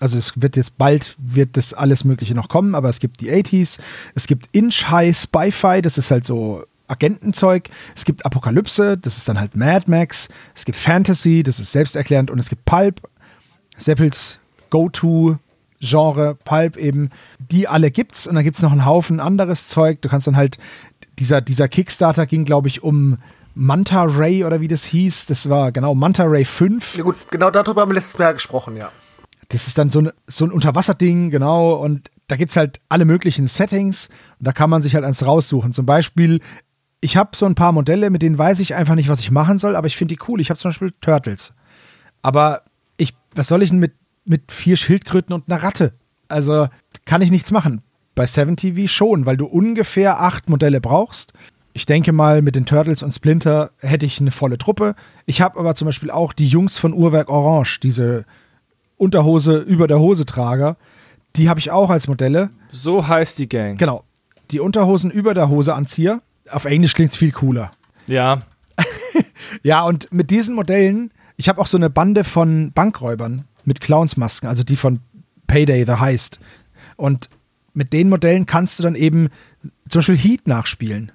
[0.01, 3.31] also es wird jetzt bald, wird das alles Mögliche noch kommen, aber es gibt die
[3.31, 3.79] 80s,
[4.15, 9.39] es gibt Inch-High Spy-Fi, das ist halt so Agentenzeug, es gibt Apokalypse, das ist dann
[9.39, 12.31] halt Mad Max, es gibt Fantasy, das ist selbsterklärend.
[12.31, 13.09] Und es gibt Pulp,
[13.77, 14.41] Seppels
[14.71, 18.27] Go-To-Genre, Pulp eben, die alle gibt's.
[18.27, 20.59] Und dann gibt's noch einen Haufen anderes Zeug, du kannst dann halt,
[21.19, 23.19] dieser, dieser Kickstarter ging glaube ich um
[23.55, 26.97] Manta Ray oder wie das hieß, das war genau Manta Ray 5.
[26.97, 28.91] Ja gut, genau darüber haben wir letztes Mal gesprochen, ja.
[29.51, 31.75] Das ist dann so ein, so ein Unterwasserding, genau.
[31.75, 34.09] Und da gibt es halt alle möglichen Settings.
[34.39, 35.73] Und da kann man sich halt eins raussuchen.
[35.73, 36.41] Zum Beispiel,
[37.01, 39.59] ich habe so ein paar Modelle, mit denen weiß ich einfach nicht, was ich machen
[39.59, 40.41] soll, aber ich finde die cool.
[40.41, 41.53] Ich habe zum Beispiel Turtles.
[42.23, 42.63] Aber
[42.97, 43.95] ich, was soll ich denn mit,
[44.25, 45.95] mit vier Schildkröten und einer Ratte?
[46.29, 46.69] Also
[47.05, 47.83] kann ich nichts machen.
[48.15, 51.33] Bei 7TV schon, weil du ungefähr acht Modelle brauchst.
[51.73, 54.95] Ich denke mal, mit den Turtles und Splinter hätte ich eine volle Truppe.
[55.27, 58.27] Ich habe aber zum Beispiel auch die Jungs von Uhrwerk Orange, diese
[59.01, 60.77] Unterhose über der Hose Trager.
[61.37, 62.51] Die habe ich auch als Modelle.
[62.71, 63.79] So heißt die Gang.
[63.79, 64.05] Genau.
[64.51, 66.21] Die Unterhosen über der Hose Anzieher.
[66.51, 67.73] Auf Englisch klingt es viel cooler.
[68.07, 68.43] Ja.
[69.63, 74.49] ja, und mit diesen Modellen, ich habe auch so eine Bande von Bankräubern mit Clownsmasken,
[74.49, 75.01] also die von
[75.47, 76.39] Payday the Heist.
[76.97, 77.31] Und
[77.73, 79.29] mit den Modellen kannst du dann eben
[79.89, 81.13] zum Beispiel Heat nachspielen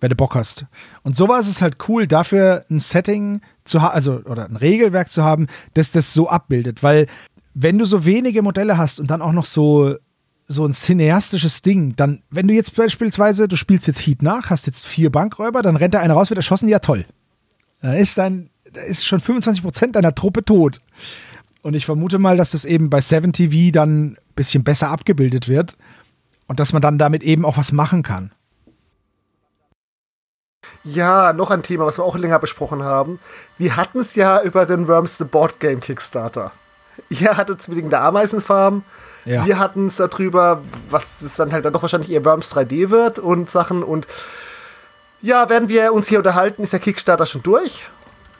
[0.00, 0.66] wenn du Bock hast.
[1.02, 5.22] Und sowas ist halt cool, dafür ein Setting zu haben, also oder ein Regelwerk zu
[5.22, 6.82] haben, das das so abbildet.
[6.82, 7.06] Weil
[7.54, 9.96] wenn du so wenige Modelle hast und dann auch noch so
[10.50, 14.66] so ein cineastisches Ding, dann, wenn du jetzt beispielsweise, du spielst jetzt Heat nach, hast
[14.66, 17.06] jetzt vier Bankräuber, dann rennt da einer raus, wird erschossen, ja toll.
[17.80, 20.80] Dann ist dein, da ist schon 25% deiner Truppe tot.
[21.62, 25.76] Und ich vermute mal, dass das eben bei 7TV dann ein bisschen besser abgebildet wird
[26.48, 28.32] und dass man dann damit eben auch was machen kann.
[30.92, 33.20] Ja, noch ein Thema, was wir auch länger besprochen haben.
[33.58, 36.52] Wir hatten es ja über den Worms the Board Game Kickstarter.
[37.08, 38.82] Ihr hattet es wegen der Ameisenfarm.
[39.24, 39.44] Ja.
[39.44, 43.18] Wir hatten es darüber, was es dann halt dann doch wahrscheinlich eher Worms 3D wird
[43.18, 43.82] und Sachen.
[43.82, 44.06] Und
[45.22, 47.86] ja, werden wir uns hier unterhalten, ist der Kickstarter schon durch.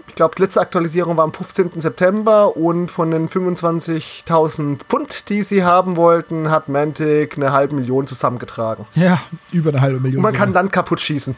[0.09, 1.81] Ich glaube, die letzte Aktualisierung war am 15.
[1.81, 8.09] September und von den 25.000 Pfund, die sie haben wollten, hat Mantic eine halbe Million
[8.09, 8.87] zusammengetragen.
[8.97, 9.21] Ja,
[9.53, 10.19] über eine halbe Million.
[10.19, 10.47] Und man sogar.
[10.47, 11.37] kann dann kaputt schießen.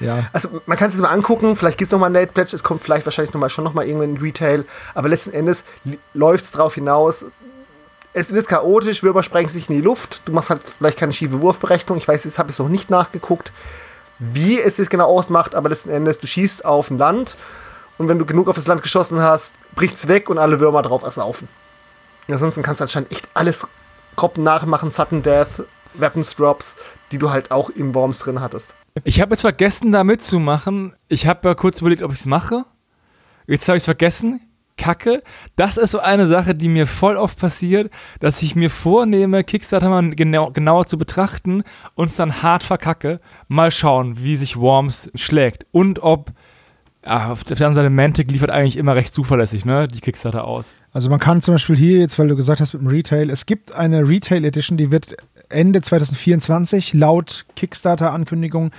[0.00, 0.28] Ja.
[0.32, 2.62] Also man kann es sich mal angucken, vielleicht gibt es nochmal ein Late Pledge, es
[2.62, 4.64] kommt vielleicht wahrscheinlich noch mal, schon nochmal irgendwann in Retail,
[4.94, 5.64] aber letzten Endes
[6.14, 7.26] läuft es darauf hinaus,
[8.12, 11.40] es wird chaotisch, Würmer sprengen sich in die Luft, du machst halt vielleicht keine schiefe
[11.40, 13.52] Wurfberechnung, ich weiß, das habe ich noch nicht nachgeguckt,
[14.18, 17.36] wie es sich genau ausmacht, aber letzten Endes, du schießt auf ein Land.
[17.98, 20.82] Und wenn du genug auf das Land geschossen hast, bricht es weg und alle Würmer
[20.82, 21.48] drauf ersaufen.
[22.28, 23.66] Ansonsten kannst du anscheinend echt alles
[24.14, 25.64] grob nachmachen, Sudden Death,
[25.94, 26.76] Weapons Drops,
[27.10, 28.74] die du halt auch in Worms drin hattest.
[29.04, 30.94] Ich habe jetzt vergessen, da mitzumachen.
[31.08, 32.64] Ich habe ja kurz überlegt, ob ich es mache.
[33.46, 34.40] Jetzt habe ich es vergessen.
[34.78, 35.22] Kacke.
[35.56, 39.90] Das ist so eine Sache, die mir voll oft passiert, dass ich mir vornehme, Kickstarter
[39.90, 41.64] mal genau, genauer zu betrachten
[41.94, 43.20] und es dann hart verkacke.
[43.48, 46.32] Mal schauen, wie sich Worms schlägt und ob
[47.04, 50.74] ja, auf der anderen Seite, Mantic liefert eigentlich immer recht zuverlässig, ne, die Kickstarter aus.
[50.92, 53.46] Also man kann zum Beispiel hier jetzt, weil du gesagt hast mit dem Retail, es
[53.46, 55.16] gibt eine Retail Edition, die wird
[55.48, 58.70] Ende 2024 laut Kickstarter-Ankündigung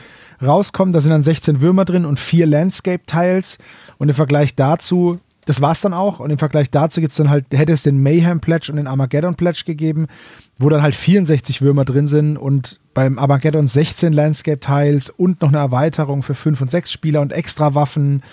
[0.42, 0.94] rauskommen.
[0.94, 3.58] Da sind dann 16 Würmer drin und vier Landscape-Tiles.
[3.98, 6.20] Und im Vergleich dazu, das war's dann auch.
[6.20, 9.36] Und im Vergleich dazu gibt's dann halt, hätte es den Mayhem Pledge und den Armageddon
[9.36, 10.08] Pledge gegeben,
[10.58, 15.50] wo dann halt 64 Würmer drin sind und beim Armageddon 16 Landscape Tiles und noch
[15.50, 18.24] eine Erweiterung für 5 und 6 Spieler und extra Waffen.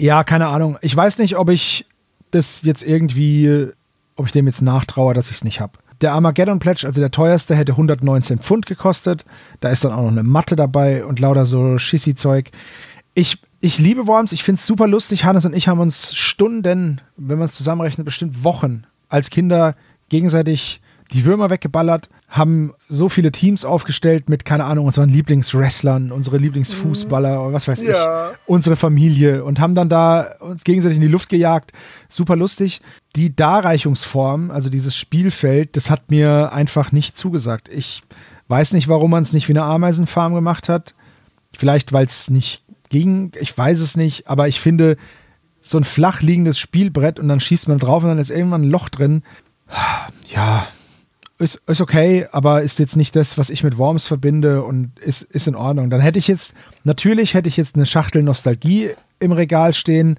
[0.00, 0.78] Ja, keine Ahnung.
[0.80, 1.86] Ich weiß nicht, ob ich
[2.30, 3.68] das jetzt irgendwie,
[4.16, 5.72] ob ich dem jetzt nachtraue, dass ich es nicht habe.
[6.00, 9.24] Der Armageddon Pledge, also der teuerste, hätte 119 Pfund gekostet.
[9.60, 12.50] Da ist dann auch noch eine Matte dabei und lauter so Schissi-Zeug.
[13.14, 15.24] Ich, ich liebe Worms, ich finde es super lustig.
[15.24, 19.74] Hannes und ich haben uns Stunden, wenn man es zusammenrechnet, bestimmt Wochen als Kinder
[20.08, 20.80] gegenseitig
[21.12, 22.10] die Würmer weggeballert.
[22.28, 27.82] Haben so viele Teams aufgestellt mit, keine Ahnung, unseren Lieblingswrestlern, unsere Lieblingsfußballer oder was weiß
[27.82, 28.30] Ja.
[28.32, 31.72] ich, unsere Familie und haben dann da uns gegenseitig in die Luft gejagt.
[32.08, 32.80] Super lustig.
[33.14, 37.68] Die Darreichungsform, also dieses Spielfeld, das hat mir einfach nicht zugesagt.
[37.68, 38.02] Ich
[38.48, 40.94] weiß nicht, warum man es nicht wie eine Ameisenfarm gemacht hat.
[41.56, 44.96] Vielleicht, weil es nicht ging, ich weiß es nicht, aber ich finde,
[45.60, 48.70] so ein flach liegendes Spielbrett und dann schießt man drauf und dann ist irgendwann ein
[48.70, 49.22] Loch drin.
[50.32, 50.66] Ja,
[51.38, 55.22] ist, ist okay, aber ist jetzt nicht das, was ich mit Worms verbinde und ist,
[55.22, 55.90] ist in Ordnung.
[55.90, 56.54] Dann hätte ich jetzt,
[56.84, 60.18] natürlich hätte ich jetzt eine Schachtel Nostalgie im Regal stehen,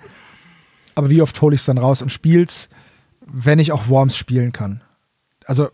[0.96, 2.70] aber wie oft hole ich es dann raus und spiel's,
[3.26, 4.82] wenn ich auch Worms spielen kann?
[5.46, 5.70] Also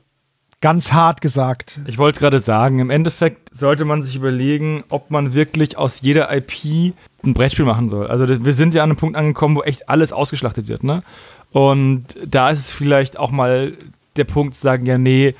[0.62, 1.82] ganz hart gesagt.
[1.88, 6.34] Ich wollte gerade sagen, im Endeffekt sollte man sich überlegen, ob man wirklich aus jeder
[6.34, 6.94] IP
[7.26, 8.08] ein Brettspiel machen soll.
[8.08, 11.04] Also wir sind ja an einem Punkt angekommen, wo echt alles ausgeschlachtet wird, ne?
[11.52, 13.74] Und da ist es vielleicht auch mal
[14.16, 15.36] der Punkt zu sagen, ja, nee,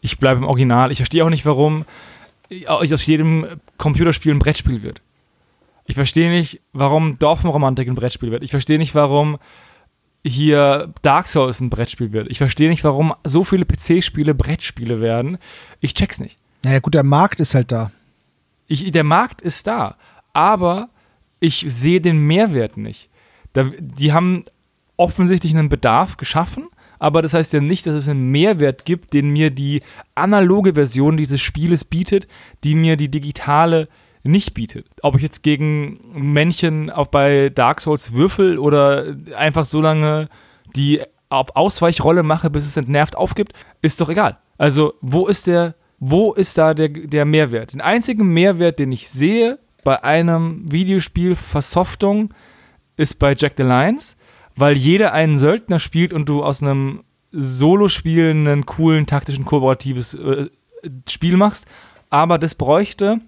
[0.00, 0.90] ich bleibe im Original.
[0.92, 1.84] Ich verstehe auch nicht, warum
[2.66, 3.46] aus jedem
[3.78, 5.00] Computerspiel ein Brettspiel wird.
[5.86, 8.42] Ich verstehe nicht, warum Dorfenromantik ein Brettspiel wird.
[8.42, 9.38] Ich verstehe nicht, warum
[10.24, 12.30] hier Dark Souls ein Brettspiel wird.
[12.30, 15.38] Ich verstehe nicht, warum so viele PC-Spiele Brettspiele werden.
[15.80, 16.38] Ich check's nicht.
[16.64, 17.90] Naja, gut, der Markt ist halt da.
[18.68, 19.96] Ich, der Markt ist da,
[20.32, 20.90] aber
[21.40, 23.08] ich sehe den Mehrwert nicht.
[23.52, 24.44] Da, die haben
[24.96, 26.68] offensichtlich einen Bedarf geschaffen,
[27.02, 29.82] aber das heißt ja nicht, dass es einen Mehrwert gibt, den mir die
[30.14, 32.28] analoge Version dieses Spieles bietet,
[32.62, 33.88] die mir die digitale
[34.22, 34.86] nicht bietet.
[35.02, 40.28] Ob ich jetzt gegen Männchen auf bei Dark Souls würfel oder einfach so lange
[40.76, 44.38] die auf Ausweichrolle mache, bis es entnervt aufgibt, ist doch egal.
[44.56, 47.72] Also, wo ist der, wo ist da der, der Mehrwert?
[47.72, 52.32] Den einzigen Mehrwert, den ich sehe bei einem Videospiel Versoftung,
[52.96, 54.16] ist bei Jack the Lions,
[54.62, 57.02] weil jeder einen Söldner spielt und du aus einem
[57.32, 60.50] Solo-Spiel einen coolen, taktischen, kooperatives äh,
[61.08, 61.66] Spiel machst.
[62.10, 63.18] Aber das bräuchte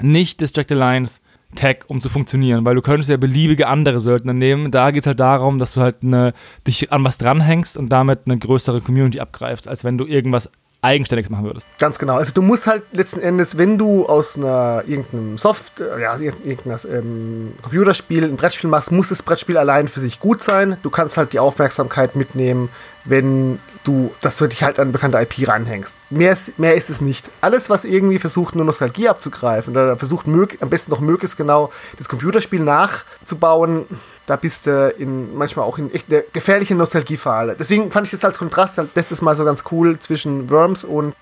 [0.00, 1.20] nicht das Jack the Lions
[1.56, 4.70] Tag, um zu funktionieren, weil du könntest ja beliebige andere Söldner nehmen.
[4.70, 6.32] Da geht es halt darum, dass du halt eine,
[6.66, 10.50] dich an was dranhängst und damit eine größere Community abgreifst, als wenn du irgendwas
[10.86, 11.68] eigenständiges machen würdest.
[11.78, 12.16] Ganz genau.
[12.16, 16.78] Also du musst halt letzten Endes, wenn du aus einer irgendeinem Soft, äh, ja, irgendeinem
[16.90, 20.76] ähm, Computerspiel ein Brettspiel machst, muss das Brettspiel allein für sich gut sein.
[20.82, 22.70] Du kannst halt die Aufmerksamkeit mitnehmen,
[23.04, 25.96] wenn du, dass du dich halt an bekannte IP ranhängst.
[26.10, 27.30] Mehr ist, mehr ist es nicht.
[27.40, 32.08] Alles, was irgendwie versucht, nur Nostalgie abzugreifen oder versucht, am besten noch möglichst genau das
[32.08, 33.84] Computerspiel nachzubauen,
[34.26, 37.56] da bist du in, manchmal auch in echt eine gefährliche Nostalgiefalle.
[37.58, 41.14] Deswegen fand ich das als Kontrast halt letztes Mal so ganz cool zwischen Worms und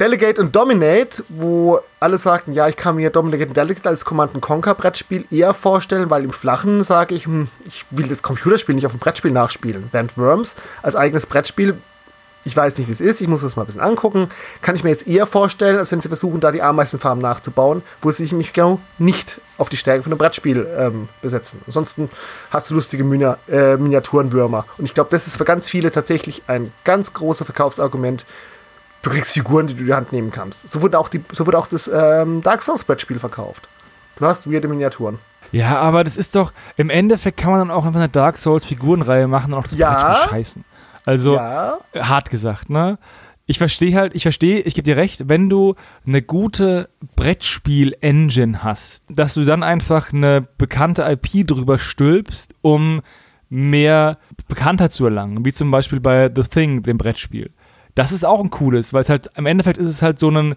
[0.00, 4.40] Delegate und Dominate, wo alle sagten, ja, ich kann mir Dominate und Delegate als Command
[4.40, 8.86] Conquer Brettspiel eher vorstellen, weil im Flachen sage ich, hm, ich will das Computerspiel nicht
[8.86, 9.88] auf dem Brettspiel nachspielen.
[9.92, 11.76] Während Worms als eigenes Brettspiel,
[12.44, 14.30] ich weiß nicht, wie es ist, ich muss das mal ein bisschen angucken,
[14.62, 18.10] kann ich mir jetzt eher vorstellen, als wenn sie versuchen, da die Ameisenfarm nachzubauen, wo
[18.10, 21.60] sie sich nämlich genau nicht auf die Stärke von einem Brettspiel ähm, besetzen.
[21.66, 22.10] Ansonsten
[22.50, 24.66] hast du lustige Mini äh, Miniaturenwürmer.
[24.76, 28.26] Und ich glaube, das ist für ganz viele tatsächlich ein ganz großes Verkaufsargument,
[29.02, 30.70] du kriegst Figuren, die du in die Hand nehmen kannst.
[30.70, 33.66] So wurde auch, die, so wurde auch das ähm, Dark Souls Brettspiel verkauft.
[34.16, 35.18] Du hast weirde Miniaturen.
[35.52, 38.64] Ja, aber das ist doch, im Endeffekt kann man dann auch einfach eine Dark Souls
[38.64, 39.92] Figurenreihe machen und auch das Ja.
[40.12, 40.64] Brettspiel scheißen.
[41.04, 42.98] Also, Ja, hart gesagt, ne?
[43.46, 45.74] Ich verstehe halt, ich verstehe, ich gebe dir recht, wenn du
[46.06, 53.02] eine gute Brettspiel-Engine hast, dass du dann einfach eine bekannte IP drüber stülpst, um
[53.48, 57.50] mehr Bekanntheit zu erlangen, wie zum Beispiel bei The Thing, dem Brettspiel.
[57.94, 60.54] Das ist auch ein cooles, weil es halt, im Endeffekt ist es halt so ein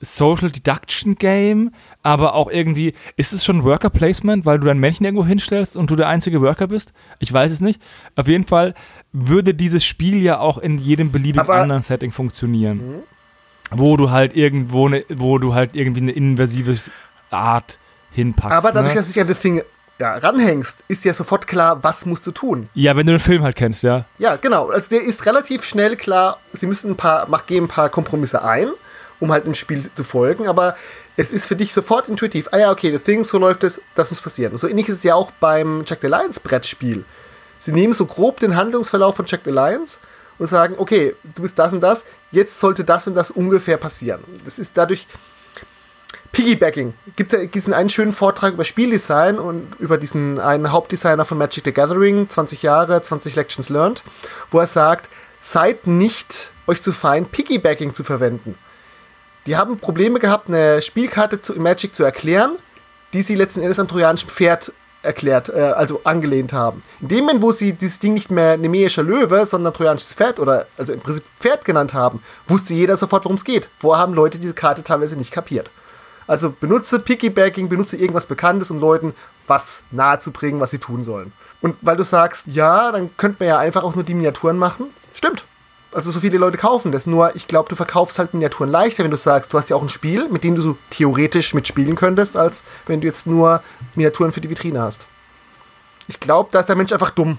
[0.00, 1.72] Social Deduction Game,
[2.02, 5.90] aber auch irgendwie, ist es schon Worker Placement, weil du dein Männchen irgendwo hinstellst und
[5.90, 6.92] du der einzige Worker bist?
[7.18, 7.80] Ich weiß es nicht.
[8.14, 8.74] Auf jeden Fall
[9.12, 13.02] würde dieses Spiel ja auch in jedem beliebigen Aber- anderen Setting funktionieren.
[13.70, 16.76] Wo du halt irgendwo, ne, wo du halt irgendwie eine invasive
[17.30, 17.78] Art
[18.12, 18.56] hinpackst.
[18.56, 19.00] aber dadurch, ne?
[19.00, 19.62] dass du dich an das Ding
[19.98, 22.68] ja, ranhängst, ist ja sofort klar, was musst du tun.
[22.74, 24.04] Ja, wenn du den Film halt kennst, ja.
[24.18, 24.68] Ja, genau.
[24.70, 28.42] Also der ist relativ schnell klar, sie müssen ein paar, mach, gehen ein paar Kompromisse
[28.44, 28.68] ein,
[29.20, 30.74] um halt im Spiel zu folgen, aber
[31.16, 32.48] es ist für dich sofort intuitiv.
[32.52, 34.56] Ah ja, okay, The Thing, so läuft es, das muss passieren.
[34.56, 37.04] So ähnlich ist es ja auch beim Jack the Lions Brettspiel.
[37.58, 39.98] Sie nehmen so grob den Handlungsverlauf von Jack the Lions
[40.38, 44.22] und sagen, okay, du bist das und das, jetzt sollte das und das ungefähr passieren.
[44.44, 45.08] Das ist dadurch
[46.30, 46.94] Piggybacking.
[47.16, 51.72] Gibt diesen einen schönen Vortrag über Spieldesign und über diesen einen Hauptdesigner von Magic the
[51.72, 54.02] Gathering, 20 Jahre, 20 Lections learned,
[54.50, 55.08] wo er sagt,
[55.40, 58.56] seid nicht euch zu fein, Piggybacking zu verwenden.
[59.48, 62.56] Die haben Probleme gehabt, eine Spielkarte zu, Magic zu erklären,
[63.14, 66.82] die sie letzten Endes am trojanischen Pferd erklärt, äh, also angelehnt haben.
[67.00, 70.66] In dem Moment, wo sie dieses Ding nicht mehr nemeischer Löwe, sondern trojanisches Pferd oder
[70.76, 73.70] also im Prinzip Pferd genannt haben, wusste jeder sofort, worum es geht.
[73.78, 75.70] Vorher haben Leute diese Karte teilweise nicht kapiert.
[76.26, 79.14] Also benutze Piggybacking, benutze irgendwas Bekanntes, um Leuten
[79.46, 81.32] was nahezubringen, was sie tun sollen.
[81.62, 84.88] Und weil du sagst, ja, dann könnte man ja einfach auch nur die Miniaturen machen.
[85.14, 85.46] Stimmt.
[85.92, 87.06] Also so viele Leute kaufen das.
[87.06, 89.82] Nur ich glaube, du verkaufst halt Miniaturen leichter, wenn du sagst, du hast ja auch
[89.82, 93.62] ein Spiel, mit dem du so theoretisch mitspielen könntest, als wenn du jetzt nur
[93.94, 95.06] Miniaturen für die Vitrine hast.
[96.06, 97.38] Ich glaube, da ist der Mensch einfach dumm.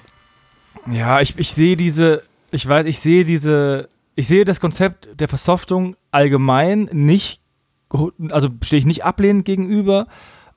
[0.88, 5.28] Ja, ich, ich sehe diese, ich weiß, ich sehe diese, ich sehe das Konzept der
[5.28, 7.42] Versoftung allgemein nicht,
[8.30, 10.08] also stehe ich nicht ablehnend gegenüber,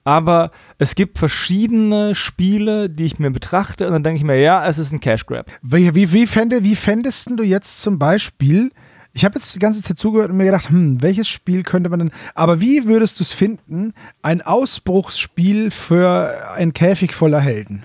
[0.04, 4.66] aber es gibt verschiedene Spiele, die ich mir betrachte und dann denke ich mir, ja,
[4.66, 5.50] es ist ein Cash Grab.
[5.62, 8.70] Wie, wie, wie, fände, wie fändest du jetzt zum Beispiel,
[9.12, 11.98] ich habe jetzt die ganze Zeit zugehört und mir gedacht, hm, welches Spiel könnte man
[11.98, 13.92] denn, aber wie würdest du es finden,
[14.22, 17.84] ein Ausbruchsspiel für ein Käfig voller Helden?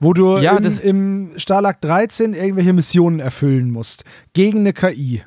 [0.00, 4.04] Wo du Ja, im, das- im Stalag 13 irgendwelche Missionen erfüllen musst.
[4.34, 5.22] Gegen eine KI.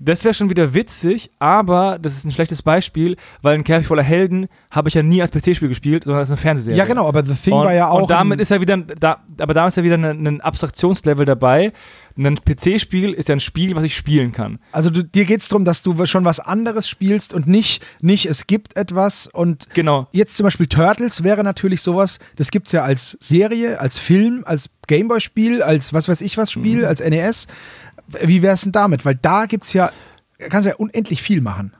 [0.00, 4.02] Das wäre schon wieder witzig, aber das ist ein schlechtes Beispiel, weil ein Käfig voller
[4.02, 6.78] Helden habe ich ja nie als PC-Spiel gespielt, sondern als eine Fernsehserie.
[6.78, 8.02] Ja, genau, aber The Thing und, war ja auch.
[8.02, 11.72] Und damit ist ja wieder, da, aber da ist ja wieder ein, ein Abstraktionslevel dabei.
[12.16, 14.58] Ein PC-Spiel ist ja ein Spiel, was ich spielen kann.
[14.72, 18.26] also du, dir geht es darum, dass du schon was anderes spielst und nicht, nicht
[18.26, 20.08] es gibt etwas und Genau.
[20.12, 24.42] Jetzt zum Beispiel Turtles wäre natürlich sowas, das gibt es ja als Serie, als Film,
[24.46, 27.46] als Gameboy-Spiel, als was weiß ich was Spiel, als NES.
[28.22, 29.04] Wie wäre es denn damit?
[29.04, 29.90] Weil da gibt es ja,
[30.38, 31.74] kannst ja unendlich viel machen.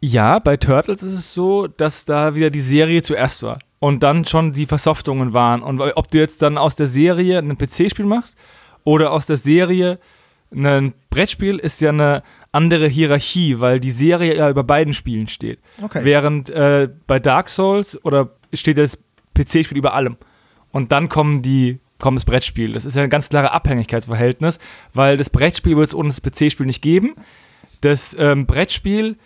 [0.00, 4.24] Ja, bei Turtles ist es so, dass da wieder die Serie zuerst war und dann
[4.24, 5.62] schon die Versoftungen waren.
[5.62, 8.36] Und ob du jetzt dann aus der Serie ein PC-Spiel machst
[8.84, 9.98] oder aus der Serie
[10.54, 12.22] ein Brettspiel, ist ja eine
[12.52, 15.60] andere Hierarchie, weil die Serie ja über beiden Spielen steht.
[15.82, 16.04] Okay.
[16.04, 18.98] Während äh, bei Dark Souls oder steht das
[19.34, 20.16] PC-Spiel über allem.
[20.70, 22.72] Und dann kommen die kommt das Brettspiel.
[22.72, 24.58] Das ist ja ein ganz klares Abhängigkeitsverhältnis,
[24.92, 27.14] weil das Brettspiel wird es ohne das PC-Spiel nicht geben.
[27.80, 29.16] Das ähm, Brettspiel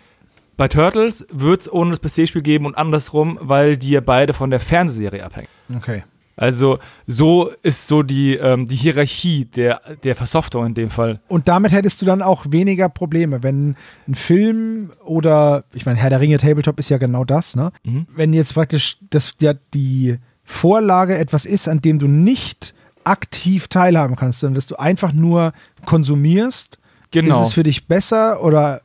[0.57, 4.51] bei Turtles wird es ohne das PC-Spiel geben und andersrum, weil die ja beide von
[4.51, 5.47] der Fernsehserie abhängen.
[5.75, 6.03] Okay.
[6.35, 11.19] Also so ist so die, ähm, die Hierarchie der, der Versoftung in dem Fall.
[11.27, 13.75] Und damit hättest du dann auch weniger Probleme, wenn
[14.07, 17.71] ein Film oder, ich meine, Herr der Ringe Tabletop ist ja genau das, ne?
[17.83, 18.07] Mhm.
[18.15, 22.73] Wenn jetzt praktisch das, ja, die Vorlage etwas ist, an dem du nicht
[23.03, 25.53] aktiv teilhaben kannst, sondern dass du einfach nur
[25.85, 26.77] konsumierst,
[27.11, 27.41] Genau.
[27.41, 28.81] ist es für dich besser oder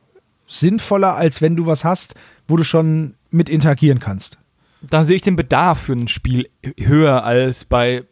[0.47, 2.15] sinnvoller, als wenn du was hast,
[2.47, 4.37] wo du schon mit interagieren kannst.
[4.81, 8.03] dann sehe ich den Bedarf für ein Spiel höher als bei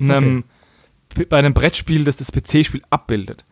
[0.00, 0.44] einem,
[1.28, 3.44] bei einem Brettspiel, das das PC-Spiel abbildet,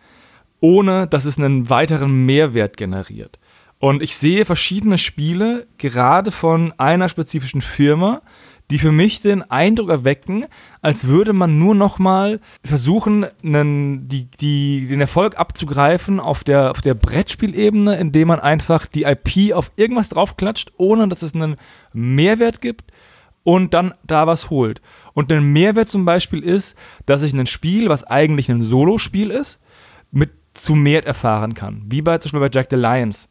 [0.60, 3.38] ohne dass es einen weiteren Mehrwert generiert.
[3.78, 8.22] Und ich sehe verschiedene Spiele, gerade von einer spezifischen Firma,
[8.70, 10.46] die für mich den Eindruck erwecken,
[10.82, 16.72] als würde man nur noch mal versuchen, einen, die, die, den Erfolg abzugreifen auf der,
[16.72, 21.56] auf der Brettspielebene, indem man einfach die IP auf irgendwas draufklatscht, ohne dass es einen
[21.92, 22.92] Mehrwert gibt
[23.44, 24.82] und dann da was holt.
[25.14, 26.74] Und ein Mehrwert zum Beispiel ist,
[27.06, 29.60] dass ich ein Spiel, was eigentlich ein Solospiel ist,
[30.10, 31.82] mit zu mehr erfahren kann.
[31.86, 33.28] Wie bei zum Beispiel bei Jack the Lions.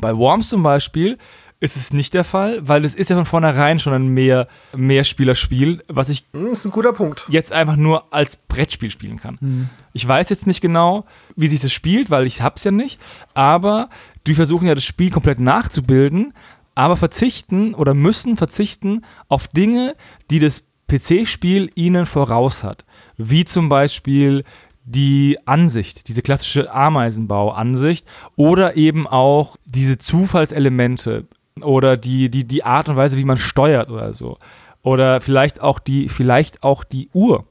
[0.00, 1.18] Bei Worms zum Beispiel
[1.58, 4.46] ist es nicht der Fall, weil es ist ja von vornherein schon ein mehr,
[4.76, 7.24] Mehrspielerspiel, was ich Hm, ist ein guter Punkt.
[7.28, 9.70] jetzt einfach nur als Brettspiel spielen kann.
[9.92, 13.00] Ich weiß jetzt nicht genau, wie sich das spielt, weil ich hab's ja nicht,
[13.34, 13.88] aber
[14.26, 16.34] die versuchen ja das Spiel komplett nachzubilden,
[16.74, 19.94] aber verzichten oder müssen verzichten auf Dinge,
[20.30, 22.84] die das PC-Spiel ihnen voraus hat.
[23.16, 24.44] Wie zum Beispiel
[24.84, 28.06] die Ansicht, diese klassische Ameisenbau-Ansicht
[28.36, 31.26] oder eben auch diese Zufallselemente
[31.62, 34.38] oder die, die, die Art und Weise, wie man steuert oder so.
[34.82, 37.46] Oder vielleicht auch die, vielleicht auch die Uhr.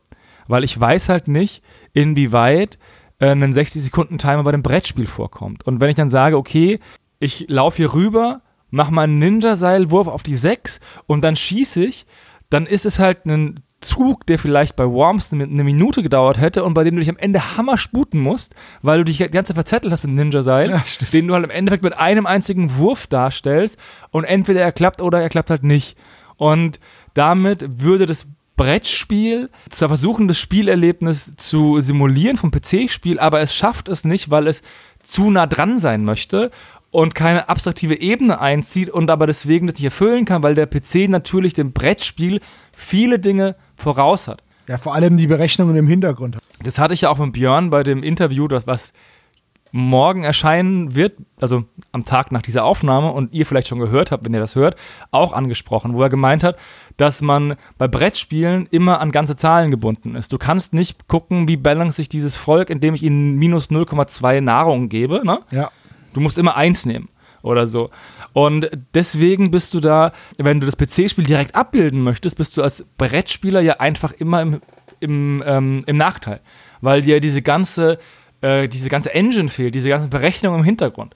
[0.48, 1.64] Weil ich weiß halt nicht,
[1.94, 2.78] inwieweit
[3.20, 5.66] äh, ein 60-Sekunden-Timer bei dem Brettspiel vorkommt.
[5.66, 6.80] Und wenn ich dann sage, okay,
[7.20, 12.06] ich laufe hier rüber, mach mal einen Ninja-Seilwurf auf die 6 und dann schieße ich,
[12.50, 16.74] dann ist es halt ein Zug, der vielleicht bei Worms eine, Minute gedauert hätte und
[16.74, 19.56] bei dem du dich am Ende hammer sputen musst, weil du dich die ganze Zeit
[19.56, 20.84] verzettelt hast mit Ninja-Seil, Ja,
[21.14, 23.78] den du halt im Endeffekt mit einem einzigen Wurf darstellst
[24.12, 25.98] und entweder er klappt oder er klappt halt nicht.
[26.38, 26.80] Und
[27.14, 33.90] damit würde das Brettspiel zwar versuchen, das Spielerlebnis zu simulieren vom PC-Spiel, aber es schafft
[33.90, 34.62] es nicht, weil es
[35.04, 36.52] zu nah dran sein möchte
[36.96, 41.10] und keine abstraktive Ebene einzieht und aber deswegen das nicht erfüllen kann, weil der PC
[41.10, 42.40] natürlich dem Brettspiel
[42.72, 44.42] viele Dinge voraus hat.
[44.68, 46.38] Ja, vor allem die Berechnungen im Hintergrund.
[46.64, 48.94] Das hatte ich ja auch mit Björn bei dem Interview, das was
[49.72, 54.24] morgen erscheinen wird, also am Tag nach dieser Aufnahme und ihr vielleicht schon gehört habt,
[54.24, 54.78] wenn ihr das hört,
[55.12, 56.58] auch angesprochen, wo er gemeint hat,
[56.96, 60.32] dass man bei Brettspielen immer an ganze Zahlen gebunden ist.
[60.32, 64.88] Du kannst nicht gucken, wie balance sich dieses Volk, indem ich ihnen minus 0,2 Nahrung
[64.88, 65.22] gebe.
[65.26, 65.40] Ne?
[65.52, 65.72] Ja.
[66.14, 67.10] Du musst immer eins nehmen
[67.46, 67.90] oder so.
[68.34, 72.86] Und deswegen bist du da, wenn du das PC-Spiel direkt abbilden möchtest, bist du als
[72.98, 74.62] Brettspieler ja einfach immer im,
[75.00, 76.42] im, ähm, im Nachteil,
[76.82, 78.00] weil dir diese ganze,
[78.42, 81.16] äh, diese ganze Engine fehlt, diese ganzen Berechnungen im Hintergrund.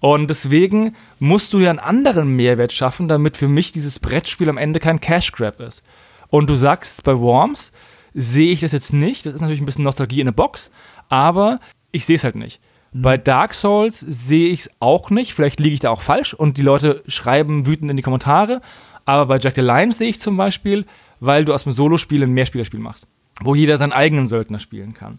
[0.00, 4.58] Und deswegen musst du ja einen anderen Mehrwert schaffen, damit für mich dieses Brettspiel am
[4.58, 5.84] Ende kein Cash Grab ist.
[6.28, 7.72] Und du sagst, bei Worms
[8.12, 9.24] sehe ich das jetzt nicht.
[9.24, 10.70] Das ist natürlich ein bisschen Nostalgie in a Box,
[11.08, 11.60] aber
[11.92, 12.60] ich sehe es halt nicht.
[12.94, 15.34] Bei Dark Souls sehe ich es auch nicht.
[15.34, 18.60] Vielleicht liege ich da auch falsch und die Leute schreiben wütend in die Kommentare.
[19.04, 20.84] Aber bei Jack the Lion sehe ich zum Beispiel,
[21.18, 23.06] weil du aus dem Solospiel ein Mehrspielerspiel machst,
[23.40, 25.18] wo jeder seinen eigenen Söldner spielen kann.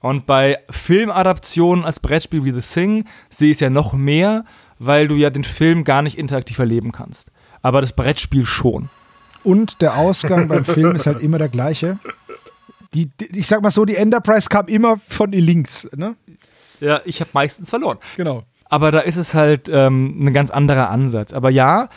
[0.00, 4.44] Und bei Filmadaptionen als Brettspiel wie The Thing sehe ich es ja noch mehr,
[4.78, 7.30] weil du ja den Film gar nicht interaktiv erleben kannst.
[7.62, 8.90] Aber das Brettspiel schon.
[9.44, 11.98] Und der Ausgang beim Film ist halt immer der gleiche.
[12.92, 15.88] Die, die, ich sag mal so, die Enterprise kam immer von links.
[15.96, 16.16] Ne?
[16.84, 17.98] Ja, ich habe meistens verloren.
[18.16, 18.44] Genau.
[18.66, 21.32] Aber da ist es halt ähm, ein ganz anderer Ansatz.
[21.32, 21.88] Aber ja,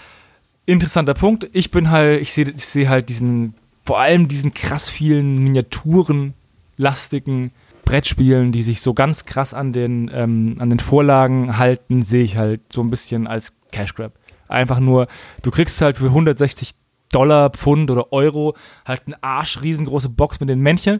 [0.66, 1.50] interessanter Punkt.
[1.54, 3.56] Ich bin halt, ich sehe ich seh halt diesen,
[3.86, 6.34] vor allem diesen krass vielen Miniaturen,
[6.78, 7.52] lastigen
[7.86, 12.38] Brettspielen, die sich so ganz krass an den, ähm, an den Vorlagen halten, sehe ich
[12.38, 14.14] halt so ein bisschen als Cash Grab.
[14.48, 15.08] Einfach nur,
[15.42, 16.76] du kriegst halt für 160
[17.12, 18.56] Dollar, Pfund oder Euro
[18.86, 21.00] halt eine arschriesengroße Box mit den Männchen.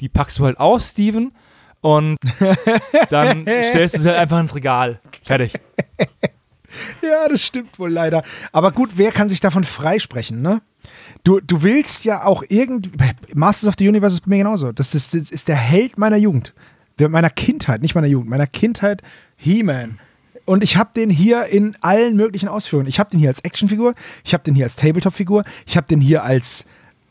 [0.00, 1.32] Die packst du halt aus, Steven
[1.84, 2.16] und
[3.10, 5.00] dann stellst du sie halt einfach ins Regal.
[5.22, 5.52] Fertig.
[7.02, 8.24] Ja, das stimmt wohl leider.
[8.52, 10.62] Aber gut, wer kann sich davon freisprechen, ne?
[11.24, 12.90] Du, du willst ja auch irgendwie.
[13.34, 14.72] Masters of the Universe ist bei mir genauso.
[14.72, 16.54] Das ist, das ist der Held meiner Jugend.
[16.98, 19.02] Der, meiner Kindheit, nicht meiner Jugend, meiner Kindheit.
[19.36, 19.98] He-Man.
[20.46, 22.88] Und ich habe den hier in allen möglichen Ausführungen.
[22.88, 23.92] Ich habe den hier als Actionfigur,
[24.24, 26.64] ich habe den hier als Tabletop-Figur, ich habe den hier als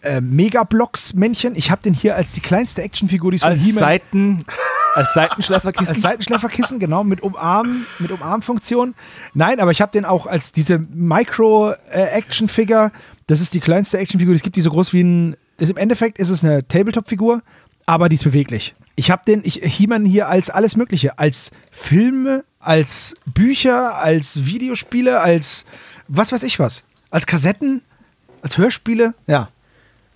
[0.04, 1.56] äh, Megablocks-Männchen.
[1.56, 4.46] Ich habe den hier als die kleinste Actionfigur, die es von Als He-Man Seiten,
[4.96, 5.88] als Seitenschläferkissen.
[5.96, 8.96] als Seitenschläferkissen, genau, mit Umarm, mit Umarmfunktion.
[9.34, 12.92] Nein, aber ich habe den auch als diese Micro-Action-Figure.
[13.28, 15.36] Das ist die kleinste Actionfigur, die es gibt, die so groß wie ein.
[15.58, 17.42] Ist, Im Endeffekt ist es eine Tabletop-Figur,
[17.86, 18.76] aber die ist beweglich.
[18.96, 25.20] Ich habe den, ich He-Man hier als alles Mögliche, als Filme, als Bücher, als Videospiele,
[25.20, 25.66] als
[26.08, 27.82] was weiß ich was, als Kassetten,
[28.42, 29.50] als Hörspiele, ja.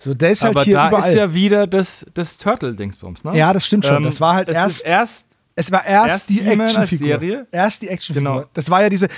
[0.00, 1.08] So, der ist halt Aber hier da überall.
[1.08, 3.36] ist ja wieder das, das Turtle-Dingsbums, ne?
[3.36, 3.96] ja, das stimmt schon.
[3.98, 5.26] Ähm, das war halt es erst erst
[5.56, 7.46] Es war erst, Erst die Actionfigur.
[7.50, 8.32] Erst die Actionfigur.
[8.34, 8.44] Genau.
[8.54, 9.08] Das war ja diese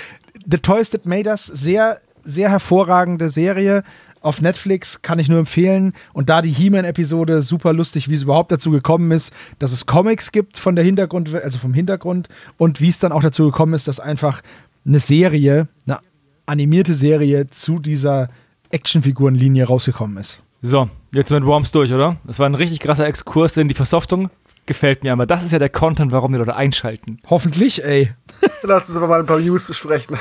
[0.49, 3.83] The Toys That Made Us, sehr, sehr hervorragende Serie.
[4.21, 5.93] Auf Netflix kann ich nur empfehlen.
[6.13, 10.31] Und da die He-Man-Episode super lustig, wie es überhaupt dazu gekommen ist, dass es Comics
[10.31, 12.27] gibt von der Hintergrund, also vom Hintergrund
[12.57, 14.41] und wie es dann auch dazu gekommen ist, dass einfach
[14.85, 15.99] eine Serie, eine
[16.47, 18.29] animierte Serie zu dieser
[18.71, 20.41] Actionfigurenlinie rausgekommen ist.
[20.63, 22.17] So, jetzt sind wir mit Worms durch, oder?
[22.23, 24.29] Das war ein richtig krasser Exkurs in die Versoftung.
[24.67, 27.17] Gefällt mir, aber das ist ja der Content, warum die Leute einschalten.
[27.27, 28.11] Hoffentlich, ey.
[28.61, 30.17] Lass uns aber mal ein paar News besprechen.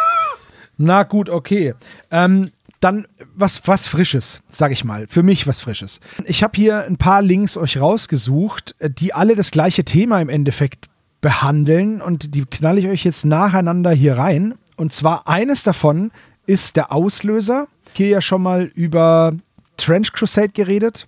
[0.78, 1.74] Na gut, okay.
[2.10, 2.50] Ähm,
[2.80, 5.06] dann was, was Frisches, sag ich mal.
[5.06, 6.00] Für mich was Frisches.
[6.24, 10.86] Ich habe hier ein paar Links euch rausgesucht, die alle das gleiche Thema im Endeffekt
[11.20, 14.54] behandeln und die knall ich euch jetzt nacheinander hier rein.
[14.76, 16.10] Und zwar eines davon
[16.46, 17.68] ist der Auslöser.
[17.92, 19.34] Hier ja schon mal über
[19.78, 21.06] Trench Crusade geredet.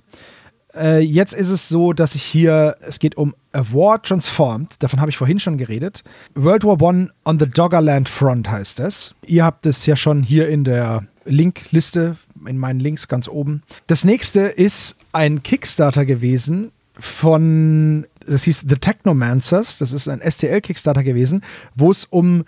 [0.74, 5.00] Äh, jetzt ist es so, dass ich hier, es geht um A War Transformed, davon
[5.00, 6.04] habe ich vorhin schon geredet.
[6.34, 9.14] World War One on the Doggerland Front heißt es.
[9.26, 12.16] Ihr habt es ja schon hier in der Linkliste,
[12.46, 13.62] in meinen Links ganz oben.
[13.86, 21.02] Das nächste ist ein Kickstarter gewesen von, das hieß The Technomancers, das ist ein STL-Kickstarter
[21.02, 21.42] gewesen,
[21.74, 22.44] wo es um,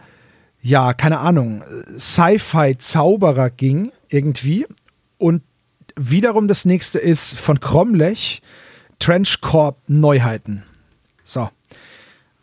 [0.60, 1.64] ja, keine Ahnung,
[1.96, 4.66] Sci-Fi-Zauberer ging, irgendwie.
[5.18, 5.42] Und
[5.96, 8.42] wiederum das nächste ist von Cromlech,
[8.98, 10.62] Trench Corp Neuheiten.
[11.24, 11.50] So.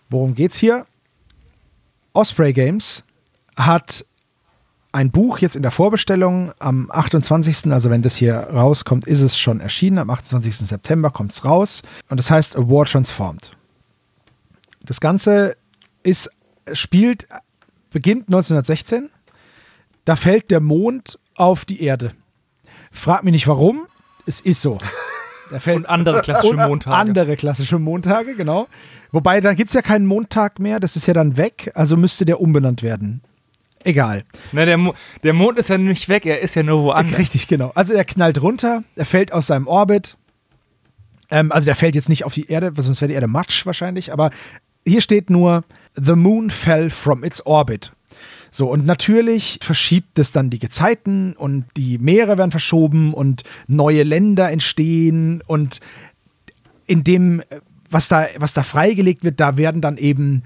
[0.10, 0.86] Worum geht's hier?
[2.14, 3.04] Osprey Games
[3.56, 4.06] hat
[4.92, 7.72] ein Buch jetzt in der Vorbestellung am 28.
[7.72, 10.00] Also wenn das hier rauskommt, ist es schon erschienen.
[10.00, 10.58] Am 28.
[10.58, 11.84] September kommt es raus.
[12.10, 13.52] Und das heißt A War Transformed.
[14.82, 15.56] Das Ganze
[16.02, 16.30] ist,
[16.74, 17.28] spielt,
[17.92, 19.10] beginnt 1916.
[20.06, 22.14] Da fällt der Mond auf die Erde.
[22.92, 23.86] Frag mich nicht warum.
[24.26, 24.78] Es ist so.
[25.66, 26.96] Und andere klassische Montage.
[26.96, 28.68] Andere klassische Montage, genau.
[29.12, 32.26] Wobei, dann gibt es ja keinen Montag mehr, das ist ja dann weg, also müsste
[32.26, 33.22] der umbenannt werden.
[33.84, 34.26] Egal.
[34.52, 34.94] Na, der, Mo
[35.24, 37.18] der Mond ist ja nicht weg, er ist ja nur woanders.
[37.18, 37.72] Richtig, genau.
[37.76, 40.18] Also er knallt runter, er fällt aus seinem Orbit.
[41.32, 44.12] Ähm, also der fällt jetzt nicht auf die Erde, sonst wäre die Erde Matsch wahrscheinlich,
[44.12, 44.32] aber
[44.86, 45.64] hier steht nur,
[45.96, 47.92] The moon fell from its orbit.
[48.52, 54.04] So, und natürlich verschiebt es dann die Gezeiten und die Meere werden verschoben und neue
[54.04, 55.80] Länder entstehen und
[56.86, 57.44] in dem,
[57.90, 60.44] was da, was da freigelegt wird, da werden dann eben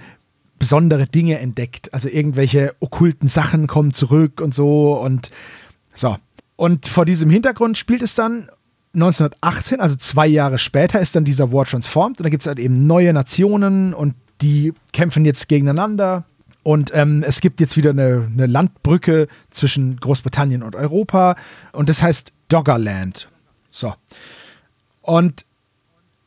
[0.60, 1.94] besondere Dinge entdeckt.
[1.94, 5.30] Also irgendwelche okkulten Sachen kommen zurück und so und
[5.94, 6.18] so.
[6.56, 8.50] Und vor diesem Hintergrund spielt es dann
[8.94, 12.60] 1918, also zwei Jahre später, ist dann dieser War transformed und da gibt es halt
[12.60, 16.26] eben neue Nationen und die kämpfen jetzt gegeneinander.
[16.64, 21.36] Und ähm, es gibt jetzt wieder eine, eine, Landbrücke zwischen Großbritannien und Europa.
[21.74, 23.30] Und das heißt Doggerland.
[23.70, 23.94] So.
[25.02, 25.46] Und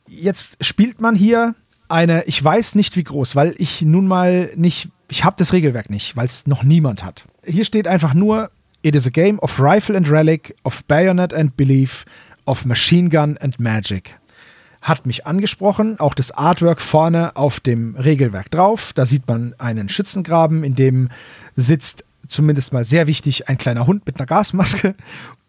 [0.06, 1.54] jetzt spielt man hier
[1.88, 5.88] eine, ich weiß nicht wie groß, weil ich nun mal nicht, ich habe das Regelwerk
[5.88, 7.24] nicht, weil es noch niemand hat.
[7.44, 8.50] Hier steht einfach nur,
[8.82, 12.04] it is a game of rifle and relic, of bayonet and belief,
[12.44, 14.18] of machine gun and magic
[14.82, 15.98] hat mich angesprochen.
[15.98, 18.92] Auch das Artwork vorne auf dem Regelwerk drauf.
[18.92, 21.08] Da sieht man einen Schützengraben, in dem
[21.54, 24.94] sitzt zumindest mal sehr wichtig ein kleiner Hund mit einer Gasmaske.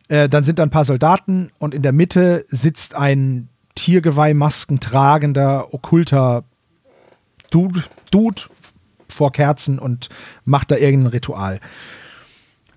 [0.10, 5.74] Äh, dann sind da ein paar Soldaten und in der Mitte sitzt ein Tiergeweihmasken tragender,
[5.74, 6.46] okkulter
[7.52, 8.44] Dude, Dude
[9.10, 10.08] vor Kerzen und
[10.46, 11.60] macht da irgendein Ritual.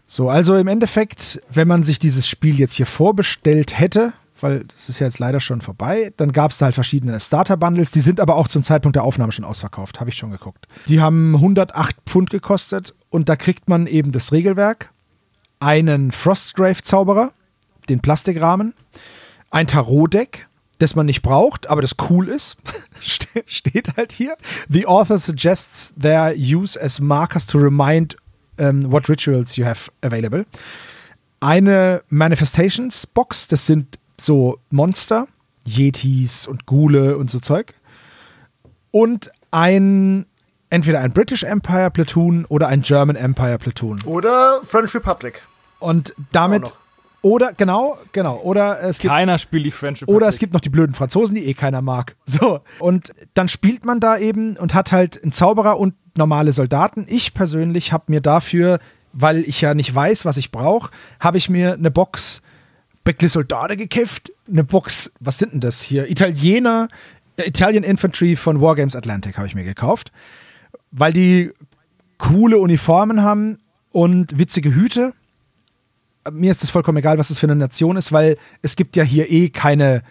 [0.07, 4.13] So, also im Endeffekt, wenn man sich dieses Spiel jetzt hier vorbestellt hätte,
[4.43, 6.13] weil das ist ja jetzt leider schon vorbei.
[6.17, 9.33] Dann gab es da halt verschiedene Starter-Bundles, die sind aber auch zum Zeitpunkt der Aufnahme
[9.33, 10.67] schon ausverkauft, habe ich schon geguckt.
[10.89, 14.93] Die haben 108 Pfund gekostet und da kriegt man eben das Regelwerk,
[15.59, 17.33] einen Frostgrave-Zauberer,
[17.89, 18.75] den Plastikrahmen,
[19.51, 20.49] ein Tarot-Deck,
[20.79, 22.57] das man nicht braucht, aber das cool ist,
[23.47, 24.37] steht halt hier.
[24.69, 28.17] The author suggests their use as markers to remind
[28.59, 30.47] um, what rituals you have available.
[31.41, 35.27] Eine Manifestations Box, das sind so Monster,
[35.67, 37.75] Yetis und Ghule und so Zeug.
[38.91, 40.27] Und ein,
[40.71, 44.01] entweder ein British Empire Platoon oder ein German Empire Platoon.
[44.05, 45.43] Oder French Republic.
[45.79, 46.73] Und damit.
[47.23, 48.39] Oder, genau, genau.
[48.39, 49.13] Oder es gibt.
[49.13, 50.17] Keiner spielt die French Republic.
[50.17, 52.17] Oder es gibt noch die blöden Franzosen, die eh keiner mag.
[52.27, 52.61] So.
[52.79, 57.07] Und dann spielt man da eben und hat halt einen Zauberer und normale Soldaten.
[57.09, 58.79] Ich persönlich habe mir dafür,
[59.13, 62.41] weil ich ja nicht weiß, was ich brauche, habe ich mir eine Box
[63.05, 66.11] Beckle Soldate gekifft, eine Box, was sind denn das hier?
[66.11, 66.89] Italiener,
[67.37, 70.13] äh, Italian Infantry von Wargames Atlantic habe ich mir gekauft,
[70.91, 71.51] weil die
[72.19, 73.59] coole Uniformen haben
[73.93, 75.15] und witzige Hüte.
[76.31, 79.03] Mir ist es vollkommen egal, was das für eine Nation ist, weil es gibt ja
[79.03, 80.03] hier eh keine,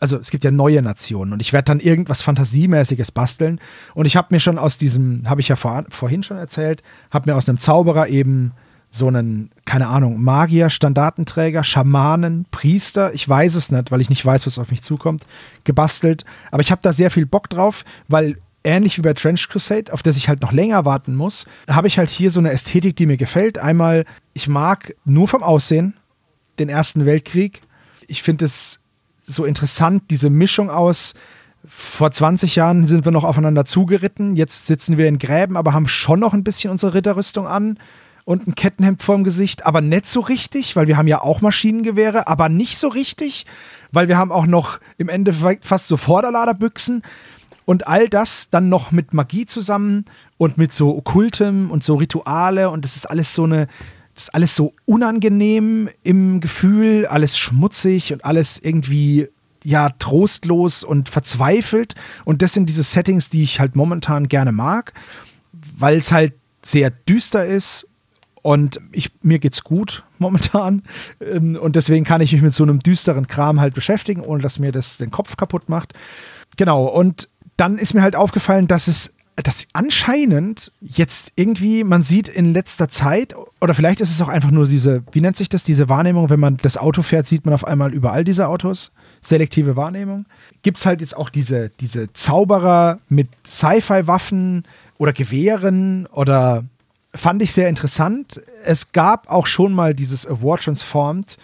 [0.00, 3.60] also es gibt ja neue Nationen und ich werde dann irgendwas Fantasiemäßiges basteln.
[3.94, 7.30] Und ich habe mir schon aus diesem, habe ich ja vor, vorhin schon erzählt, habe
[7.30, 8.52] mir aus einem Zauberer eben
[8.94, 14.24] so einen, keine Ahnung, Magier, Standartenträger, Schamanen, Priester, ich weiß es nicht, weil ich nicht
[14.24, 15.26] weiß, was auf mich zukommt,
[15.64, 16.26] gebastelt.
[16.50, 20.02] Aber ich habe da sehr viel Bock drauf, weil ähnlich wie bei Trench Crusade, auf
[20.02, 23.06] das ich halt noch länger warten muss, habe ich halt hier so eine Ästhetik, die
[23.06, 23.58] mir gefällt.
[23.58, 24.04] Einmal,
[24.34, 25.94] ich mag nur vom Aussehen
[26.58, 27.62] den Ersten Weltkrieg.
[28.08, 28.80] Ich finde es
[29.24, 31.14] so interessant, diese Mischung aus,
[31.66, 35.88] vor 20 Jahren sind wir noch aufeinander zugeritten, jetzt sitzen wir in Gräben, aber haben
[35.88, 37.78] schon noch ein bisschen unsere Ritterrüstung an
[38.32, 42.28] und ein Kettenhemd vorm Gesicht, aber nicht so richtig, weil wir haben ja auch Maschinengewehre,
[42.28, 43.44] aber nicht so richtig,
[43.92, 47.02] weil wir haben auch noch im Endeffekt fast so Vorderladerbüchsen
[47.66, 50.06] und all das dann noch mit Magie zusammen
[50.38, 53.66] und mit so Okkultem und so Rituale und das ist alles so eine,
[54.14, 59.28] das ist alles so unangenehm im Gefühl, alles schmutzig und alles irgendwie
[59.62, 64.94] ja trostlos und verzweifelt und das sind diese Settings, die ich halt momentan gerne mag,
[65.52, 66.32] weil es halt
[66.62, 67.86] sehr düster ist
[68.42, 70.82] und ich, mir geht's gut momentan.
[71.20, 74.58] Ähm, und deswegen kann ich mich mit so einem düsteren Kram halt beschäftigen, ohne dass
[74.58, 75.94] mir das den Kopf kaputt macht.
[76.56, 76.84] Genau.
[76.84, 82.52] Und dann ist mir halt aufgefallen, dass es dass anscheinend jetzt irgendwie, man sieht in
[82.52, 85.88] letzter Zeit, oder vielleicht ist es auch einfach nur diese, wie nennt sich das, diese
[85.88, 88.92] Wahrnehmung, wenn man das Auto fährt, sieht man auf einmal überall diese Autos.
[89.22, 90.26] Selektive Wahrnehmung.
[90.62, 94.64] Gibt es halt jetzt auch diese, diese Zauberer mit Sci-Fi-Waffen
[94.98, 96.64] oder Gewehren oder
[97.14, 98.40] fand ich sehr interessant.
[98.64, 101.36] Es gab auch schon mal dieses Award Transformed.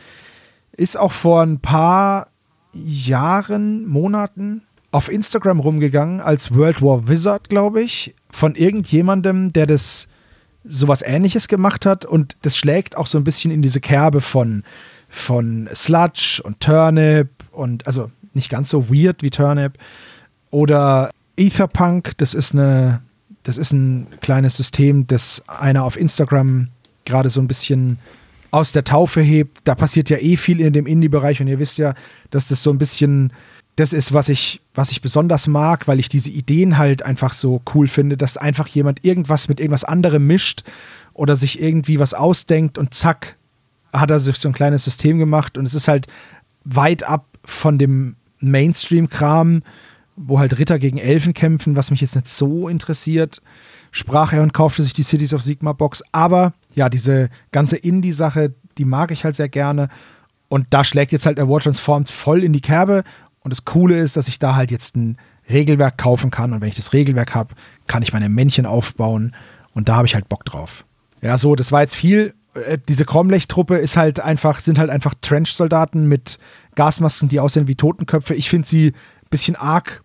[0.72, 2.28] Ist auch vor ein paar
[2.72, 10.08] Jahren, Monaten auf Instagram rumgegangen als World War Wizard, glaube ich, von irgendjemandem, der das
[10.64, 14.64] sowas ähnliches gemacht hat und das schlägt auch so ein bisschen in diese Kerbe von,
[15.08, 19.74] von Sludge und Turnip und also nicht ganz so weird wie Turnip
[20.50, 23.02] oder Etherpunk, das ist eine
[23.42, 26.68] das ist ein kleines System, das einer auf Instagram
[27.04, 27.98] gerade so ein bisschen
[28.50, 29.60] aus der Taufe hebt.
[29.64, 31.94] Da passiert ja eh viel in dem Indie-Bereich und ihr wisst ja,
[32.30, 33.32] dass das so ein bisschen
[33.76, 37.62] das ist, was ich, was ich besonders mag, weil ich diese Ideen halt einfach so
[37.74, 40.64] cool finde, dass einfach jemand irgendwas mit irgendwas anderem mischt
[41.14, 43.36] oder sich irgendwie was ausdenkt und zack,
[43.92, 46.08] hat er sich so ein kleines System gemacht und es ist halt
[46.64, 49.62] weit ab von dem Mainstream-Kram,
[50.18, 53.40] wo halt Ritter gegen Elfen kämpfen, was mich jetzt nicht so interessiert,
[53.90, 56.02] sprach er und kaufte sich die Cities of Sigma Box.
[56.12, 59.88] Aber ja, diese ganze Indie-Sache, die mag ich halt sehr gerne.
[60.48, 63.04] Und da schlägt jetzt halt der War Transformed voll in die Kerbe.
[63.40, 65.18] Und das Coole ist, dass ich da halt jetzt ein
[65.48, 66.52] Regelwerk kaufen kann.
[66.52, 67.54] Und wenn ich das Regelwerk habe,
[67.86, 69.34] kann ich meine Männchen aufbauen.
[69.72, 70.84] Und da habe ich halt Bock drauf.
[71.20, 72.34] Ja, so, das war jetzt viel.
[72.54, 76.38] Äh, diese Kromlech-Truppe ist halt einfach, sind halt einfach Trench-Soldaten mit
[76.74, 78.34] Gasmasken, die aussehen wie Totenköpfe.
[78.34, 80.02] Ich finde sie ein bisschen arg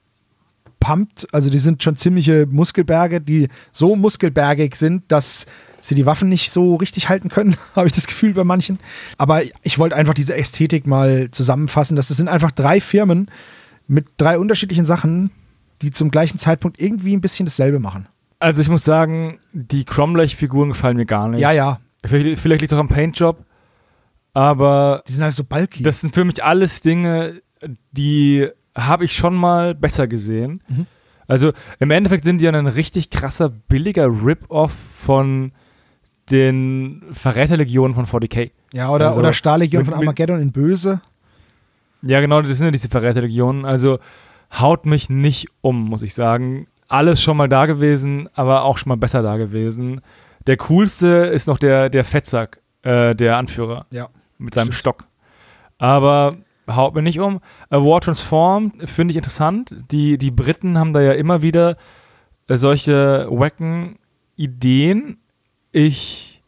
[0.84, 1.28] pumpt.
[1.32, 5.46] Also die sind schon ziemliche Muskelberge, die so muskelbergig sind, dass
[5.80, 8.80] sie die Waffen nicht so richtig halten können, habe ich das Gefühl bei manchen.
[9.18, 11.96] Aber ich wollte einfach diese Ästhetik mal zusammenfassen.
[11.96, 13.30] Das sind einfach drei Firmen
[13.88, 15.32] mit drei unterschiedlichen Sachen,
[15.82, 18.08] die zum gleichen Zeitpunkt irgendwie ein bisschen dasselbe machen.
[18.40, 21.40] Also ich muss sagen, die Cromlech-Figuren gefallen mir gar nicht.
[21.40, 21.80] Ja, ja.
[22.06, 23.46] Vielleicht, vielleicht liegt es auch am Paintjob,
[24.34, 25.84] aber Die sind halt so bulky.
[25.84, 27.42] das sind für mich alles Dinge,
[27.92, 28.48] die
[28.78, 30.62] habe ich schon mal besser gesehen.
[30.68, 30.86] Mhm.
[31.28, 35.52] Also im Endeffekt sind die ja ein richtig krasser, billiger Rip-Off von
[36.32, 38.52] den Verräterlegionen von 40k.
[38.74, 41.02] ja, oder, also oder Stahllegion mit- von Armageddon in Böse.
[42.02, 43.66] Ja, genau, das sind ja diese Verräterlegionen.
[43.66, 44.00] Also
[44.60, 46.68] haut mich nicht um, muss ich sagen.
[46.88, 50.02] Alles schon mal da gewesen, aber auch schon mal besser da gewesen.
[50.48, 54.10] Der coolste ist noch der, der Fettsack, äh, der Anführer Ja.
[54.38, 54.76] mit seinem Stimmt.
[54.76, 55.08] Stock.
[55.78, 56.36] Aber
[56.70, 57.40] haut mir nicht um.
[57.70, 59.76] A War Transformed finde ich interessant.
[59.92, 61.78] Die, die Briten haben da ja immer wieder
[62.48, 63.98] äh, solche wacken
[64.36, 65.18] Ideen.
[65.72, 66.44] Ich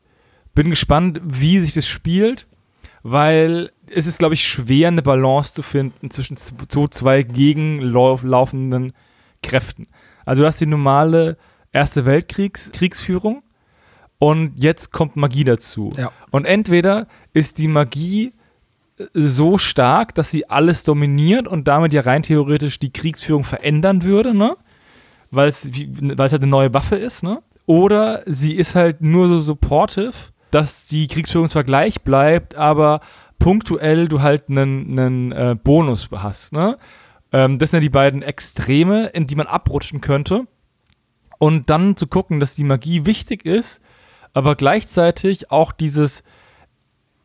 [0.54, 2.48] bin gespannt, wie sich das spielt,
[3.04, 8.94] weil es ist, glaube ich, schwer, eine Balance zu finden zwischen so zwei gegenlaufenden
[9.44, 9.88] Kräften.
[10.26, 11.38] Also du hast die normale
[11.72, 13.44] Erste Weltkriegsführung
[14.18, 15.92] und jetzt kommt Magie dazu.
[15.98, 16.12] Ja.
[16.32, 18.34] Und entweder ist die Magie
[19.14, 24.34] so stark, dass sie alles dominiert und damit ja rein theoretisch die Kriegsführung verändern würde,
[24.34, 24.56] ne?
[25.32, 27.42] Weil es halt eine neue Waffe ist, ne?
[27.66, 30.14] Oder sie ist halt nur so supportive,
[30.52, 33.02] dass die Kriegsführung zwar gleich bleibt, aber
[33.40, 36.78] punktuell du halt einen, einen äh, Bonus hast, ne?
[37.34, 40.48] Ähm, das sind ja die beiden Extreme, in die man abrutschen könnte.
[41.38, 43.82] Und dann zu gucken, dass die Magie wichtig ist,
[44.34, 46.24] aber gleichzeitig auch dieses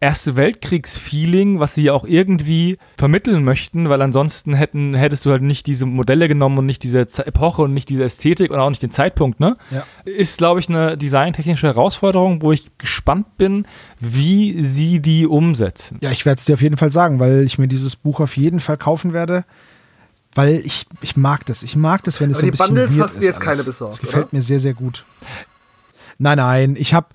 [0.03, 5.43] Erste Weltkriegs-Feeling, was sie ja auch irgendwie vermitteln möchten, weil ansonsten hätten, hättest du halt
[5.43, 8.83] nicht diese Modelle genommen und nicht diese Epoche und nicht diese Ästhetik und auch nicht
[8.83, 9.59] den Zeitpunkt, ne?
[9.71, 9.85] Ja.
[10.07, 13.67] Ist, glaube ich, eine designtechnische Herausforderung, wo ich gespannt bin,
[13.99, 15.99] wie sie die umsetzen.
[16.01, 18.39] Ja, ich werde es dir auf jeden Fall sagen, weil ich mir dieses Buch auf
[18.39, 19.45] jeden Fall kaufen werde.
[20.35, 21.63] Weil ich, ich mag das.
[21.63, 23.55] Ich mag das, wenn es Aber so ein die bisschen Bundles hast du jetzt keine
[23.57, 23.67] alles.
[23.67, 24.37] besorgt, Das gefällt oder?
[24.37, 25.05] mir sehr, sehr gut.
[26.19, 27.09] Nein, nein, ich habe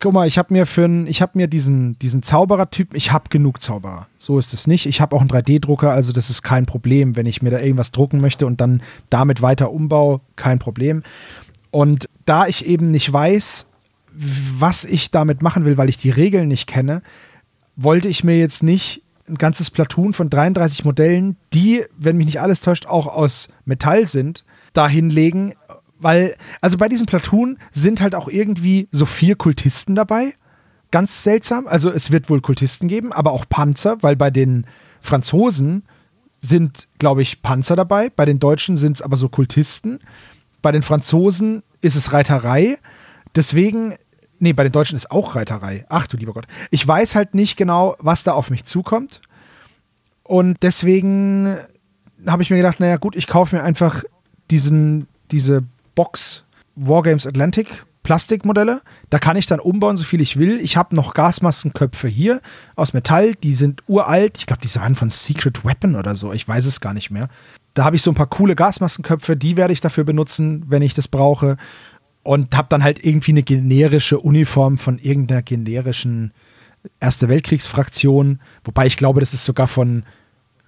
[0.00, 3.62] guck mal, ich habe mir für ich habe mir diesen, diesen Zauberer-Typ, ich habe genug
[3.62, 4.08] Zauberer.
[4.18, 4.86] So ist es nicht.
[4.86, 7.16] Ich habe auch einen 3D-Drucker, also das ist kein Problem.
[7.16, 11.02] Wenn ich mir da irgendwas drucken möchte und dann damit weiter umbaue, kein Problem.
[11.70, 13.66] Und da ich eben nicht weiß,
[14.12, 17.02] was ich damit machen will, weil ich die Regeln nicht kenne,
[17.76, 22.40] wollte ich mir jetzt nicht ein ganzes Platoon von 33 Modellen, die, wenn mich nicht
[22.40, 25.54] alles täuscht, auch aus Metall sind, da hinlegen,
[26.00, 30.34] weil, also bei diesem Platoon sind halt auch irgendwie so vier Kultisten dabei.
[30.90, 31.66] Ganz seltsam.
[31.66, 34.66] Also es wird wohl Kultisten geben, aber auch Panzer, weil bei den
[35.00, 35.82] Franzosen
[36.40, 38.10] sind, glaube ich, Panzer dabei.
[38.10, 39.98] Bei den Deutschen sind es aber so Kultisten.
[40.62, 42.78] Bei den Franzosen ist es Reiterei.
[43.34, 43.94] Deswegen,
[44.38, 45.84] nee, bei den Deutschen ist auch Reiterei.
[45.88, 46.46] Ach du lieber Gott.
[46.70, 49.20] Ich weiß halt nicht genau, was da auf mich zukommt.
[50.22, 51.56] Und deswegen
[52.26, 54.04] habe ich mir gedacht, naja gut, ich kaufe mir einfach
[54.50, 55.64] diesen, diese
[55.98, 56.44] Box
[56.76, 58.82] Wargames Atlantic Plastikmodelle.
[59.10, 60.60] Da kann ich dann umbauen, so viel ich will.
[60.60, 62.40] Ich habe noch Gasmaskenköpfe hier
[62.76, 63.34] aus Metall.
[63.34, 64.38] Die sind uralt.
[64.38, 66.32] Ich glaube, die waren von Secret Weapon oder so.
[66.32, 67.28] Ich weiß es gar nicht mehr.
[67.74, 69.36] Da habe ich so ein paar coole Gasmaskenköpfe.
[69.36, 71.56] Die werde ich dafür benutzen, wenn ich das brauche.
[72.22, 76.32] Und habe dann halt irgendwie eine generische Uniform von irgendeiner generischen
[77.00, 78.38] Erste Weltkriegsfraktion.
[78.62, 80.04] Wobei ich glaube, das ist sogar von,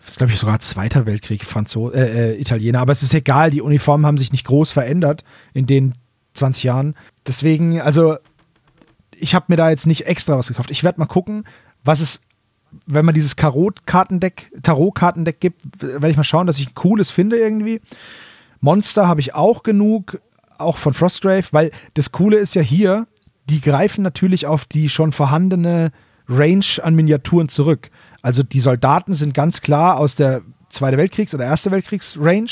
[0.00, 2.80] das ist glaube ich sogar Zweiter Weltkrieg, Franzo äh, äh, Italiener.
[2.80, 5.94] Aber es ist egal, die Uniformen haben sich nicht groß verändert in den
[6.34, 6.94] 20 Jahren.
[7.26, 8.16] Deswegen, also
[9.12, 10.70] ich habe mir da jetzt nicht extra was gekauft.
[10.70, 11.44] Ich werde mal gucken,
[11.84, 12.20] was es,
[12.86, 17.36] wenn man dieses Tarot-Kartendeck, Tarot-Kartendeck gibt, werde ich mal schauen, dass ich ein cooles finde
[17.36, 17.80] irgendwie.
[18.60, 20.20] Monster habe ich auch genug,
[20.58, 23.06] auch von Frostgrave, weil das Coole ist ja hier,
[23.48, 25.92] die greifen natürlich auf die schon vorhandene
[26.28, 27.90] Range an Miniaturen zurück.
[28.22, 32.50] Also die Soldaten sind ganz klar aus der Zweite Weltkriegs- oder Erste Weltkriegs-Range.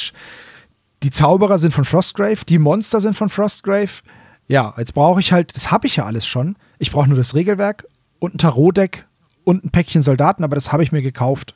[1.03, 4.03] Die Zauberer sind von Frostgrave, die Monster sind von Frostgrave.
[4.49, 6.57] Ja, jetzt brauche ich halt, das habe ich ja alles schon.
[6.79, 7.87] Ich brauche nur das Regelwerk
[8.19, 9.07] und ein Tarotdeck
[9.45, 11.55] und ein Päckchen Soldaten, aber das habe ich mir gekauft.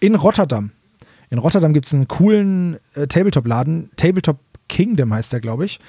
[0.00, 0.70] In Rotterdam.
[1.30, 3.90] In Rotterdam gibt es einen coolen äh, Tabletop-Laden.
[3.96, 5.80] Tabletop Kingdom heißt der, glaube ich.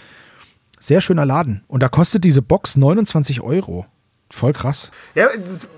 [0.79, 1.63] Sehr schöner Laden.
[1.67, 3.85] Und da kostet diese Box 29 Euro.
[4.31, 4.91] Voll krass.
[5.15, 5.27] Ja,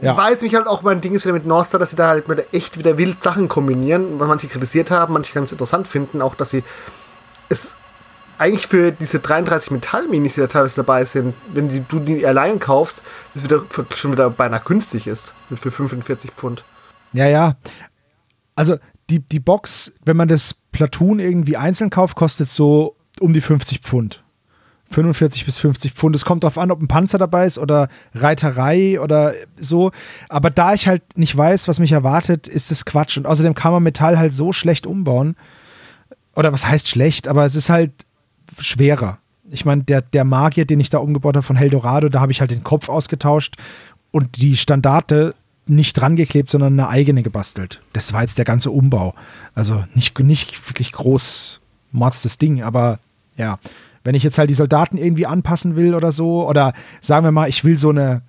[0.01, 0.17] Ja.
[0.17, 2.27] war jetzt mich halt auch mein Ding ist wieder mit Norster, dass sie da halt
[2.27, 6.35] mit echt wieder wild Sachen kombinieren, was manche kritisiert haben, manche ganz interessant finden, auch
[6.35, 6.63] dass sie
[7.49, 7.75] es
[8.37, 12.59] eigentlich für diese 33 Metallminis, die da teilweise dabei sind, wenn die, du die allein
[12.59, 13.03] kaufst,
[13.33, 13.61] das wieder
[13.95, 15.33] schon wieder beinahe günstig ist.
[15.55, 16.63] Für 45 Pfund.
[17.13, 17.55] Ja, ja.
[18.55, 18.77] Also
[19.11, 23.79] die, die Box, wenn man das Platoon irgendwie einzeln kauft, kostet so um die 50
[23.81, 24.23] Pfund.
[24.91, 26.15] 45 bis 50 Pfund.
[26.15, 29.91] Es kommt darauf an, ob ein Panzer dabei ist oder Reiterei oder so.
[30.29, 33.17] Aber da ich halt nicht weiß, was mich erwartet, ist es Quatsch.
[33.17, 35.35] Und außerdem kann man Metall halt so schlecht umbauen.
[36.35, 37.27] Oder was heißt schlecht?
[37.27, 37.91] Aber es ist halt
[38.59, 39.17] schwerer.
[39.49, 42.41] Ich meine, der, der Magier, den ich da umgebaut habe von Heldorado, da habe ich
[42.41, 43.55] halt den Kopf ausgetauscht
[44.11, 45.35] und die Standarte
[45.67, 47.81] nicht dran geklebt, sondern eine eigene gebastelt.
[47.93, 49.13] Das war jetzt der ganze Umbau.
[49.55, 51.61] Also nicht, nicht wirklich groß
[51.91, 52.99] Mords Ding, aber
[53.37, 53.59] ja,
[54.03, 57.49] wenn ich jetzt halt die Soldaten irgendwie anpassen will oder so, oder sagen wir mal,
[57.49, 58.21] ich will so eine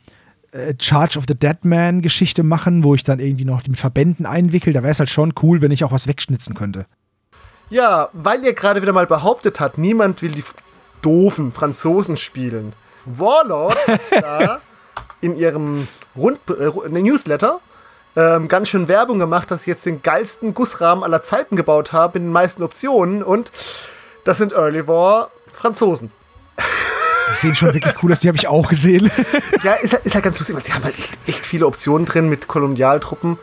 [0.52, 4.26] äh, Charge of the Dead Man Geschichte machen, wo ich dann irgendwie noch die Verbänden
[4.26, 6.86] einwickel, da wäre es halt schon cool, wenn ich auch was wegschnitzen könnte.
[7.70, 10.44] Ja, weil ihr gerade wieder mal behauptet habt, niemand will die
[11.00, 12.74] doofen Franzosen spielen.
[13.06, 14.60] Warlord hat da
[15.20, 17.60] in ihrem Rund äh, Newsletter
[18.14, 22.16] ähm, ganz schön Werbung gemacht, dass sie jetzt den geilsten Gussrahmen aller Zeiten gebaut haben
[22.16, 23.50] in den meisten Optionen und
[24.24, 26.10] das sind Early War Franzosen.
[27.30, 29.10] Die sehen schon wirklich cool aus, die habe ich auch gesehen.
[29.62, 32.04] Ja, ist, halt- ist halt ganz lustig, weil sie haben halt echt, echt viele Optionen
[32.04, 33.38] drin mit Kolonialtruppen.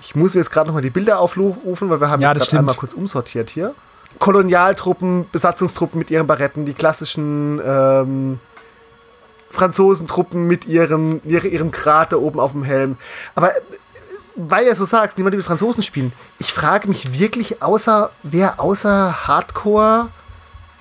[0.00, 2.48] Ich muss mir jetzt gerade nochmal die Bilder aufrufen, weil wir haben Ja, jetzt das
[2.48, 3.74] gerade einmal kurz umsortiert hier.
[4.18, 8.38] Kolonialtruppen, Besatzungstruppen mit ihren Baretten, die klassischen ähm,
[9.50, 12.96] Franzosentruppen mit ihrem, ihre, ihrem Krater oben auf dem Helm.
[13.34, 13.60] Aber äh,
[14.34, 16.12] weil du so sagst, niemand will Franzosen spielen.
[16.38, 20.08] Ich frage mich wirklich, außer wer außer Hardcore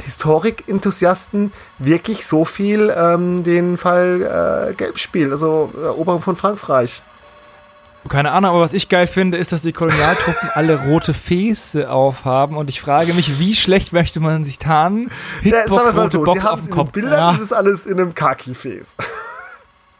[0.03, 7.01] Historik-Enthusiasten wirklich so viel ähm, den Fall äh, Gelb spielt, also Eroberung von Frankreich.
[8.09, 12.57] Keine Ahnung, aber was ich geil finde, ist, dass die Kolonialtruppen alle rote Fäße aufhaben
[12.57, 15.11] und ich frage mich, wie schlecht möchte man sich tarnen?
[15.43, 16.91] Ja, es mal rote so, Box sie haben auf es dem in den Kopf.
[16.93, 17.31] Bildern, Ja.
[17.33, 18.95] das ist alles in einem Kaki-Face.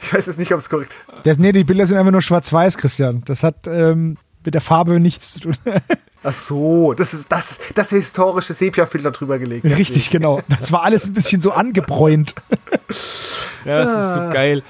[0.00, 0.94] ich weiß jetzt nicht, ob es korrekt
[1.24, 3.22] Das, nee, die Bilder sind einfach nur schwarz-weiß, Christian.
[3.24, 5.56] Das hat ähm, mit der Farbe nichts zu tun.
[6.24, 9.64] Ach so, das ist das, das historische Sepia-Filter drüber gelegt.
[9.64, 10.40] Richtig, genau.
[10.48, 12.34] Das war alles ein bisschen so angebräunt.
[13.64, 14.26] Ja, das ist Ah.
[14.26, 14.62] so geil,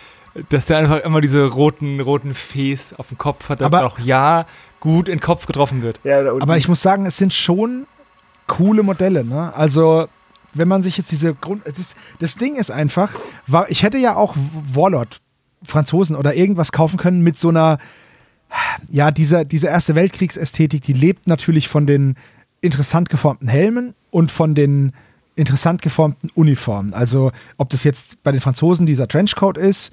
[0.50, 4.46] dass der einfach immer diese roten, roten Fäß auf dem Kopf hat, Aber- auch ja
[4.80, 5.98] gut in den Kopf getroffen wird.
[6.04, 6.42] Ja, da unten.
[6.42, 7.86] Aber ich muss sagen, es sind schon
[8.46, 9.24] coole Modelle.
[9.24, 9.52] Ne?
[9.54, 10.06] Also,
[10.54, 11.62] wenn man sich jetzt diese Grund.
[11.66, 13.16] Das, das Ding ist einfach,
[13.46, 14.36] war, ich hätte ja auch
[14.72, 15.20] Warlord,
[15.64, 17.78] Franzosen oder irgendwas kaufen können mit so einer.
[18.90, 22.16] Ja, dieser, diese Erste Weltkriegsästhetik, die lebt natürlich von den
[22.60, 24.92] interessant geformten Helmen und von den
[25.36, 26.92] interessant geformten Uniformen.
[26.94, 29.92] Also, ob das jetzt bei den Franzosen dieser Trenchcoat ist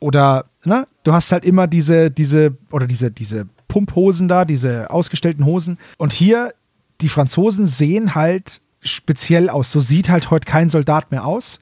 [0.00, 5.44] oder, ne, du hast halt immer diese, diese, oder diese, diese Pumphosen da, diese ausgestellten
[5.44, 5.78] Hosen.
[5.98, 6.52] Und hier,
[7.00, 9.72] die Franzosen sehen halt speziell aus.
[9.72, 11.60] So sieht halt heute kein Soldat mehr aus.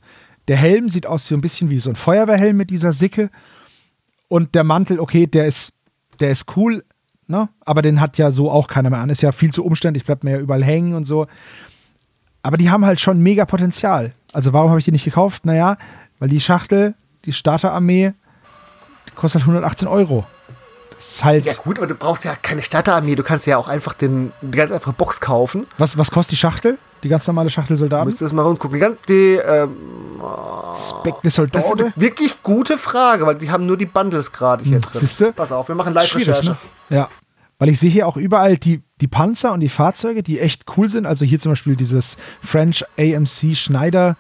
[0.48, 3.30] Der Helm sieht aus so ein bisschen wie so ein Feuerwehrhelm mit dieser Sicke.
[4.28, 5.72] Und der Mantel, okay, der ist,
[6.20, 6.84] der ist cool,
[7.26, 7.48] ne?
[7.64, 9.10] Aber den hat ja so auch keiner mehr an.
[9.10, 11.26] Ist ja viel zu umständlich, bleibt mir ja überall hängen und so.
[12.42, 14.12] Aber die haben halt schon mega Potenzial.
[14.32, 15.46] Also warum habe ich die nicht gekauft?
[15.46, 15.78] Naja,
[16.18, 18.12] weil die Schachtel, die Starterarmee,
[19.08, 20.26] die kostet halt 118 Euro.
[20.98, 21.44] Ist halt.
[21.44, 24.56] ja gut, aber du brauchst ja keine Starterarmee, du kannst ja auch einfach den, die
[24.56, 25.66] ganz einfache Box kaufen.
[25.78, 26.78] Was, was kostet die Schachtel?
[27.02, 28.06] Die ganz normale Schachtel Soldaten?
[28.06, 28.76] Müsst ihr das mal rumgucken.
[28.76, 29.76] Die, ganz- die, ähm,
[30.76, 34.64] Spec de das ist eine wirklich gute Frage, weil die haben nur die Bundles gerade
[34.64, 34.90] hier drin.
[35.00, 35.32] siehste?
[35.32, 36.50] Pass auf, wir machen Live-Recherche.
[36.50, 36.56] ne?
[36.88, 37.08] Ja.
[37.58, 40.88] Weil ich sehe hier auch überall die, die Panzer und die Fahrzeuge, die echt cool
[40.88, 41.06] sind.
[41.06, 44.16] Also hier zum Beispiel dieses French AMC Schneider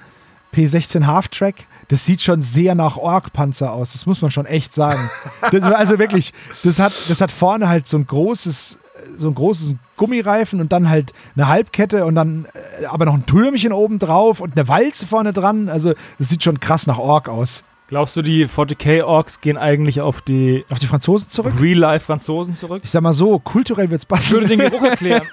[0.54, 1.66] P16 Half-Track.
[1.94, 3.92] Das sieht schon sehr nach Ork-Panzer aus.
[3.92, 5.12] Das muss man schon echt sagen.
[5.52, 6.32] Das, also wirklich,
[6.64, 8.78] das hat, das hat vorne halt so ein großes,
[9.16, 12.46] so ein großes Gummireifen und dann halt eine Halbkette und dann
[12.82, 15.68] äh, aber noch ein Türmchen oben drauf und eine Walze vorne dran.
[15.68, 17.62] Also das sieht schon krass nach Ork aus.
[17.86, 21.54] Glaubst du, die 40k-Orks gehen eigentlich auf die Auf die Franzosen zurück?
[21.60, 22.82] Real-Life-Franzosen zurück?
[22.82, 24.32] Ich sag mal so, kulturell wird's Ich passen.
[24.32, 25.22] würde den Geruch erklären.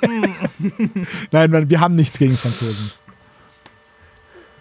[0.59, 0.89] Mm.
[1.31, 2.91] Nein, nein, wir haben nichts gegen Franzosen.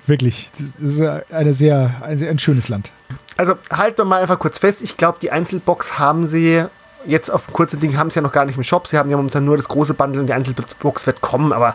[0.07, 0.51] Wirklich.
[0.59, 1.01] Das ist
[1.31, 2.91] eine sehr, ein, sehr, ein schönes Land.
[3.37, 4.83] Also halten wir mal einfach kurz fest.
[4.83, 6.65] Ich glaube, die Einzelbox haben sie
[7.07, 8.87] jetzt auf dem kurzen Ding haben sie ja noch gar nicht im Shop.
[8.87, 11.75] Sie haben ja momentan nur das große Bundle und die Einzelbox wird kommen, aber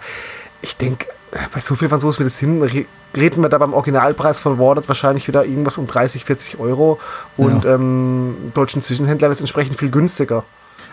[0.62, 1.08] ich denke,
[1.54, 2.62] bei so viel Franzosen wie das sind,
[3.16, 7.00] reden wir da beim Originalpreis von Warded wahrscheinlich wieder irgendwas um 30, 40 Euro
[7.38, 7.76] und ja.
[7.76, 10.44] ähm, deutschen Zwischenhändler wird es entsprechend viel günstiger.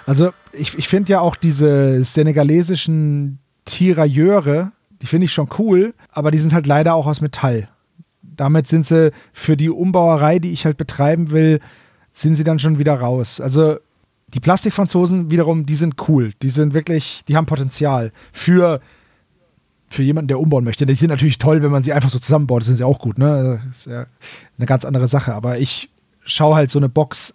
[0.07, 4.73] Also ich, ich finde ja auch diese senegalesischen Tirailleure,
[5.03, 7.69] die finde ich schon cool, aber die sind halt leider auch aus Metall.
[8.23, 11.61] Damit sind sie für die Umbauerei, die ich halt betreiben will,
[12.13, 13.41] sind sie dann schon wieder raus.
[13.41, 13.79] Also
[14.29, 16.33] die Plastikfranzosen wiederum, die sind cool.
[16.41, 18.81] Die sind wirklich, die haben Potenzial für,
[19.89, 20.87] für jemanden, der umbauen möchte.
[20.87, 22.61] Die sind natürlich toll, wenn man sie einfach so zusammenbaut.
[22.61, 23.61] Das sind sie auch gut, ne?
[23.67, 24.07] Das ist ja
[24.57, 25.35] eine ganz andere Sache.
[25.35, 25.91] Aber ich
[26.25, 27.35] schaue halt so eine Box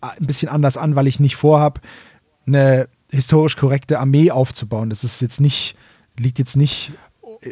[0.00, 1.80] ein bisschen anders an, weil ich nicht vorhabe,
[2.46, 4.90] eine historisch korrekte Armee aufzubauen.
[4.90, 5.76] Das ist jetzt nicht,
[6.18, 6.92] liegt jetzt nicht.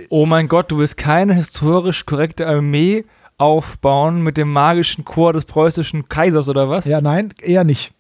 [0.09, 3.05] Oh mein Gott, du willst keine historisch korrekte Armee
[3.39, 6.87] aufbauen mit dem magischen Chor des preußischen Kaisers oder was?
[6.87, 7.93] Ja, nein, eher nicht.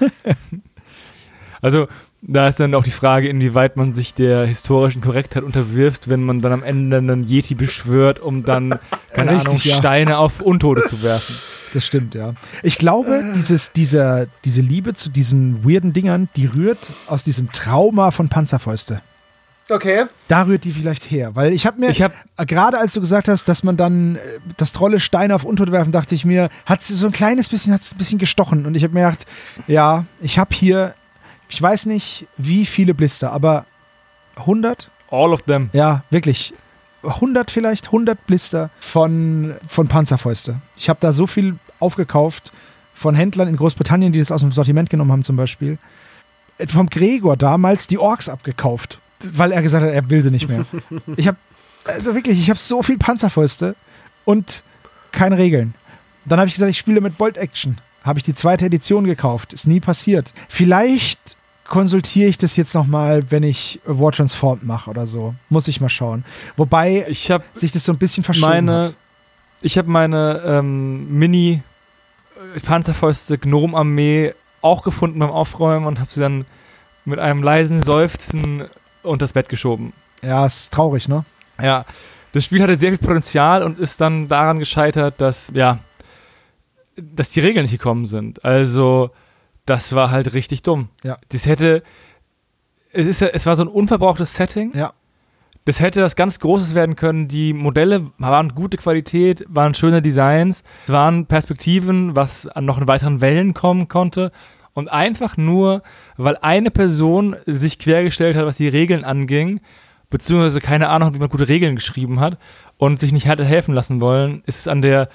[1.60, 1.88] also,
[2.22, 6.40] da ist dann auch die Frage, inwieweit man sich der historischen Korrektheit unterwirft, wenn man
[6.40, 8.78] dann am Ende einen Yeti beschwört, um dann,
[9.12, 9.74] keine Richtig, Ahnung, ja.
[9.76, 11.36] Steine auf Untote zu werfen.
[11.74, 12.34] Das stimmt, ja.
[12.62, 16.78] Ich glaube, dieses, dieser, diese Liebe zu diesen weirden Dingern, die rührt
[17.08, 19.02] aus diesem Trauma von Panzerfäuste.
[19.70, 20.04] Okay.
[20.28, 23.28] Da rührt die vielleicht her, weil ich habe mir, ich hab, gerade als du gesagt
[23.28, 24.18] hast, dass man dann äh,
[24.58, 27.72] das Trolle Steine auf Untot werfen, dachte ich mir, hat sie so ein kleines bisschen,
[27.72, 29.26] hat ein bisschen gestochen und ich habe mir gedacht,
[29.66, 30.94] ja, ich habe hier,
[31.48, 33.64] ich weiß nicht, wie viele Blister, aber
[34.36, 34.90] 100?
[35.10, 35.70] All of them.
[35.72, 36.52] Ja, wirklich.
[37.02, 40.56] 100 vielleicht, 100 Blister von, von Panzerfäuste.
[40.76, 42.52] Ich habe da so viel aufgekauft
[42.94, 45.78] von Händlern in Großbritannien, die das aus dem Sortiment genommen haben zum Beispiel.
[46.58, 48.98] Äh, vom Gregor damals die Orks abgekauft
[49.32, 50.64] weil er gesagt hat, er will sie nicht mehr.
[51.16, 51.38] ich habe,
[51.84, 53.76] also wirklich, ich habe so viel Panzerfäuste
[54.24, 54.62] und
[55.12, 55.74] keine Regeln.
[56.24, 57.78] Dann habe ich gesagt, ich spiele mit Bolt Action.
[58.02, 59.52] Habe ich die zweite Edition gekauft.
[59.52, 60.32] Ist nie passiert.
[60.48, 61.36] Vielleicht
[61.66, 65.34] konsultiere ich das jetzt nochmal, wenn ich War Transformed mache oder so.
[65.48, 66.24] Muss ich mal schauen.
[66.56, 68.94] Wobei ich sich das so ein bisschen verschoben meine, hat.
[69.62, 71.62] Ich habe meine ähm, Mini
[72.64, 76.44] Panzerfäuste Gnome Armee auch gefunden beim Aufräumen und habe sie dann
[77.04, 78.64] mit einem leisen Seufzen
[79.04, 79.92] unter das Bett geschoben.
[80.22, 81.24] Ja, ist traurig, ne?
[81.60, 81.84] Ja.
[82.32, 85.78] Das Spiel hatte sehr viel Potenzial und ist dann daran gescheitert, dass, ja,
[86.96, 88.44] dass die Regeln nicht gekommen sind.
[88.44, 89.10] Also,
[89.66, 90.88] das war halt richtig dumm.
[91.02, 91.18] Ja.
[91.28, 91.82] Das hätte,
[92.92, 94.72] es, ist, es war so ein unverbrauchtes Setting.
[94.74, 94.92] Ja.
[95.64, 97.26] Das hätte was ganz Großes werden können.
[97.26, 102.86] Die Modelle waren gute Qualität, waren schöne Designs, es waren Perspektiven, was an noch in
[102.86, 104.30] weiteren Wellen kommen konnte.
[104.74, 105.82] Und einfach nur,
[106.16, 109.60] weil eine Person sich quergestellt hat, was die Regeln anging,
[110.10, 112.38] beziehungsweise keine Ahnung, wie man gute Regeln geschrieben hat
[112.76, 115.08] und sich nicht hätte helfen lassen wollen, ist es an der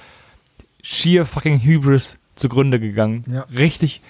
[0.82, 3.26] sheer fucking Hybris zugrunde gegangen.
[3.32, 3.42] Ja.
[3.56, 4.02] Richtig,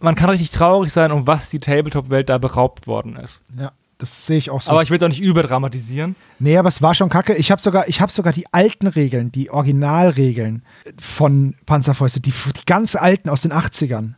[0.00, 3.42] man kann richtig traurig sein, um was die Tabletop-Welt da beraubt worden ist.
[3.58, 3.72] Ja.
[3.98, 4.72] Das sehe ich auch so.
[4.72, 6.16] Aber ich will es auch nicht überdramatisieren.
[6.40, 7.34] Nee, aber es war schon kacke.
[7.34, 10.64] Ich habe sogar, hab sogar die alten Regeln, die Originalregeln
[10.98, 14.14] von Panzerfäuste, die, die ganz alten aus den 80ern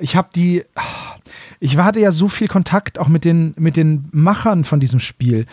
[0.00, 0.64] ich habe die,
[1.60, 5.46] ich hatte ja so viel Kontakt auch mit den, mit den Machern von diesem Spiel.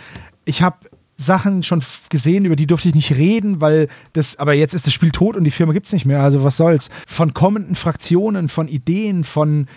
[0.46, 0.78] Ich habe
[1.18, 4.94] Sachen schon gesehen, über die durfte ich nicht reden, weil das, aber jetzt ist das
[4.94, 6.90] Spiel tot und die Firma gibt es nicht mehr, also was soll's.
[7.08, 9.68] Von kommenden Fraktionen, von Ideen, von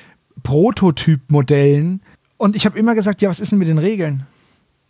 [0.42, 2.02] Prototypmodellen.
[2.36, 4.26] Und ich habe immer gesagt, ja, was ist denn mit den Regeln?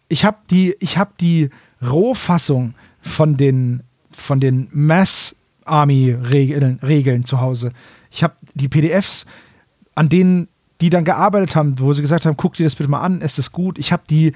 [0.09, 1.51] Ich habe die, ich die
[1.82, 7.73] Rohfassung von den, von den Mass Army Regeln, Regeln zu Hause.
[8.11, 9.24] Ich habe die PDFs,
[10.01, 10.48] an denen
[10.81, 13.36] die dann gearbeitet haben, wo sie gesagt haben, guck dir das bitte mal an, ist
[13.36, 13.78] das gut.
[13.78, 14.32] Ich habe die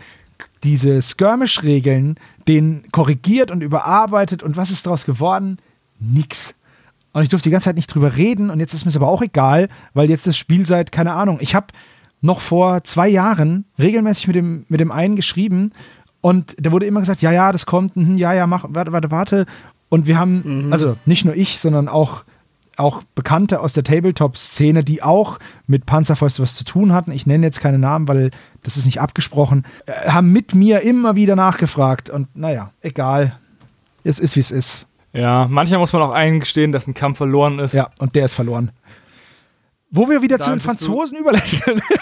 [0.63, 2.17] diese Skirmish-Regeln,
[2.47, 5.57] den korrigiert und überarbeitet und was ist daraus geworden?
[5.99, 6.55] Nix.
[7.15, 9.09] Und ich durfte die ganze Zeit nicht drüber reden und jetzt ist mir es aber
[9.09, 11.69] auch egal, weil jetzt das Spiel seit, keine Ahnung, ich habe
[12.21, 15.71] noch vor zwei Jahren regelmäßig mit dem, mit dem einen geschrieben
[16.21, 19.11] und da wurde immer gesagt, ja, ja, das kommt, mh, ja, ja, mach, warte, warte,
[19.11, 19.47] warte.
[19.89, 20.73] Und wir haben, mhm.
[20.75, 22.25] also nicht nur ich, sondern auch
[22.77, 27.13] auch Bekannte aus der Tabletop-Szene, die auch mit Panzerfäuste was zu tun hatten.
[27.13, 28.31] Ich nenne jetzt keine Namen, weil
[28.63, 29.65] das ist nicht abgesprochen.
[29.87, 32.11] Äh, haben mit mir immer wieder nachgefragt.
[32.11, 33.39] Und naja, egal.
[34.03, 34.87] Es ist, wie es ist.
[35.13, 37.73] Ja, manchmal muss man auch eingestehen, dass ein Kampf verloren ist.
[37.73, 38.73] Ja, und der ist verloren.
[39.91, 41.81] Wo wir wieder da zu den Franzosen überleiten.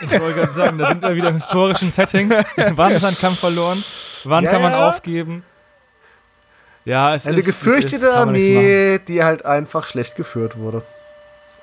[0.00, 2.30] Ich wollte gerade sagen, da sind wir wieder im historischen Setting.
[2.76, 3.82] Wann ist ein Kampf verloren?
[4.24, 4.88] Wann ja, kann man ja.
[4.88, 5.42] aufgeben?
[6.88, 10.82] Ja, es Eine ist, gefürchtete ist, Armee, die halt einfach schlecht geführt wurde.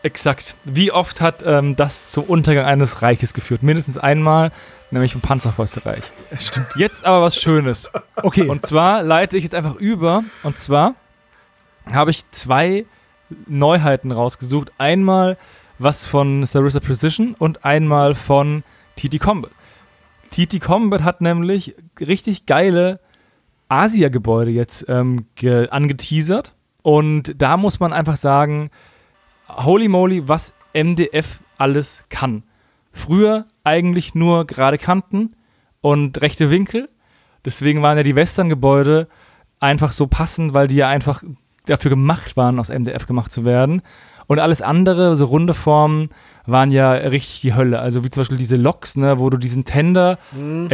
[0.04, 0.54] Exakt.
[0.66, 3.64] Wie oft hat ähm, das zum Untergang eines Reiches geführt?
[3.64, 4.52] Mindestens einmal,
[4.92, 6.04] nämlich im Panzerfäustereich.
[6.40, 6.68] Stimmt.
[6.76, 7.90] Jetzt aber was Schönes.
[8.22, 8.48] Okay.
[8.48, 10.24] Und zwar leite ich jetzt einfach über.
[10.44, 10.94] Und zwar
[11.92, 12.86] habe ich zwei
[13.48, 14.74] Neuheiten rausgesucht.
[14.78, 15.38] Einmal
[15.80, 18.64] was von Sarissa Precision und einmal von
[18.96, 19.50] TT Combat.
[20.30, 23.00] TT Combat hat nämlich richtig geile
[23.70, 25.26] Asia-Gebäude jetzt ähm,
[25.70, 26.54] angeteasert.
[26.82, 28.70] Und da muss man einfach sagen,
[29.48, 32.44] holy moly, was MDF alles kann.
[32.92, 35.36] Früher eigentlich nur gerade Kanten
[35.82, 36.90] und rechte Winkel.
[37.44, 39.08] Deswegen waren ja die Western-Gebäude
[39.60, 41.24] einfach so passend, weil die ja einfach
[41.66, 43.82] dafür gemacht waren, aus MDF gemacht zu werden.
[44.28, 46.10] Und alles andere, so runde Formen,
[46.46, 47.80] waren ja richtig die Hölle.
[47.80, 50.68] Also wie zum Beispiel diese Loks, ne, wo du diesen Tender mhm.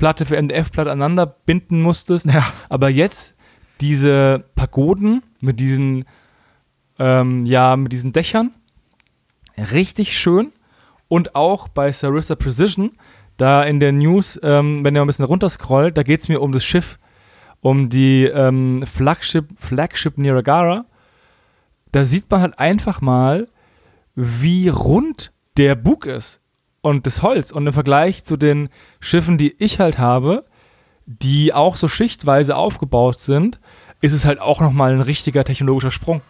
[0.00, 2.26] MDF-Platte für MDF-Platte aneinander binden musstest.
[2.26, 2.52] Ja.
[2.68, 3.36] Aber jetzt
[3.80, 6.04] diese Pagoden mit diesen,
[6.98, 8.52] ähm, ja, mit diesen Dächern,
[9.56, 10.52] richtig schön.
[11.08, 12.92] Und auch bei Sarissa Precision,
[13.36, 16.40] da in der News, ähm, wenn ihr mal ein bisschen runterscrollt, da geht es mir
[16.40, 16.98] um das Schiff,
[17.60, 20.86] um die ähm, Flagship, Flagship Niragara.
[21.92, 23.48] Da sieht man halt einfach mal,
[24.14, 26.39] wie rund der Bug ist
[26.82, 27.52] und das Holz.
[27.52, 28.68] Und im Vergleich zu den
[29.00, 30.44] Schiffen, die ich halt habe,
[31.06, 33.58] die auch so schichtweise aufgebaut sind,
[34.00, 36.22] ist es halt auch nochmal ein richtiger technologischer Sprung.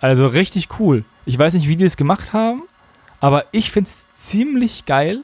[0.00, 1.04] Also richtig cool.
[1.26, 2.62] Ich weiß nicht, wie die es gemacht haben,
[3.20, 5.22] aber ich finde es ziemlich geil.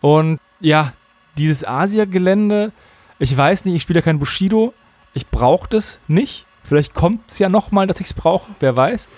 [0.00, 0.92] Und ja,
[1.36, 2.72] dieses Asia-Gelände,
[3.18, 4.74] ich weiß nicht, ich spiele ja kein Bushido.
[5.14, 6.44] Ich brauche das nicht.
[6.62, 9.08] Vielleicht kommt es ja nochmal, dass ich es brauche, wer weiß.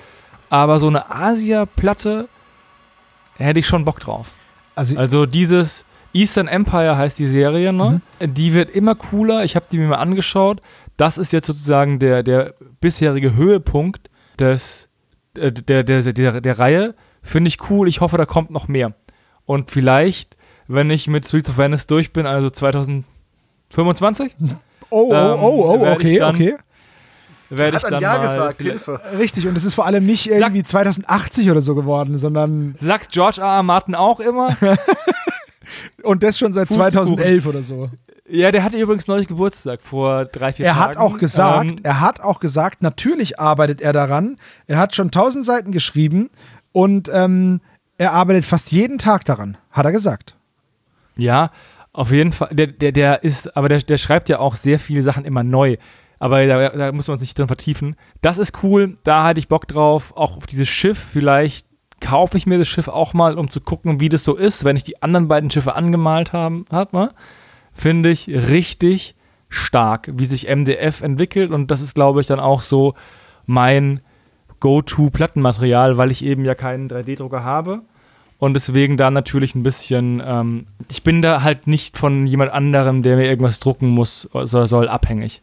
[0.49, 2.29] Aber so eine Asia-Platte
[3.43, 4.29] hätte ich schon Bock drauf.
[4.75, 8.01] Also, also, dieses Eastern Empire heißt die Serie, ne?
[8.21, 8.35] Mhm.
[8.35, 9.45] Die wird immer cooler.
[9.45, 10.61] Ich habe die mir mal angeschaut.
[10.97, 14.89] Das ist jetzt sozusagen der, der bisherige Höhepunkt des,
[15.37, 16.95] äh, der, der, der, der Reihe.
[17.23, 17.89] Finde ich cool.
[17.89, 18.95] Ich hoffe, da kommt noch mehr.
[19.45, 20.37] Und vielleicht,
[20.69, 24.35] wenn ich mit Streets of Venice durch bin, also 2025.
[24.91, 26.57] Oh, oh, oh, oh, ähm, okay, okay
[27.59, 29.01] werde ich dann Ja mal gesagt, Hilfe.
[29.19, 32.75] Richtig, und es ist vor allem nicht irgendwie Sag, 2080 oder so geworden, sondern.
[32.79, 33.47] Sagt George R.
[33.47, 33.63] R.
[33.63, 34.57] Martin auch immer.
[36.03, 37.91] und das schon seit 2011 oder so.
[38.29, 40.89] Ja, der hatte übrigens neulich Geburtstag vor drei, vier er Tagen.
[40.89, 44.37] Hat auch gesagt, ähm, er hat auch gesagt, natürlich arbeitet er daran.
[44.67, 46.31] Er hat schon tausend Seiten geschrieben
[46.73, 47.61] und ähm,
[47.99, 50.35] er arbeitet fast jeden Tag daran, hat er gesagt.
[51.17, 51.51] Ja,
[51.93, 52.49] auf jeden Fall.
[52.53, 55.77] Der, der, der ist, aber der, der schreibt ja auch sehr viele Sachen immer neu
[56.23, 57.97] aber da, da muss man sich drin vertiefen.
[58.21, 60.97] Das ist cool, da hatte ich Bock drauf, auch auf dieses Schiff.
[60.97, 61.67] Vielleicht
[62.01, 64.77] kaufe ich mir das Schiff auch mal, um zu gucken, wie das so ist, wenn
[64.77, 66.65] ich die anderen beiden Schiffe angemalt habe.
[66.93, 67.11] Ne?
[67.73, 69.17] Finde ich richtig
[69.49, 72.95] stark, wie sich MDF entwickelt und das ist, glaube ich, dann auch so
[73.45, 74.01] mein
[74.61, 77.83] Go-To-Plattenmaterial, weil ich eben ja keinen 3D-Drucker habe
[78.39, 83.03] und deswegen da natürlich ein bisschen, ähm, ich bin da halt nicht von jemand anderem,
[83.03, 85.43] der mir irgendwas drucken muss, soll, soll abhängig.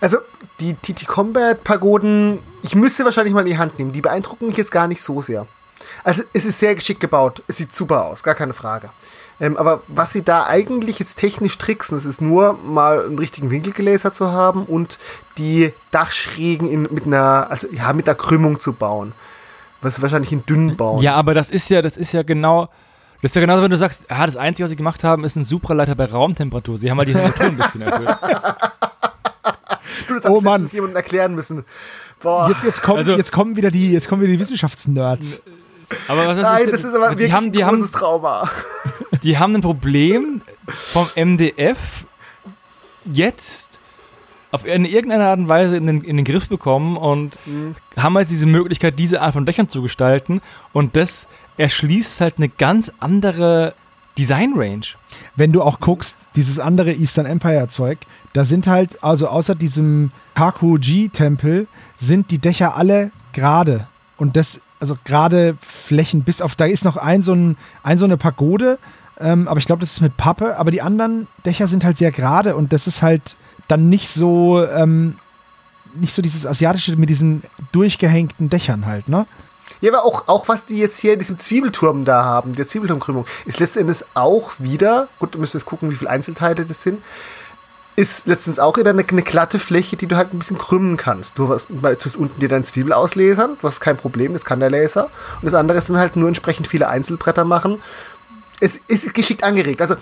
[0.00, 0.18] Also,
[0.60, 3.92] die TT Combat Pagoden, ich müsste wahrscheinlich mal in die Hand nehmen.
[3.92, 5.46] Die beeindrucken mich jetzt gar nicht so sehr.
[6.04, 7.42] Also, es ist sehr geschickt gebaut.
[7.48, 8.90] Es sieht super aus, gar keine Frage.
[9.40, 13.50] Ähm, aber was sie da eigentlich jetzt technisch tricksen, das ist nur mal einen richtigen
[13.50, 14.98] Winkel gelasert zu haben und
[15.36, 19.12] die Dachschrägen in, mit einer, also ja, mit einer Krümmung zu bauen.
[19.80, 21.02] Was wahrscheinlich in dünn bauen.
[21.02, 22.68] Ja, aber das ist ja, das ist ja genau,
[23.20, 25.34] das ist ja genauso, wenn du sagst, ah, das Einzige, was sie gemacht haben, ist
[25.34, 26.78] ein Supraleiter bei Raumtemperatur.
[26.78, 28.08] Sie haben halt die Temperatur ein bisschen erhöht.
[30.08, 30.66] Du, das oh Mann.
[30.66, 31.64] jemandem erklären müssen.
[32.20, 32.48] Boah.
[32.48, 35.40] Jetzt, jetzt, kommen, also, jetzt kommen wieder die, jetzt kommen wieder die Wissenschaftsnerds.
[36.08, 38.50] Aber was Nein, das ist aber die wirklich haben, die ein großes haben, Trauma.
[39.22, 42.04] Die haben ein Problem vom MDF
[43.04, 43.78] jetzt
[44.50, 47.74] auf in irgendeiner Art und Weise in den, in den Griff bekommen und mhm.
[47.96, 50.42] haben jetzt diese Möglichkeit, diese Art von Dächern zu gestalten
[50.72, 51.26] und das
[51.56, 53.74] erschließt halt eine ganz andere
[54.18, 54.86] Design-Range.
[55.36, 57.98] Wenn du auch guckst, dieses andere Eastern Empire Zeug,
[58.32, 61.66] da sind halt, also außer diesem Kakuji-Tempel,
[61.98, 63.86] sind die Dächer alle gerade.
[64.16, 68.04] Und das, also gerade Flächen, bis auf, da ist noch ein so, ein, ein, so
[68.04, 68.78] eine Pagode,
[69.20, 72.10] ähm, aber ich glaube, das ist mit Pappe, aber die anderen Dächer sind halt sehr
[72.10, 73.36] gerade und das ist halt
[73.68, 75.16] dann nicht so, ähm,
[75.94, 77.42] nicht so dieses asiatische mit diesen
[77.72, 79.26] durchgehängten Dächern halt, ne?
[79.80, 83.26] Ja, aber auch, auch was die jetzt hier in diesem Zwiebelturm da haben, der Zwiebelturmkrümmung,
[83.46, 87.02] ist letztendlich auch wieder, gut, du müssen jetzt gucken, wie viele Einzelteile das sind,
[87.96, 91.38] ist letztens auch wieder eine, eine, glatte Fläche, die du halt ein bisschen krümmen kannst.
[91.38, 94.60] Du hast, du hast unten dir deine Zwiebel auslasern, du hast kein Problem, das kann
[94.60, 95.10] der Laser.
[95.40, 97.82] Und das andere sind halt nur entsprechend viele Einzelbretter machen.
[98.60, 99.80] Es ist geschickt angeregt.
[99.80, 99.96] Also,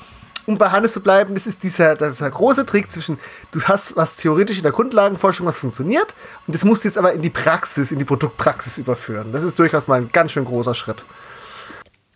[0.47, 3.19] um bei Hannes zu bleiben, das ist dieser, dieser große Trick zwischen,
[3.53, 6.15] du hast was theoretisch in der Grundlagenforschung, was funktioniert,
[6.47, 9.33] und das musst du jetzt aber in die Praxis, in die Produktpraxis überführen.
[9.33, 11.05] Das ist durchaus mal ein ganz schön großer Schritt.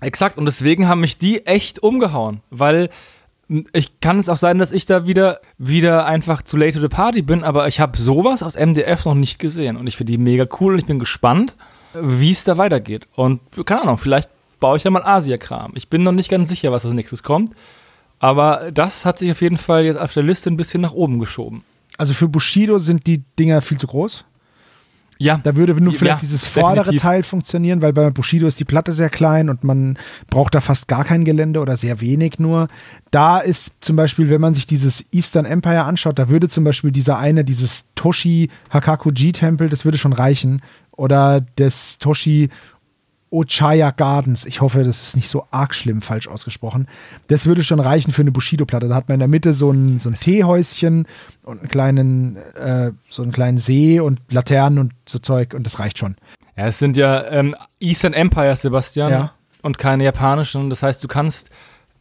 [0.01, 2.91] Exakt, und deswegen haben mich die echt umgehauen, weil
[3.73, 6.89] ich kann es auch sein, dass ich da wieder, wieder einfach zu late to the
[6.89, 10.19] party bin, aber ich habe sowas aus MDF noch nicht gesehen und ich finde die
[10.19, 11.57] mega cool und ich bin gespannt.
[11.95, 13.07] wie es da weitergeht.
[13.15, 14.31] Und keine Ahnung, vielleicht
[14.61, 15.73] baue ich ja mal Asia-Kram.
[15.75, 17.55] Ich bin noch nicht ganz sicher, was als nächstes kommt.
[18.19, 21.19] Aber das hat sich auf jeden Fall jetzt auf der Liste ein bisschen nach oben
[21.19, 21.65] geschoben.
[21.99, 24.25] Also für Bushido sind die Dinger viel zu groß.
[25.19, 25.39] Ja.
[25.43, 27.03] Da würde nur Ja, vielleicht dieses vordere definitiv.
[27.03, 29.97] Teil funktionieren, weil bei Bushido ist die Platte sehr klein und man
[30.29, 32.69] braucht da fast gar kein Gelände oder sehr wenig nur.
[33.11, 36.91] Da ist zum Beispiel, wenn man sich dieses Eastern Empire anschaut, da würde zum Beispiel
[36.91, 40.63] dieser eine, dieses Toshi Hakakuji-Tempel, das würde schon reichen.
[40.97, 42.51] Oder das Toshi
[43.35, 44.47] Ochaya Gardens.
[44.47, 46.87] Ich hoffe, das ist nicht so arg schlimm falsch ausgesprochen.
[47.29, 48.89] Das würde schon reichen für eine Bushido-Platte.
[48.89, 51.07] Da hat man in der Mitte so ein, so ein Teehäuschen
[51.43, 55.79] und einen kleinen, äh, so einen kleinen See und Laternen und so Zeug und das
[55.81, 56.17] reicht schon.
[56.57, 59.33] Ja, es sind ja ähm, Eastern Empire, Sebastian, Ja.
[59.63, 60.71] und keine japanischen.
[60.71, 61.51] Das heißt, du kannst,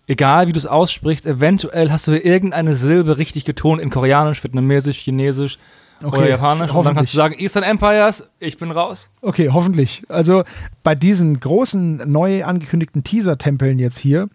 [0.08, 5.00] egal wie du es aussprichst, eventuell hast du irgendeine Silbe richtig getont in Koreanisch, Vietnamesisch,
[5.00, 5.58] Chinesisch
[6.04, 6.72] Okay, oder Japanisch.
[6.72, 9.10] Und dann kannst du sagen, Eastern Empires, ich bin raus.
[9.22, 10.04] Okay, hoffentlich.
[10.10, 10.44] Also
[10.84, 14.30] bei diesen großen neu angekündigten Teaser-Tempeln jetzt hier,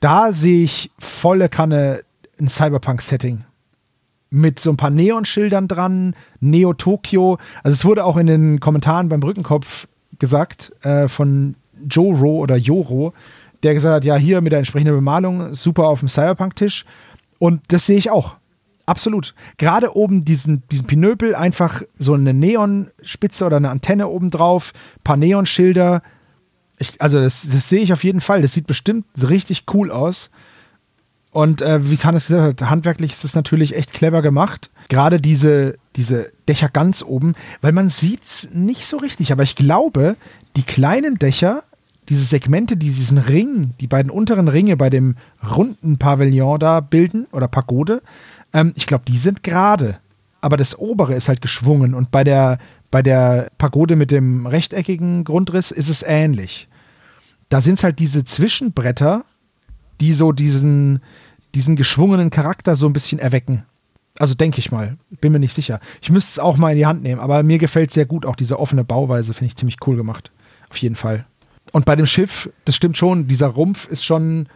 [0.00, 2.02] da sehe ich volle Kanne
[2.38, 3.44] ein Cyberpunk-Setting.
[4.30, 7.38] Mit so ein paar Neonschildern dran, Neo Tokyo.
[7.62, 9.88] Also es wurde auch in den Kommentaren beim Brückenkopf
[10.18, 11.56] gesagt äh, von
[11.88, 13.12] Joro oder Joro,
[13.62, 16.84] der gesagt hat, ja, hier mit der entsprechenden Bemalung, super auf dem Cyberpunk-Tisch.
[17.38, 18.36] Und das sehe ich auch.
[18.88, 19.34] Absolut.
[19.58, 24.72] Gerade oben diesen, diesen Pinöpel, einfach so eine Neonspitze oder eine Antenne oben drauf,
[25.04, 26.02] paar Neonschilder.
[26.78, 28.40] Ich, also das, das sehe ich auf jeden Fall.
[28.40, 30.30] Das sieht bestimmt richtig cool aus.
[31.32, 34.70] Und äh, wie es Hannes gesagt hat, handwerklich ist es natürlich echt clever gemacht.
[34.88, 39.32] Gerade diese, diese Dächer ganz oben, weil man sieht es nicht so richtig.
[39.32, 40.16] Aber ich glaube,
[40.56, 41.64] die kleinen Dächer,
[42.08, 45.16] diese Segmente, die diesen Ring, die beiden unteren Ringe bei dem
[45.54, 48.00] runden Pavillon da bilden oder Pagode,
[48.52, 49.98] ähm, ich glaube, die sind gerade.
[50.40, 51.94] Aber das obere ist halt geschwungen.
[51.94, 52.58] Und bei der,
[52.90, 56.68] bei der Pagode mit dem rechteckigen Grundriss ist es ähnlich.
[57.48, 59.24] Da sind es halt diese Zwischenbretter,
[60.00, 61.02] die so diesen,
[61.54, 63.64] diesen geschwungenen Charakter so ein bisschen erwecken.
[64.18, 64.96] Also denke ich mal.
[65.20, 65.80] Bin mir nicht sicher.
[66.02, 68.26] Ich müsste es auch mal in die Hand nehmen, aber mir gefällt sehr gut.
[68.26, 70.30] Auch diese offene Bauweise finde ich ziemlich cool gemacht.
[70.70, 71.26] Auf jeden Fall.
[71.72, 74.48] Und bei dem Schiff, das stimmt schon, dieser Rumpf ist schon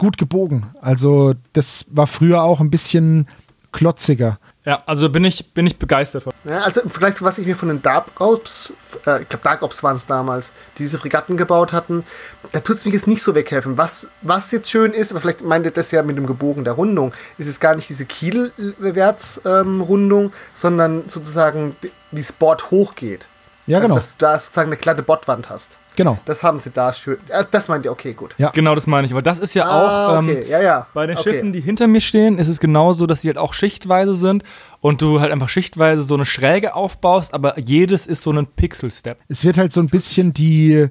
[0.00, 0.66] gut gebogen.
[0.80, 3.28] Also, das war früher auch ein bisschen
[3.70, 4.40] klotziger.
[4.64, 6.34] Ja, also bin ich, bin ich begeistert von.
[6.44, 8.74] Ja, also im Vergleich zu was ich mir von den Dark Ops,
[9.06, 12.04] äh, ich glaube Dark Ops waren es damals, die diese Fregatten gebaut hatten,
[12.52, 13.78] da tut es mir jetzt nicht so weghelfen.
[13.78, 16.74] Was, was jetzt schön ist, aber vielleicht meint ihr das ja mit dem Gebogen der
[16.74, 21.74] Rundung, ist es gar nicht diese Kielwärtsrundung, ähm, sondern sozusagen
[22.10, 23.28] wie das Board hochgeht.
[23.66, 23.96] Ja, also, genau.
[23.96, 25.78] dass du da sozusagen eine glatte Bordwand hast.
[25.96, 26.18] Genau.
[26.24, 27.18] Das haben sie da schön.
[27.50, 28.34] Das meint ihr, okay, gut.
[28.38, 28.50] Ja.
[28.50, 29.12] Genau das meine ich.
[29.12, 30.22] Aber das ist ja Ah, auch.
[30.22, 30.86] okay, Ähm, ja, ja.
[30.94, 31.32] Bei den okay.
[31.32, 34.44] Schiffen, die hinter mir stehen, ist es genauso, dass sie halt auch schichtweise sind
[34.80, 39.18] und du halt einfach schichtweise so eine Schräge aufbaust, aber jedes ist so ein Pixel-Step.
[39.28, 40.86] Es wird halt so ein bisschen die,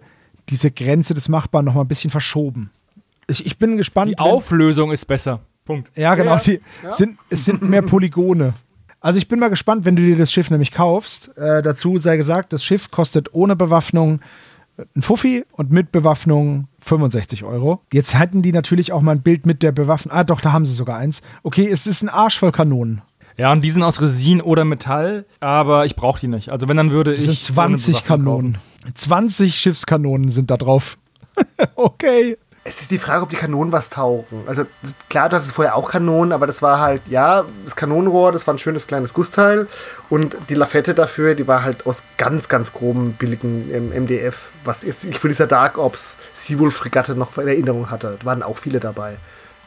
[0.50, 2.70] diese Grenze des Machbaren noch mal ein bisschen verschoben.
[3.28, 4.12] Ich, ich bin gespannt.
[4.12, 5.40] Die Auflösung ist besser.
[5.66, 5.90] Punkt.
[5.96, 6.36] Ja, genau.
[6.36, 6.92] Ja, die ja.
[6.92, 8.54] Sind, es sind mehr Polygone.
[9.02, 11.36] Also ich bin mal gespannt, wenn du dir das Schiff nämlich kaufst.
[11.38, 14.20] Äh, dazu sei gesagt, das Schiff kostet ohne Bewaffnung
[14.96, 17.82] ein Fuffi und mit Bewaffnung 65 Euro.
[17.94, 20.14] Jetzt hätten die natürlich auch mal ein Bild mit der Bewaffnung.
[20.14, 21.22] Ah, doch, da haben sie sogar eins.
[21.44, 23.02] Okay, es ist ein Arsch voll Kanonen.
[23.38, 26.50] Ja, und die sind aus Resin oder Metall, aber ich brauche die nicht.
[26.50, 27.26] Also wenn, dann würde Das ich.
[27.28, 28.58] sind 20 ohne Bewaffnung Kanonen.
[28.94, 30.98] 20 Schiffskanonen sind da drauf.
[31.76, 32.38] okay.
[32.70, 34.44] Es ist die Frage, ob die Kanonen was taugen.
[34.46, 34.64] Also
[35.10, 38.54] klar, du hattest vorher auch Kanonen, aber das war halt, ja, das Kanonenrohr, das war
[38.54, 39.68] ein schönes kleines Gussteil.
[40.08, 45.04] Und die Lafette dafür, die war halt aus ganz, ganz groben, billigen MDF, was jetzt
[45.04, 48.18] ich für dieser Dark Ops Seawolf-Fregatte noch in Erinnerung hatte.
[48.20, 49.18] Da waren auch viele dabei.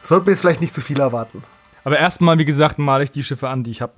[0.01, 1.43] Sollten wir jetzt vielleicht nicht zu viel erwarten.
[1.83, 3.95] Aber erstmal, wie gesagt, male ich die Schiffe an, die ich habe.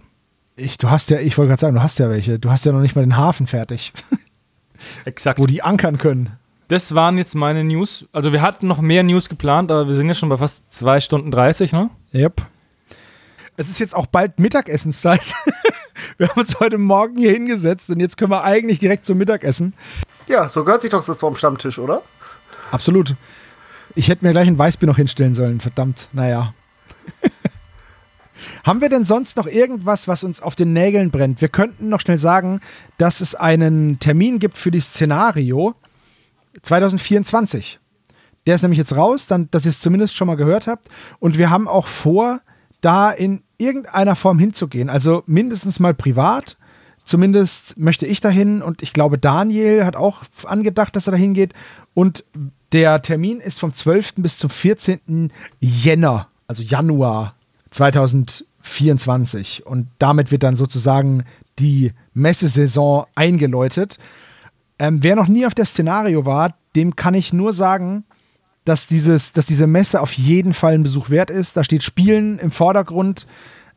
[0.57, 2.39] Ich, du hast ja, ich wollte gerade sagen, du hast ja welche.
[2.39, 3.93] Du hast ja noch nicht mal den Hafen fertig,
[5.05, 5.39] Exakt.
[5.39, 6.39] wo die ankern können.
[6.69, 8.07] Das waren jetzt meine News.
[8.13, 11.01] Also wir hatten noch mehr News geplant, aber wir sind jetzt schon bei fast 2
[11.01, 11.91] Stunden 30, ne?
[12.15, 12.43] Yep.
[13.57, 15.35] Es ist jetzt auch bald Mittagessenszeit.
[16.17, 19.75] wir haben uns heute Morgen hier hingesetzt und jetzt können wir eigentlich direkt zum Mittagessen.
[20.27, 22.03] Ja, so gehört sich doch das vom Stammtisch, oder?
[22.71, 23.15] Absolut.
[23.95, 26.09] Ich hätte mir gleich ein Weißbier noch hinstellen sollen, verdammt.
[26.13, 26.55] Naja.
[28.65, 31.43] Haben wir denn sonst noch irgendwas, was uns auf den Nägeln brennt?
[31.43, 32.61] Wir könnten noch schnell sagen,
[32.97, 35.75] dass es einen Termin gibt für die Szenario
[36.63, 37.81] 2024.
[38.47, 40.89] Der ist nämlich jetzt raus, dann, dass ihr es zumindest schon mal gehört habt.
[41.19, 42.41] Und wir haben auch vor,
[42.81, 44.91] da in irgendeiner Form hinzugehen.
[44.91, 46.57] Also mindestens mal privat.
[47.05, 51.53] Zumindest möchte ich dahin und ich glaube, Daniel hat auch angedacht, dass er dahin geht.
[51.93, 52.25] Und
[52.73, 54.15] der Termin ist vom 12.
[54.17, 55.31] bis zum 14.
[55.61, 57.35] Jänner, also Januar
[57.71, 59.67] 2024.
[59.67, 61.25] Und damit wird dann sozusagen
[61.59, 63.99] die Messesaison eingeläutet.
[64.79, 68.05] Ähm, wer noch nie auf der Szenario war, dem kann ich nur sagen,
[68.65, 71.57] dass, dieses, dass diese Messe auf jeden Fall ein Besuch wert ist.
[71.57, 73.27] Da steht Spielen im Vordergrund.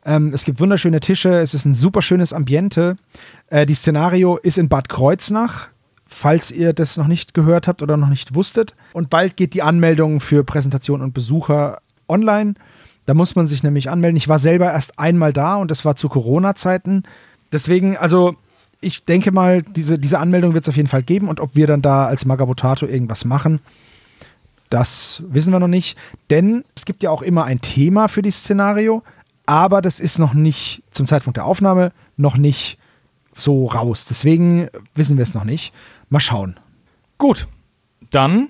[0.04, 1.38] Ähm, es gibt wunderschöne Tische.
[1.38, 2.96] Es ist ein super schönes Ambiente.
[3.48, 5.68] Äh, die Szenario ist in Bad Kreuznach,
[6.06, 8.74] falls ihr das noch nicht gehört habt oder noch nicht wusstet.
[8.92, 12.54] Und bald geht die Anmeldung für Präsentation und Besucher online.
[13.04, 14.16] Da muss man sich nämlich anmelden.
[14.16, 17.04] Ich war selber erst einmal da und das war zu Corona-Zeiten.
[17.52, 18.36] Deswegen, also
[18.80, 21.66] ich denke mal, diese, diese Anmeldung wird es auf jeden Fall geben und ob wir
[21.66, 23.60] dann da als Magabotato irgendwas machen,
[24.70, 25.98] das wissen wir noch nicht.
[26.30, 29.02] Denn es gibt ja auch immer ein Thema für dieses Szenario,
[29.46, 32.78] aber das ist noch nicht zum Zeitpunkt der Aufnahme noch nicht
[33.34, 34.04] so raus.
[34.04, 35.72] Deswegen wissen wir es noch nicht.
[36.10, 36.58] Mal schauen.
[37.16, 37.48] Gut,
[38.10, 38.48] dann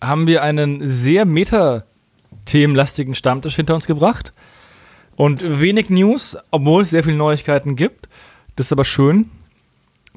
[0.00, 4.32] haben wir einen sehr meta-themenlastigen Stammtisch hinter uns gebracht
[5.16, 8.08] und wenig News, obwohl es sehr viele Neuigkeiten gibt.
[8.58, 9.30] Das ist aber schön,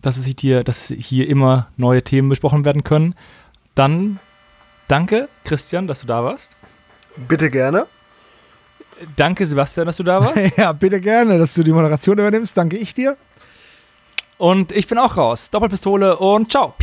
[0.02, 3.14] dass es hier, dass hier immer neue Themen besprochen werden können.
[3.76, 4.18] Dann
[4.88, 6.56] danke, Christian, dass du da warst.
[7.28, 7.86] Bitte gerne.
[9.16, 10.58] Danke, Sebastian, dass du da warst.
[10.58, 12.58] ja, bitte gerne, dass du die Moderation übernimmst.
[12.58, 13.16] Danke ich dir.
[14.40, 15.52] Und ich bin auch raus.
[15.52, 16.74] Doppelpistole und ciao.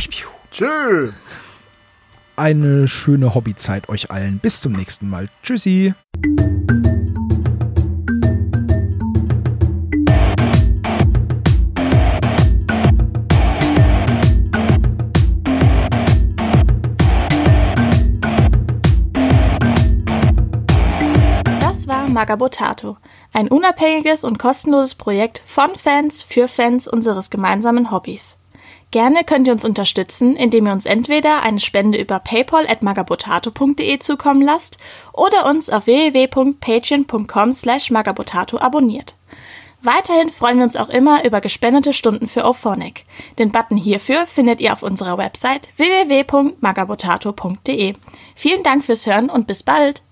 [0.51, 1.11] Tschö.
[2.37, 4.39] Eine schöne Hobbyzeit euch allen.
[4.39, 5.27] Bis zum nächsten Mal.
[5.43, 5.93] Tschüssi.
[22.19, 22.97] Magabotato,
[23.31, 28.37] ein unabhängiges und kostenloses Projekt von Fans für Fans unseres gemeinsamen Hobbys.
[28.91, 34.79] Gerne könnt ihr uns unterstützen, indem ihr uns entweder eine Spende über paypal@magabotato.de zukommen lasst
[35.13, 39.15] oder uns auf www.patreon.com/magabotato abonniert.
[39.81, 43.05] Weiterhin freuen wir uns auch immer über gespendete Stunden für Ophonic.
[43.37, 47.93] Den Button hierfür findet ihr auf unserer Website www.magabotato.de.
[48.35, 50.03] Vielen Dank fürs Hören und bis bald!